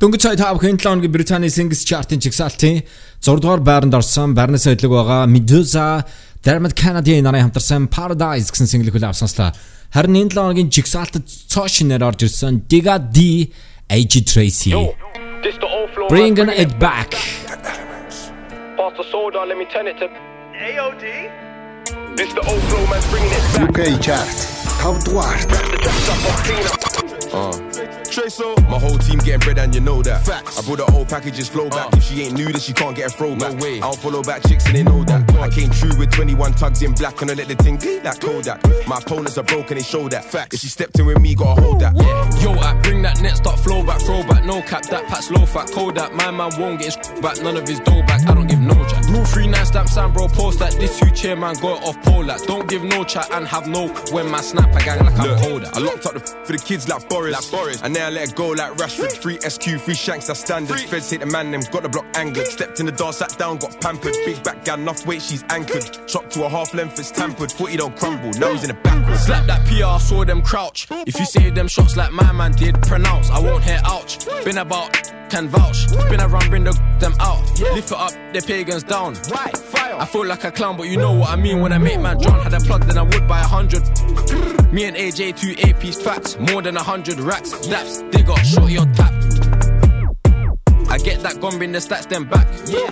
Дөнгөж 0.00 0.22
сая 0.24 0.32
та 0.32 0.48
бүхэн 0.56 0.80
7 0.80 0.88
хоногийн 0.88 1.12
Британий 1.12 1.52
Singles 1.52 1.84
Chart-ын 1.84 2.24
жигсаалтын 2.24 2.80
6 3.20 3.36
дугаар 3.44 3.60
байранд 3.60 3.92
орсон 3.92 4.32
байрнаас 4.32 4.64
өдлөг 4.64 4.96
байгаа 4.96 5.28
Medusa, 5.28 6.08
Dermot 6.40 6.72
Kennedy 6.72 7.20
нарын 7.20 7.52
хамтарсан 7.52 7.84
Paradise 7.92 8.48
гэсэн 8.48 8.64
single 8.64 8.96
хүлээв 8.96 9.12
сонслоо. 9.12 9.52
Харин 9.92 10.16
энэ 10.24 10.32
7 10.32 10.40
хоногийн 10.40 10.72
жигсаалтад 10.72 11.28
цоо 11.28 11.68
шинээр 11.68 12.00
орж 12.00 12.24
ирсэн 12.24 12.64
Diga 12.64 12.96
D, 12.96 13.52
AG 13.92 14.24
Tracy. 14.24 14.72
Bringing 16.08 16.48
it 16.48 16.72
back. 16.80 17.12
Pass 18.80 18.96
the 18.96 19.04
soda, 19.12 19.44
let 19.44 19.60
me 19.60 19.68
turn 19.68 19.84
it 19.84 20.00
to 20.00 20.08
AOD. 20.08 21.04
This 22.16 22.32
the 22.32 22.44
old 22.48 22.64
flow, 22.72 22.84
man, 22.88 23.04
bringing 23.12 23.36
it 23.36 23.44
back. 23.52 23.68
UK 23.68 24.00
chart 24.00 24.32
5 24.80 25.04
дугаарт. 25.04 25.44
The 27.36 27.69
dress 28.10 28.40
up, 28.40 28.58
I'm 28.58 28.64
clean 28.64 28.64
up. 28.64 28.64
Uh. 28.64 28.64
Tracer, 28.64 28.68
my 28.68 28.78
whole 28.78 28.98
team 28.98 29.18
getting 29.18 29.40
bread 29.40 29.58
and 29.58 29.74
you 29.74 29.80
know 29.80 30.02
that. 30.02 30.24
Facts. 30.26 30.58
I 30.58 30.62
brought 30.62 30.86
the 30.86 30.92
old 30.92 31.08
packages 31.08 31.48
flow 31.48 31.68
back. 31.68 31.92
If 31.94 32.02
she 32.04 32.22
ain't 32.22 32.34
new, 32.34 32.46
then 32.46 32.60
she 32.60 32.72
can't 32.72 32.96
get 32.96 33.12
a 33.12 33.16
throwback. 33.16 33.54
No 33.54 33.62
way. 33.62 33.76
I 33.78 33.80
don't 33.80 33.98
follow 33.98 34.22
back 34.22 34.42
chicks 34.46 34.66
and 34.66 34.74
they 34.76 34.82
know 34.82 35.04
that. 35.04 35.30
I 35.36 35.48
came 35.48 35.70
true 35.70 35.96
with 35.98 36.10
21 36.10 36.52
tugs 36.54 36.82
in 36.82 36.92
black 36.92 37.20
and 37.22 37.30
I 37.30 37.34
let 37.34 37.48
the 37.48 37.56
thing 37.56 37.78
like 38.02 38.20
Kodak. 38.20 38.60
My 38.86 38.98
opponents 38.98 39.38
are 39.38 39.44
broken, 39.44 39.76
they 39.76 39.82
show 39.82 40.08
that. 40.08 40.24
Facts. 40.24 40.54
If 40.54 40.60
she 40.60 40.68
stepped 40.68 40.98
in 40.98 41.06
with 41.06 41.20
me, 41.20 41.34
gotta 41.34 41.60
hold 41.60 41.80
that. 41.80 41.94
Yeah. 41.96 42.42
Yo, 42.42 42.52
I 42.58 42.74
bring 42.82 43.02
that 43.02 43.20
net, 43.22 43.36
start 43.36 43.58
flow 43.60 43.84
back, 43.84 44.00
throw 44.00 44.22
back, 44.22 44.44
no 44.44 44.62
cap, 44.62 44.82
that 44.86 45.06
pat's 45.06 45.30
low 45.30 45.46
fat, 45.46 45.70
cold 45.72 45.94
that. 45.96 46.12
My 46.14 46.30
man 46.30 46.50
won't 46.58 46.80
get 46.80 46.94
his 46.94 46.96
back, 47.20 47.40
none 47.42 47.56
of 47.56 47.66
his 47.66 47.80
dough 47.80 48.02
back, 48.02 48.28
I 48.28 48.34
don't 48.34 48.46
give 48.46 48.60
no 48.60 48.74
jack. 48.88 48.99
Rule 49.20 49.28
3 49.28 49.48
9 49.48 49.66
stamp 49.66 49.88
sign, 49.90 50.12
bro, 50.14 50.28
post 50.28 50.60
that. 50.60 50.72
This 50.72 50.98
who 50.98 51.10
chair 51.10 51.36
man 51.36 51.54
got 51.56 51.82
off 51.84 52.00
pole 52.04 52.24
that. 52.24 52.40
Don't 52.46 52.66
give 52.70 52.82
no 52.82 53.04
chat 53.04 53.30
and 53.32 53.46
have 53.46 53.68
no 53.68 53.88
when 54.12 54.30
my 54.30 54.40
snap 54.40 54.74
a 54.74 54.82
gang 54.82 55.04
like 55.04 55.18
I'm 55.18 55.28
Look, 55.28 55.62
at. 55.62 55.76
I 55.76 55.78
locked 55.78 56.06
up 56.06 56.14
the 56.14 56.20
f- 56.22 56.46
for 56.46 56.52
the 56.52 56.58
kids 56.58 56.88
like 56.88 57.06
Boris. 57.06 57.34
Like 57.34 57.50
Boris. 57.50 57.82
And 57.82 57.92
now 57.92 58.06
I 58.06 58.10
let 58.10 58.30
it 58.30 58.34
go 58.34 58.48
like 58.48 58.72
Rashford. 58.78 59.12
Free 59.18 59.38
SQ, 59.40 59.78
free 59.84 59.92
shanks, 59.92 60.28
that's 60.28 60.40
standard. 60.40 60.80
Feds 60.80 61.10
hit 61.10 61.20
the 61.20 61.26
man, 61.26 61.50
them 61.50 61.60
got 61.70 61.82
the 61.82 61.90
block 61.90 62.06
angered. 62.14 62.46
Stepped 62.46 62.80
in 62.80 62.86
the 62.86 62.92
door, 62.92 63.12
sat 63.12 63.36
down, 63.36 63.58
got 63.58 63.78
pampered. 63.82 64.14
Big 64.24 64.42
back 64.42 64.64
gal, 64.64 64.78
enough 64.80 65.06
weight, 65.06 65.20
she's 65.20 65.44
anchored. 65.50 66.08
Chopped 66.08 66.30
to 66.32 66.44
a 66.44 66.48
half 66.48 66.72
length, 66.72 66.98
it's 66.98 67.10
tampered. 67.10 67.52
Footy 67.52 67.76
don't 67.76 67.94
crumble, 67.98 68.30
now 68.40 68.50
he's 68.52 68.62
in 68.62 68.68
the 68.68 68.74
backwards. 68.82 69.20
Slap 69.20 69.44
that 69.48 69.66
PR, 69.66 70.02
saw 70.02 70.24
them 70.24 70.40
crouch. 70.40 70.86
If 71.06 71.18
you 71.18 71.26
save 71.26 71.54
them 71.54 71.68
shots 71.68 71.94
like 71.94 72.12
my 72.12 72.32
man 72.32 72.52
did, 72.52 72.80
pronounce. 72.84 73.28
I 73.28 73.38
won't 73.38 73.64
hear 73.64 73.82
ouch. 73.84 74.24
Been 74.46 74.56
about, 74.56 74.96
can 75.30 75.48
vouch. 75.48 75.88
Been 76.10 76.20
around, 76.20 76.50
bring 76.50 76.64
the 76.64 76.72
them 76.98 77.14
out. 77.20 77.40
Lift 77.58 77.92
it 77.92 77.98
up, 77.98 78.12
the 78.32 78.42
pagans 78.46 78.82
down. 78.82 79.14
Right, 79.30 79.56
fire. 79.56 79.94
I 79.94 80.04
feel 80.04 80.26
like 80.26 80.44
a 80.44 80.50
clown, 80.50 80.76
but 80.76 80.88
you 80.88 80.96
know 80.96 81.12
what 81.12 81.30
I 81.30 81.36
mean 81.36 81.60
when 81.60 81.72
I 81.72 81.78
make 81.78 82.00
man 82.00 82.18
drown. 82.18 82.40
Had 82.40 82.54
a 82.54 82.60
plug, 82.60 82.84
then 82.84 82.98
I 82.98 83.02
would 83.02 83.26
buy 83.26 83.40
a 83.40 83.46
hundred. 83.46 83.82
Me 84.72 84.84
and 84.84 84.96
AJ, 84.96 85.40
two 85.40 85.54
A 85.66 85.72
piece 85.74 86.00
facts. 86.00 86.38
More 86.38 86.62
than 86.62 86.76
a 86.76 86.82
hundred 86.82 87.20
racks. 87.20 87.52
Daps, 87.66 88.10
digger, 88.10 88.36
shorty 88.44 88.76
on 88.76 88.92
tap. 88.92 89.12
I 90.90 90.98
get 90.98 91.20
that 91.20 91.40
gun, 91.40 91.56
bring 91.58 91.72
the 91.72 91.78
stats, 91.78 92.08
then 92.08 92.24
back. 92.24 92.46
Yeah. 92.66 92.90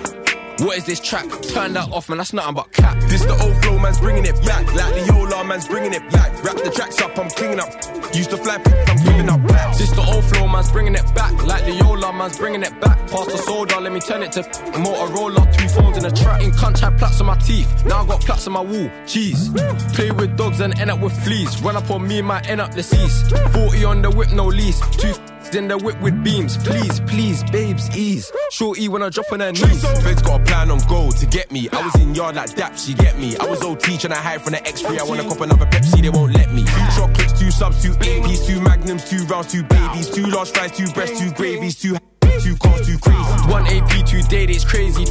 What 0.64 0.76
is 0.76 0.86
this 0.86 1.00
track? 1.00 1.26
Turn 1.42 1.72
that 1.74 1.90
off, 1.92 2.08
man. 2.08 2.18
That's 2.18 2.32
nothing 2.32 2.54
but 2.54 2.72
cap. 2.72 2.98
This 3.08 3.24
the 3.24 3.32
old 3.42 3.56
flow, 3.62 3.78
man's 3.78 4.00
bringing 4.00 4.24
it 4.24 4.34
back. 4.44 4.66
Like 4.74 4.94
the 4.94 5.12
Yola, 5.12 5.44
man's 5.44 5.68
bringing 5.68 5.92
it 5.92 6.08
back. 6.10 6.32
Wrap 6.44 6.56
the 6.56 6.70
tracks 6.70 7.00
up, 7.00 7.16
I'm 7.18 7.30
cleaning 7.30 7.60
up. 7.60 7.97
Used 8.14 8.30
to 8.30 8.36
fly, 8.36 8.60
I'm 8.86 9.04
giving 9.04 9.28
up 9.28 9.42
raps. 9.50 9.78
This 9.78 9.90
the 9.90 10.02
old 10.02 10.24
flow, 10.24 10.48
man's 10.48 10.70
bringing 10.72 10.94
it 10.94 11.14
back. 11.14 11.32
Like 11.44 11.64
the 11.64 11.72
Yola, 11.72 12.12
man's 12.12 12.38
bringing 12.38 12.62
it 12.62 12.80
back. 12.80 12.98
Pass 13.08 13.26
the 13.26 13.38
soda, 13.38 13.80
let 13.80 13.92
me 13.92 14.00
turn 14.00 14.22
it 14.22 14.32
to 14.32 14.40
a 14.40 14.78
Motorola. 14.78 15.56
Two 15.56 15.68
phones 15.68 15.98
in 15.98 16.04
a 16.04 16.10
track. 16.10 16.42
In 16.42 16.50
cunt, 16.50 16.78
had 16.78 16.98
plaques 16.98 17.20
on 17.20 17.26
my 17.26 17.36
teeth. 17.36 17.84
Now 17.86 18.02
I 18.02 18.06
got 18.06 18.20
plaques 18.20 18.46
on 18.46 18.54
my 18.54 18.60
wall. 18.60 18.90
Cheese. 19.06 19.50
Play 19.94 20.10
with 20.10 20.36
dogs 20.36 20.60
and 20.60 20.78
end 20.78 20.90
up 20.90 21.00
with 21.00 21.12
fleas. 21.24 21.62
Run 21.62 21.76
up 21.76 21.90
on 21.90 22.06
me, 22.06 22.22
might 22.22 22.48
end 22.48 22.60
up 22.60 22.74
deceased. 22.74 23.30
40 23.52 23.84
on 23.84 24.02
the 24.02 24.10
whip, 24.10 24.30
no 24.32 24.46
lease. 24.46 24.80
Two 24.96 25.14
in 25.54 25.68
the 25.68 25.78
whip 25.78 26.00
with 26.00 26.22
beams. 26.22 26.56
Please, 26.58 27.00
please, 27.00 27.42
babes, 27.44 27.96
ease. 27.96 28.30
Shorty 28.50 28.88
when 28.88 29.02
I 29.02 29.08
drop 29.08 29.32
on 29.32 29.40
her 29.40 29.52
knees. 29.52 29.82
Feds 30.02 30.22
got 30.22 30.40
a 30.40 30.44
plan 30.44 30.70
on 30.70 30.78
goal 30.88 31.12
to 31.12 31.26
get 31.26 31.50
me. 31.50 31.68
I 31.70 31.82
was 31.82 31.94
in 32.00 32.14
yard 32.14 32.36
like 32.36 32.54
that, 32.56 32.78
she 32.78 32.94
get 32.94 33.18
me. 33.18 33.36
I 33.36 33.46
was 33.46 33.62
OT 33.62 33.96
trying 33.96 34.12
to 34.12 34.20
hide 34.20 34.42
from 34.42 34.52
the 34.52 34.58
X3. 34.58 34.98
I 34.98 35.04
wanna 35.04 35.24
cop 35.24 35.40
another 35.40 35.66
Pepsi, 35.66 36.02
they 36.02 36.10
won't 36.10 36.34
let 36.34 36.52
me. 36.52 36.64
Two 36.64 36.86
chocolates, 36.96 37.27
two 37.48 37.52
subs, 37.52 37.82
two 37.82 37.92
APs, 37.92 38.46
two 38.46 38.60
magnums, 38.60 39.08
two 39.08 39.24
rounds, 39.24 39.50
two 39.50 39.62
babies, 39.62 40.10
two 40.10 40.26
large 40.26 40.50
fries, 40.50 40.70
two 40.76 40.86
breasts, 40.92 41.18
two 41.18 41.30
gravies, 41.32 41.80
two 41.80 41.96
two 42.42 42.54
cars, 42.56 42.86
two 42.86 42.98
crazy. 42.98 43.50
One 43.50 43.66
AP, 43.66 44.06
two 44.06 44.22
date, 44.22 44.50
it's 44.50 44.64
crazy. 44.64 45.06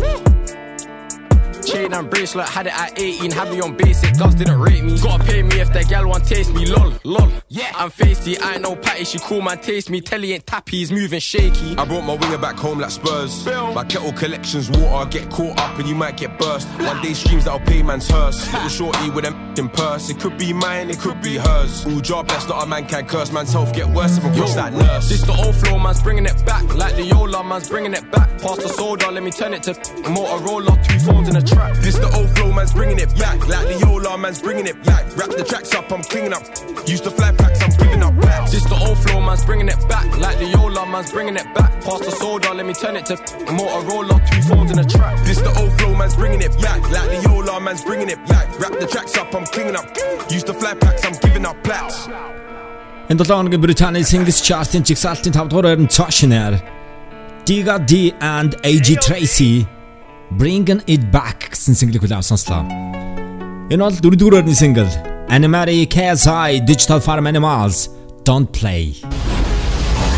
Chain 1.67 1.93
and 1.93 2.09
bracelet, 2.09 2.47
had 2.47 2.67
it 2.67 2.73
at 2.73 2.99
18, 2.99 3.31
had 3.31 3.51
me 3.51 3.59
on 3.59 3.75
basic, 3.75 4.17
girls 4.17 4.35
didn't 4.35 4.59
rate 4.59 4.83
me. 4.83 4.97
Gotta 4.99 5.23
pay 5.23 5.43
me 5.43 5.59
if 5.59 5.73
that 5.73 5.89
gal 5.89 6.07
want 6.07 6.25
taste 6.25 6.53
me, 6.53 6.65
lol, 6.65 6.93
lol. 7.03 7.29
Yeah, 7.49 7.71
I'm 7.75 7.91
feisty, 7.91 8.41
I 8.41 8.53
ain't 8.53 8.61
no 8.61 8.75
patty, 8.75 9.03
she 9.03 9.19
cool 9.19 9.41
man 9.41 9.59
taste 9.59 9.89
me. 9.89 9.99
Telly 9.99 10.33
ain't 10.33 10.45
tappy, 10.45 10.77
he's 10.77 10.91
moving 10.91 11.19
shaky. 11.19 11.75
I 11.77 11.83
brought 11.85 12.05
my 12.05 12.13
winger 12.13 12.37
back 12.37 12.55
home 12.55 12.79
like 12.79 12.91
Spurs. 12.91 13.45
My 13.45 13.83
kettle 13.83 14.13
collections 14.13 14.69
water, 14.69 15.09
get 15.09 15.29
caught 15.29 15.59
up 15.59 15.77
and 15.77 15.87
you 15.87 15.95
might 15.95 16.15
get 16.15 16.39
burst. 16.39 16.67
One 16.79 17.01
day 17.01 17.13
streams 17.13 17.45
that'll 17.45 17.59
pay 17.59 17.83
man's 17.83 18.07
hearse. 18.07 18.51
Little 18.53 18.69
shorty 18.69 19.09
with 19.09 19.25
a 19.25 19.47
in 19.59 19.69
purse. 19.69 20.09
It 20.09 20.19
could 20.19 20.37
be 20.37 20.53
mine, 20.53 20.89
it 20.89 20.99
could 20.99 21.21
be 21.21 21.35
hers. 21.37 21.85
All 21.85 21.99
job, 21.99 22.27
that's 22.27 22.47
not 22.47 22.63
a 22.63 22.67
man 22.67 22.87
can 22.87 23.05
curse. 23.07 23.31
Man's 23.31 23.51
health 23.51 23.73
get 23.73 23.87
worse 23.87 24.17
if 24.17 24.25
I'm 24.25 24.35
cross 24.35 24.55
that 24.55 24.73
nurse. 24.73 25.09
This 25.09 25.21
the 25.21 25.33
old 25.33 25.55
flow, 25.55 25.79
man's 25.79 26.01
bringing 26.01 26.25
it 26.25 26.45
back. 26.45 26.63
Like 26.75 26.95
the 26.95 27.03
Yola, 27.03 27.43
man's 27.43 27.69
bringing 27.69 27.93
it 27.93 28.09
back. 28.11 28.29
Past 28.41 28.61
the 28.61 28.69
soda, 28.69 29.11
let 29.11 29.23
me 29.23 29.31
turn 29.31 29.53
it 29.53 29.63
to 29.63 29.73
Motorola. 29.73 30.87
Two 30.87 30.99
phones 30.99 31.29
in 31.29 31.35
a 31.35 31.41
trap. 31.57 31.75
This 31.77 31.97
the 31.97 32.09
old 32.17 32.29
flow, 32.35 32.51
man's 32.51 32.73
bringing 32.73 32.99
it 32.99 33.11
back. 33.17 33.37
Like 33.47 33.67
the 33.67 33.77
old 33.87 34.03
Yola, 34.03 34.17
man's 34.17 34.41
bringing 34.41 34.67
it 34.67 34.77
back. 34.83 35.03
Wrap 35.17 35.29
the 35.29 35.43
tracks 35.43 35.73
up, 35.73 35.91
I'm 35.91 36.03
cleaning 36.03 36.33
up. 36.33 36.43
Use 36.87 37.01
the 37.01 37.11
fly 37.11 37.31
packs, 37.31 37.61
I'm 37.63 37.73
giving 37.81 38.03
up 38.03 38.15
back. 38.21 38.49
This 38.51 38.65
the 38.71 38.77
old 38.87 38.97
flow, 39.03 39.19
man's 39.21 39.43
bringing 39.45 39.69
it 39.75 39.81
back. 39.89 40.07
Like 40.17 40.37
the 40.37 40.49
old 40.59 40.73
Yola, 40.75 40.85
man's 40.85 41.11
bringing 41.11 41.35
it 41.35 41.47
back. 41.57 41.71
Pass 41.85 42.01
the 42.05 42.11
soda, 42.11 42.53
let 42.53 42.65
me 42.65 42.73
turn 42.73 42.95
it 42.95 43.05
to 43.09 43.15
Motorola, 43.57 44.17
two 44.29 44.41
phones 44.49 44.71
in 44.71 44.79
a 44.79 44.85
trap. 44.85 45.17
This 45.25 45.39
the 45.41 45.53
old 45.59 45.73
flow, 45.77 45.93
man's 45.95 46.15
bringing 46.15 46.41
it 46.41 46.53
back. 46.61 46.81
Like 46.95 47.09
the 47.13 47.19
old 47.31 47.45
Yola, 47.45 47.59
man's 47.59 47.83
bringing 47.83 48.09
it 48.09 48.21
back. 48.27 48.47
Wrap 48.59 48.73
the 48.79 48.87
tracks 48.87 49.17
up, 49.17 49.33
I'm 49.33 49.45
cleaning 49.53 49.75
up. 49.75 49.87
Use 50.29 50.43
the 50.43 50.53
fly 50.53 50.73
packs, 50.83 51.05
I'm 51.05 51.15
giving 51.23 51.45
up 51.45 51.57
plaques. 51.63 52.07
Энэ 53.09 53.17
7 53.23 53.37
хоногийн 53.37 53.61
Британий 53.61 54.03
Singles 54.03 54.39
Chart-ын 54.43 54.83
жигсаалтын 54.83 55.31
5 55.31 55.47
дугаар 55.47 55.65
байрны 55.65 55.87
цоо 55.87 56.09
шинээр 56.11 56.53
Digga 57.47 57.77
D 57.89 58.11
and 58.19 58.51
AJ 58.69 58.87
Tracey 59.05 59.76
Bringing 60.35 60.83
It 60.91 61.07
Back 61.07 61.55
гэсэн 61.55 61.71
single-ийг 61.71 62.03
хүлээвсэнслээ. 62.03 63.71
Энэ 63.71 63.79
бол 63.79 63.95
дөрөвдүгээр 63.95 64.51
single 64.51 64.91
Anne-Marie 65.31 65.87
KSI 65.87 66.67
Digital 66.67 66.99
Farm 66.99 67.27
Animals 67.27 67.87
Don't 68.27 68.51
Play. 68.51 68.99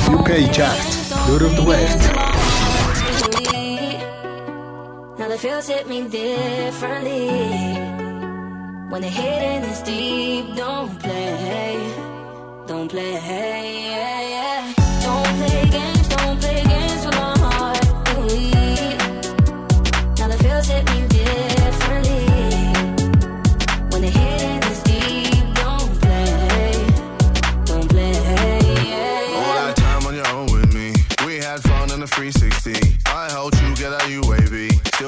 UK 0.10 0.50
chart 0.50 0.82
дөрөвдүгээр. 1.30 1.92
Now 5.22 5.28
the 5.30 5.38
feels 5.38 5.70
hit 5.70 5.86
me 5.86 6.10
differently. 6.10 7.30
When 8.90 9.02
the 9.06 9.14
hidden 9.14 9.70
is 9.70 9.82
deep, 9.86 10.56
don't 10.58 10.98
play, 10.98 11.78
don't 12.66 12.90
play. 12.90 13.14
Yeah, 13.14 14.22
yeah. 14.34 14.79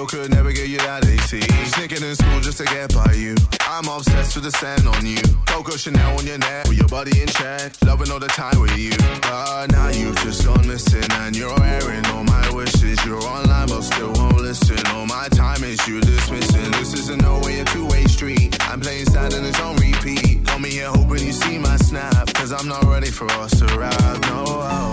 Still 0.02 0.22
could 0.22 0.32
never 0.32 0.52
get 0.52 0.68
you 0.68 0.80
that 0.80 1.06
AT. 1.06 1.30
Sneaking 1.78 2.02
in 2.02 2.15
school 2.15 2.40
just 2.40 2.57
to 2.57 2.65
get 2.65 2.91
by 2.91 3.14
you. 3.14 3.36
I'm 3.69 3.88
obsessed 3.88 4.34
with 4.34 4.45
the 4.45 4.52
sand 4.52 4.88
on 4.88 5.06
you. 5.06 5.22
Coco 5.45 5.78
Chanel 5.78 6.18
on 6.18 6.26
your 6.26 6.40
neck 6.40 6.65
with 6.68 6.80
your 6.80 6.88
body 6.88 7.22
in 7.22 7.28
check. 7.28 7.73
Loving 7.86 8.10
all 8.10 8.18
the 8.18 8.28
time 8.28 8.60
with 8.60 8.76
you. 8.76 8.98
But 9.22 9.68
now 9.69 9.90
you've 9.90 10.18
just 10.26 10.44
gone 10.44 10.65
missing 10.65 11.06
and 11.22 11.38
you're 11.38 11.53
airing 11.53 12.03
all 12.07 12.23
my 12.23 12.49
wishes. 12.49 12.98
You're 13.06 13.22
online 13.22 13.68
but 13.68 13.82
still 13.82 14.11
won't 14.14 14.41
listen. 14.41 14.82
All 14.88 15.06
my 15.06 15.28
time 15.30 15.64
is 15.64 15.78
you 15.88 16.02
dismissing. 16.02 16.72
This 16.72 16.94
isn't 16.95 17.22
no 17.22 17.40
way 17.45 17.60
a 17.60 17.65
two-way 17.65 18.06
street. 18.06 18.57
I'm 18.72 18.82
playing 18.82 19.06
sad 19.06 19.34
and 19.34 19.45
it's 19.45 19.60
on 19.60 19.76
repeat. 19.76 20.48
Call 20.48 20.57
me 20.57 20.72
here 20.72 20.90
hoping 20.90 21.22
you 21.28 21.32
see 21.32 21.60
my 21.60 21.78
snap. 21.78 22.34
Cause 22.34 22.52
I'm 22.52 22.68
not 22.68 22.84
ready 22.86 23.11
for 23.11 23.30
us 23.34 23.52
to 23.60 23.65
ride. 23.78 24.22
No. 24.34 24.45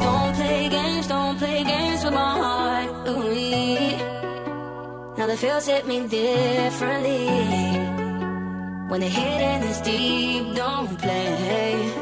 Don't 0.05 0.35
play 0.35 0.69
games, 0.69 1.07
don't 1.07 1.39
play 1.39 1.65
games 1.65 2.05
with 2.05 2.13
my 2.13 2.35
heart. 2.45 3.09
Ooh, 3.09 4.28
now 5.19 5.27
the 5.27 5.37
feels 5.37 5.67
hit 5.67 5.85
me 5.85 6.07
differently. 6.07 7.27
When 8.89 9.01
the 9.01 9.09
hidden 9.09 9.63
is 9.69 9.81
deep, 9.81 10.55
don't 10.55 10.97
play, 10.97 11.93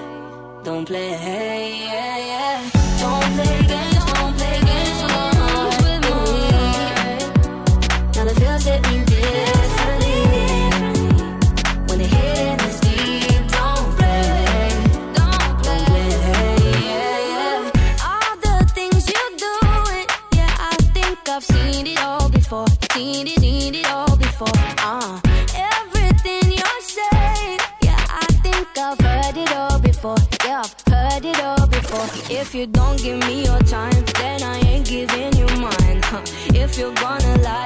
don't 0.62 0.84
play, 0.84 1.80
yeah, 1.80 2.18
yeah. 2.18 2.75
If 32.28 32.54
you 32.54 32.66
don't 32.66 33.00
give 33.00 33.18
me 33.20 33.44
your 33.44 33.60
time, 33.60 34.04
then 34.18 34.42
I 34.42 34.58
ain't 34.66 34.86
giving 34.86 35.32
you 35.36 35.46
mine. 35.60 36.02
Huh. 36.02 36.22
If 36.54 36.76
you're 36.76 36.92
gonna 36.94 37.38
lie, 37.42 37.65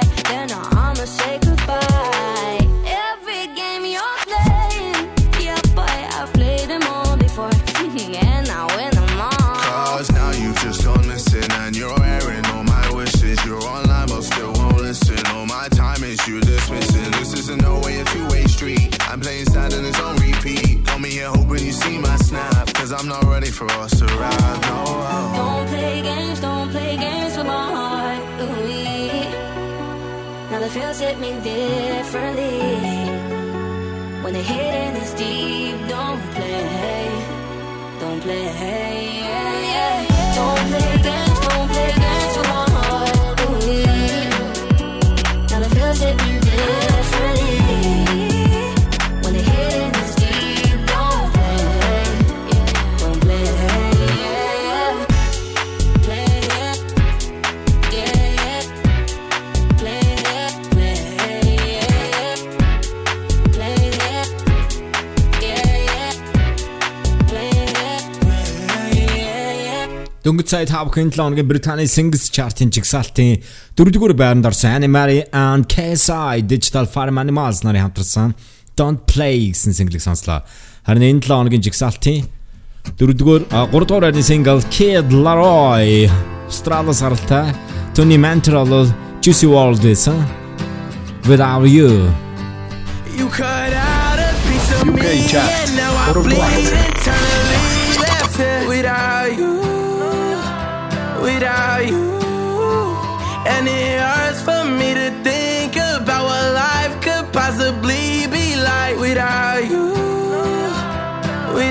differently. 31.71 32.59
When 34.23 34.33
the 34.33 34.43
hitting 34.51 34.95
is 35.03 35.13
deep, 35.13 35.77
don't 35.87 36.21
play, 36.35 37.09
don't 37.99 38.21
play. 38.21 38.90
Дөнгөж 70.31 70.47
сая 70.47 70.63
5 70.63 70.87
бүхэн 70.87 71.09
7 71.11 71.19
хоногийн 71.19 71.47
Британий 71.49 71.87
Singles 71.91 72.29
Chart-ын 72.31 72.69
жигсаалтын 72.71 73.41
4-р 73.75 74.13
байранд 74.15 74.45
орсон 74.47 74.77
Annie 74.77 74.87
Mary 74.87 75.17
and 75.35 75.67
KSI 75.67 76.47
Digital 76.47 76.87
Farm 76.87 77.19
Animals 77.19 77.59
нарын 77.67 77.83
хамтарсан 77.89 78.31
Don't 78.79 79.03
Play 79.11 79.51
гэсэн 79.51 79.75
single-ийг 79.75 79.99
сонслоо. 79.99 80.47
Харин 80.87 81.03
энэ 81.03 81.27
7 81.27 81.35
хоногийн 81.35 81.65
жигсаалтын 81.67 82.31
4-р 82.95 83.43
3-р 83.51 84.03
байрны 84.07 84.23
single 84.23 84.63
Kid 84.71 85.11
Laroi 85.11 86.07
Strada 86.47 86.95
саралтай 86.95 87.51
Tony 87.91 88.15
Mantrell 88.15 88.87
Juicy 89.19 89.51
World 89.51 89.83
гэсэн 89.83 90.15
Without 91.27 91.67
You 91.67 92.07
You 93.19 93.27
cut 93.27 93.75
out 93.75 94.15
a 94.15 94.31
piece 94.47 94.71
of 94.79 94.87
UK 94.87 94.95
me, 94.95 95.27
chart. 95.27 95.51
and 95.51 95.75
now 95.75 95.91
I 95.91 96.15
Uruguay. 96.15 97.40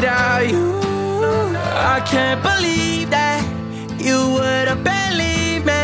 Without 0.00 0.48
you. 0.48 0.80
I 1.94 2.00
can't 2.12 2.42
believe 2.42 3.10
that 3.10 3.42
you 3.98 4.18
would 4.34 4.66
have 4.72 4.82
believed 4.82 5.66
me. 5.66 5.82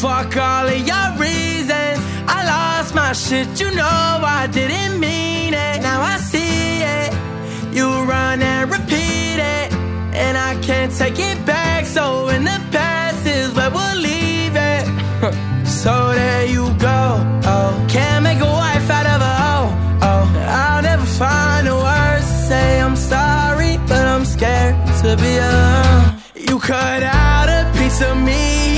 Fuck 0.00 0.36
all 0.36 0.66
of 0.66 0.80
your 0.92 1.08
reasons. 1.26 1.98
I 2.36 2.38
lost 2.54 2.94
my 2.94 3.12
shit, 3.12 3.48
you 3.60 3.70
know 3.70 4.10
I 4.40 4.46
didn't 4.52 5.00
mean 5.00 5.54
it. 5.54 5.76
Now 5.88 6.00
I 6.02 6.16
see 6.18 6.82
it. 6.98 7.10
You 7.76 7.86
run 8.14 8.42
and 8.42 8.70
repeat 8.70 9.38
it. 9.56 9.72
And 10.24 10.36
I 10.36 10.52
can't 10.60 10.92
take 10.92 11.18
it 11.18 11.38
back. 11.46 11.86
So 11.86 12.28
in 12.28 12.44
the 12.44 12.60
past 12.72 13.26
is 13.26 13.48
where 13.54 13.70
we'll 13.70 14.00
leave 14.10 14.54
it. 14.72 14.84
so 15.80 15.92
there 16.12 16.46
you 16.46 16.64
go. 16.78 17.00
Oh, 17.52 17.86
can't 17.88 18.22
make 18.22 18.40
a 18.40 18.52
wife 18.62 18.90
out 18.90 19.06
of 19.14 19.20
a 19.32 19.34
hoe. 19.44 19.70
Oh, 20.08 20.24
I'll 20.58 20.82
never 20.82 21.06
find 21.06 21.49
to 25.02 25.16
be 25.16 25.36
alone. 25.38 26.20
You 26.34 26.58
cut 26.58 27.02
out 27.02 27.48
a 27.48 27.62
piece 27.78 28.02
of 28.02 28.16
me, 28.18 28.69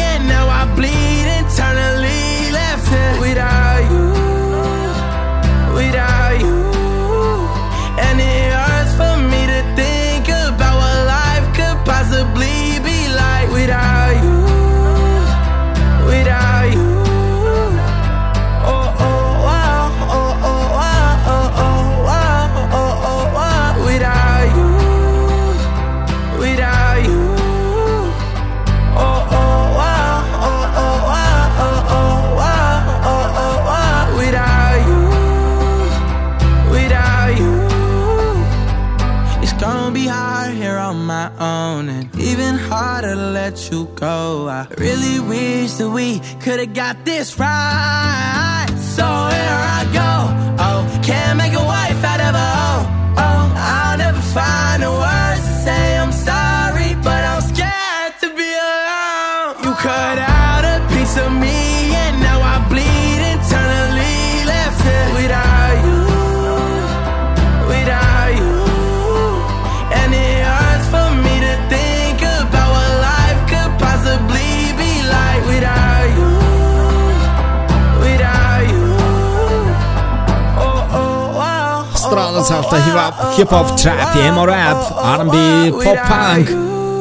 Strada 82.92 83.12
саралтай 83.12 83.36
hip 83.38 83.48
hop, 83.48 83.66
hip 83.68 83.72
hop, 83.72 83.76
trap, 83.80 84.16
emo 84.16 84.44
rap, 84.44 84.76
R&B, 85.20 85.36
pop 85.82 85.98
punk, 86.04 86.46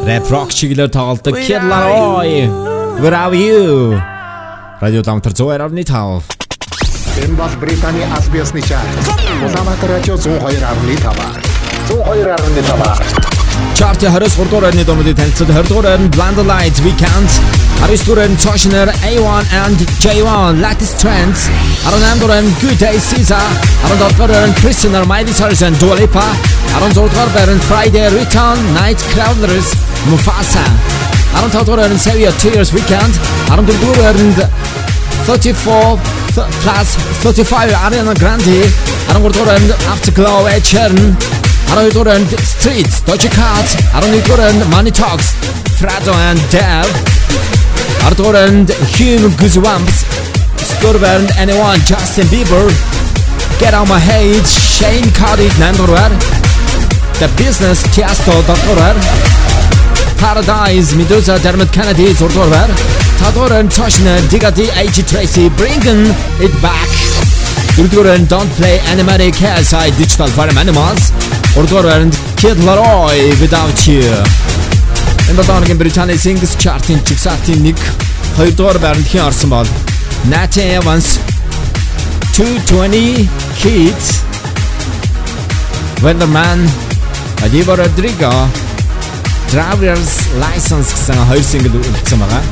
rap 0.07 0.23
rock 0.31 0.49
чиглэлээр 0.55 0.89
тоглодог 0.89 1.35
Kid 1.35 1.63
Laroi 1.67 2.47
Without 3.03 3.35
You. 3.35 3.99
Радио 4.79 5.01
Дамтар 5.03 5.33
102.5. 5.33 6.23
Энэ 7.23 7.35
бол 7.35 7.49
Британий 7.59 8.05
аль 8.07 8.29
биесны 8.31 8.61
чарт. 8.61 8.87
Улаанбаатар 9.43 9.89
радио 9.89 10.15
102.5-аар. 10.15 11.41
102.5-аар. 11.89 13.20
чартын 13.81 14.11
23 14.13 14.49
дугаар 14.49 14.63
байрны 14.65 14.83
дуунуудыг 14.85 15.15
танилцуулж 15.17 15.49
20 15.49 15.69
дугаар 15.69 15.85
байрны 15.89 16.09
Blind 16.15 16.39
Light 16.51 16.77
Weeknd 16.85 17.29
19 17.81 18.05
дугаар 18.05 18.19
байрны 18.21 18.37
Toshner 18.45 18.87
A1 19.09 19.43
and 19.63 19.77
J1 20.03 20.51
Latest 20.65 20.95
Trends. 21.01 21.39
18 21.89 22.19
дугаар 22.21 22.31
байрны 22.33 22.51
Good 22.61 22.77
Day 22.83 22.97
SZA. 23.07 23.41
17 23.89 24.13
дугаар 24.13 24.31
байрны 24.33 24.53
Prisoner 24.61 25.03
Miley 25.11 25.33
Cyrus 25.39 25.61
and 25.67 25.75
Dua 25.81 25.95
Lipa. 25.99 26.27
16 26.77 26.93
дугаар 26.93 27.29
Friday 27.69 28.07
Return 28.19 28.59
Night 28.79 28.99
Crawlers 29.11 29.69
Mufasa. 30.09 30.65
15 31.41 31.65
дугаар 31.65 31.79
байрны 31.81 31.97
Saviour 32.05 32.33
Tears 32.41 32.69
Weeknd 32.75 33.13
14 33.49 33.81
дугаар 33.81 33.97
байрны 34.13 34.47
34 35.25 35.99
plus 36.63 36.89
35 37.23 37.73
Ariana 37.85 38.13
Grande. 38.21 38.59
13 39.09 39.31
дугаар 39.33 39.47
байранд 39.49 39.71
Afterglow 39.93 40.39
Ed 40.55 41.40
Hanoi 41.71 41.89
Gordon, 41.93 42.27
Streets, 42.43 42.99
Doja 43.07 43.31
Cat, 43.31 43.63
Hanoi 43.95 44.19
Gordon, 44.27 44.59
Money 44.69 44.91
Talks, 44.91 45.31
Fredo 45.79 46.11
and 46.27 46.37
Dave, 46.51 46.91
Art 48.03 48.17
Gordon, 48.17 48.67
Hume 48.99 49.31
Goosebumps, 49.39 50.03
and 50.83 51.31
Anyone, 51.39 51.79
Justin 51.87 52.27
Bieber, 52.27 52.67
Get 53.57 53.73
Out 53.73 53.87
My 53.87 53.99
Head, 53.99 54.45
Shane 54.45 55.11
Cardiff, 55.15 55.53
Nandorwar, 55.55 56.11
The 57.23 57.31
Business, 57.37 57.83
Tiesto, 57.95 58.35
Dr. 58.45 58.75
Paradise, 60.19 60.93
Meduza, 60.93 61.41
Dermot 61.41 61.71
Kennedy, 61.71 62.11
Zordorwar, 62.11 62.67
Tadoran, 63.17 63.69
Toshna, 63.69 64.19
Diggity. 64.29 64.67
H. 64.75 65.07
Tracy, 65.07 65.47
Bringing 65.55 66.11
It 66.43 66.51
Back, 66.61 66.89
Don't 68.27 68.49
Play 68.59 68.79
Animatic, 68.91 69.31
KSI, 69.33 69.97
Digital 69.97 70.27
Farm 70.27 70.57
Animals, 70.57 71.20
Гуравдугаар 71.53 72.07
Kid 72.39 72.57
Laroi 72.63 73.19
Without 73.41 73.79
You 73.87 74.07
Энэ 75.29 75.37
долооногийн 75.37 75.77
Британий 75.77 76.15
Singles 76.15 76.55
Chart-ын 76.55 77.03
чигсалтын 77.03 77.59
нэг 77.63 77.77
хоёрдугаар 78.37 78.77
байранд 78.79 79.07
хэн 79.11 79.23
орсон 79.27 79.49
бол 79.49 79.67
Nat 80.31 80.55
Evans 80.55 81.19
220 82.35 83.27
Kids 83.59 84.23
Weatherman 86.03 86.59
Olivia 87.43 87.75
Rodrigo 87.81 88.31
Driver's 89.51 90.13
License 90.43 90.89
гэсэн 90.95 91.19
хоёр 91.27 91.43
single 91.43 91.83
үлдсэн 91.83 92.19
байгаа. 92.23 92.43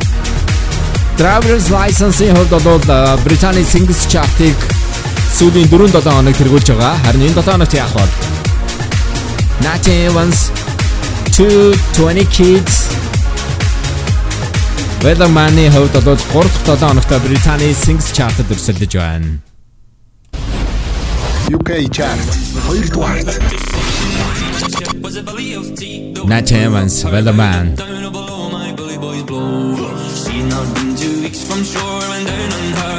Driver's 1.19 1.67
License-ийн 1.71 2.35
хувьд 2.35 2.51
бол 2.67 2.83
Британий 3.23 3.63
Singles 3.63 4.03
Chart-ыг 4.11 4.59
сүүлийн 5.37 5.71
4-7 5.71 6.03
хоног 6.03 6.35
тэргүүлж 6.35 6.67
байгаа. 6.75 6.95
Харин 7.05 7.31
энэ 7.31 7.39
7 7.39 7.51
хоногт 7.55 7.73
яах 7.73 7.95
вэ? 7.95 8.38
Nat 9.61 9.87
Evans 9.87 10.51
220 11.35 12.25
Kids. 12.31 12.89
Weatherman-ы 15.03 15.69
хувьд 15.71 16.03
бол 16.03 16.15
3-7 16.15 16.79
хоногт 16.79 17.11
Британий 17.23 17.73
Singles 17.73 18.11
Chart-д 18.15 18.43
өрсөлдөж 18.53 18.93
байна. 18.95 19.39
UK 21.49 21.89
Chart 21.91 22.19
2 22.67 22.89
дугаарт 22.93 23.27
Nat 26.31 26.51
Evans 26.51 26.95
Weatherman 27.11 27.67
She'd 30.19 30.45
not 30.53 30.67
been 30.75 30.91
two 30.95 31.15
weeks 31.23 31.41
from 31.47 31.63
shore 31.63 32.03
when 32.11 32.23
down 32.25 32.51
on 32.59 32.67
her 32.79 32.98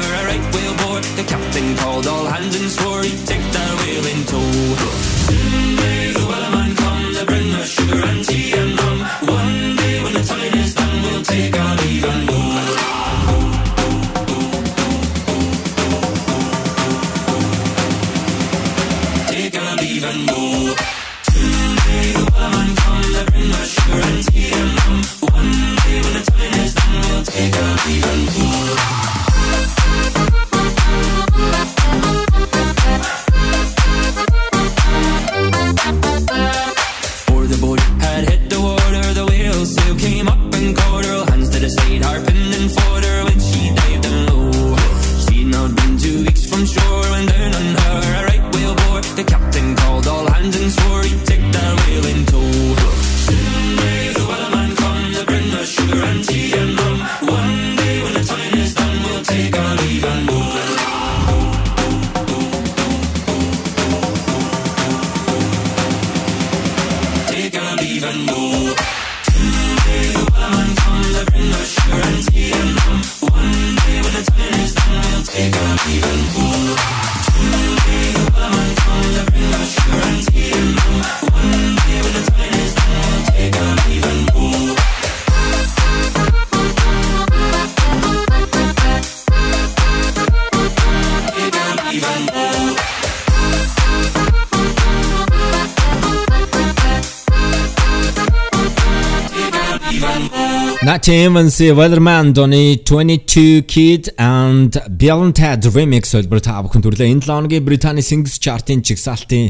Evans 101.09 101.59
Weatherman 101.59 102.33
Donny 102.33 102.77
22 102.77 103.63
Kid 103.63 104.13
and 104.19 104.71
Beyond 104.87 105.33
Ted 105.33 105.65
remix 105.73 106.13
хэлбэр 106.13 106.41
та 106.45 106.61
бүхэн 106.61 106.83
төрлөө 106.85 107.07
энэ 107.09 107.25
7 107.25 107.31
хоногийн 107.31 107.65
Британий 107.65 108.05
Singles 108.05 108.37
Chart-ын 108.37 108.83
жигсаалтын 108.85 109.49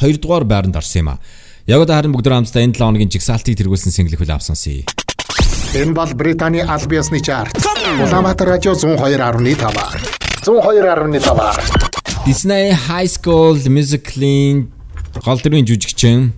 2 0.00 0.16
дугаар 0.22 0.44
байранд 0.48 0.76
орсон 0.76 1.00
юм 1.02 1.08
а. 1.12 1.18
Яг 1.68 1.84
одоо 1.84 1.96
харин 2.00 2.16
бүгд 2.16 2.32
хамтдаа 2.32 2.62
энэ 2.64 2.80
7 2.80 2.80
хоногийн 2.80 3.12
жигсаалтыг 3.12 3.60
тэргүүлсэн 3.60 3.92
single 3.92 4.16
хөл 4.16 4.32
авсансыг. 4.32 4.88
Энэ 5.76 5.92
бол 5.92 6.12
Британий 6.16 6.64
аль 6.64 6.88
биесны 6.88 7.20
чарт. 7.20 7.52
Улаанбаатар 8.00 8.56
радио 8.56 8.72
102.5. 8.72 10.48
102.5. 10.48 12.24
Disney 12.24 12.72
High 12.72 13.10
School 13.12 13.60
Musical-ийн 13.68 14.72
гол 15.20 15.38
дүрийн 15.44 15.68
жүжигчин 15.68 16.32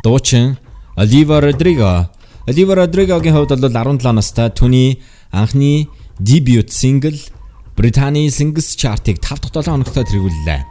дуучин 0.00 0.56
Olivia 0.96 1.40
Rodrigo 1.44 2.08
Olivia 2.50 2.74
Rodrigo-гийн 2.74 3.34
хувьд 3.34 3.54
бол 3.62 3.70
17 3.70 4.10
настай 4.10 4.50
түүний 4.50 4.98
анхны 5.30 5.86
дебют 6.18 6.74
single 6.74 7.14
Британий 7.78 8.26
Singles 8.26 8.74
Chart-ыг 8.74 9.22
5 9.22 9.54
дахь 9.54 9.70
7 9.70 9.86
хоногт 9.86 9.94
тэргүүллээ. 9.94 10.66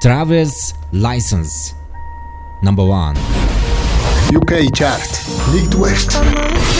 Travis 0.00 0.72
License 0.96 1.76
number 2.64 2.88
1 2.88 3.20
UK 4.32 4.72
Chart 4.72 5.12
1 5.52 6.79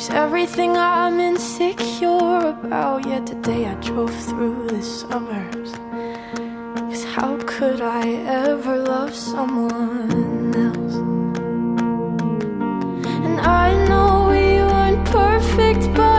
She's 0.00 0.08
everything 0.08 0.78
I'm 0.78 1.20
insecure 1.20 2.38
about. 2.38 3.06
Yet 3.06 3.26
today 3.26 3.66
I 3.66 3.74
drove 3.74 4.14
through 4.28 4.68
the 4.68 4.82
suburbs. 4.82 5.72
Cause 6.88 7.04
how 7.04 7.36
could 7.44 7.82
I 7.82 8.08
ever 8.46 8.78
love 8.78 9.14
someone 9.14 10.54
else? 10.56 10.96
And 13.26 13.40
I 13.42 13.66
know 13.88 14.28
we 14.30 14.46
weren't 14.70 15.04
perfect, 15.04 15.94
but 15.94 16.09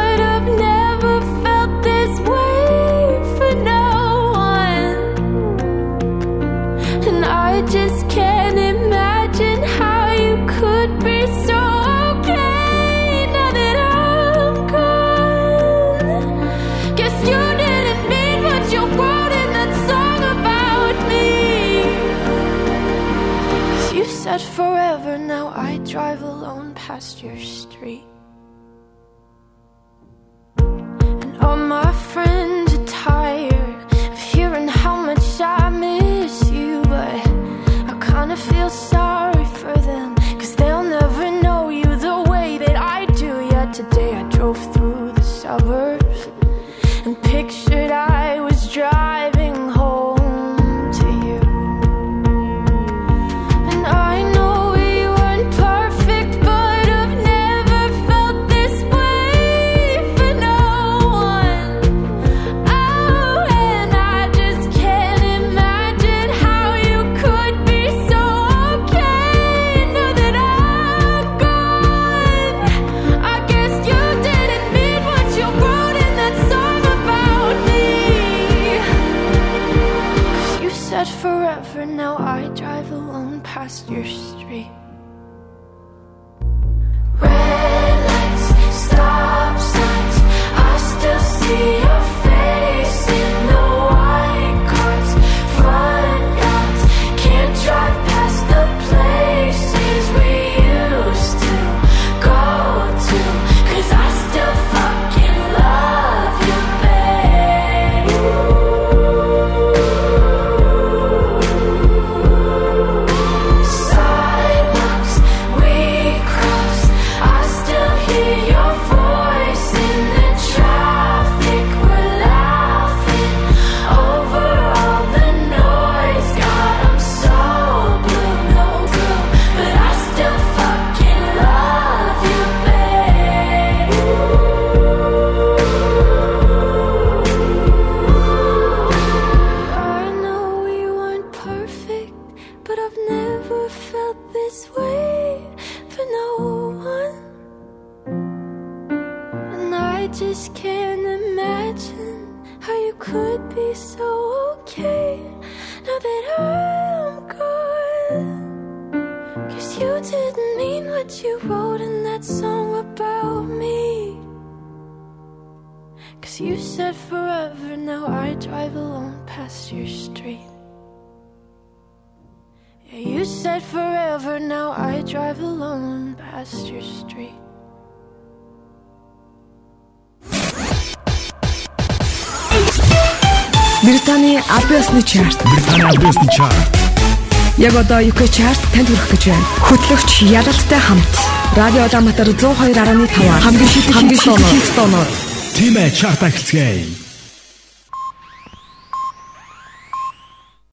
чарт 188.42 188.62
танд 188.74 188.90
хүрэх 188.90 189.06
гэж 189.14 189.24
байна. 189.30 189.46
Хөтлөгч 189.70 190.10
Ялалттай 190.26 190.82
хамт 190.82 191.14
Радио 191.54 191.86
Улаанбаатар 191.86 192.30
102.5 192.34 193.46
хамгийн 193.46 193.70
шилдэг 193.70 193.94
хамгийн 193.94 194.22
шилдэг 194.22 194.66
тоноор 194.74 195.10
Тимэ 195.54 195.86
чарт 195.94 196.24
ахилцгээе. 196.26 197.01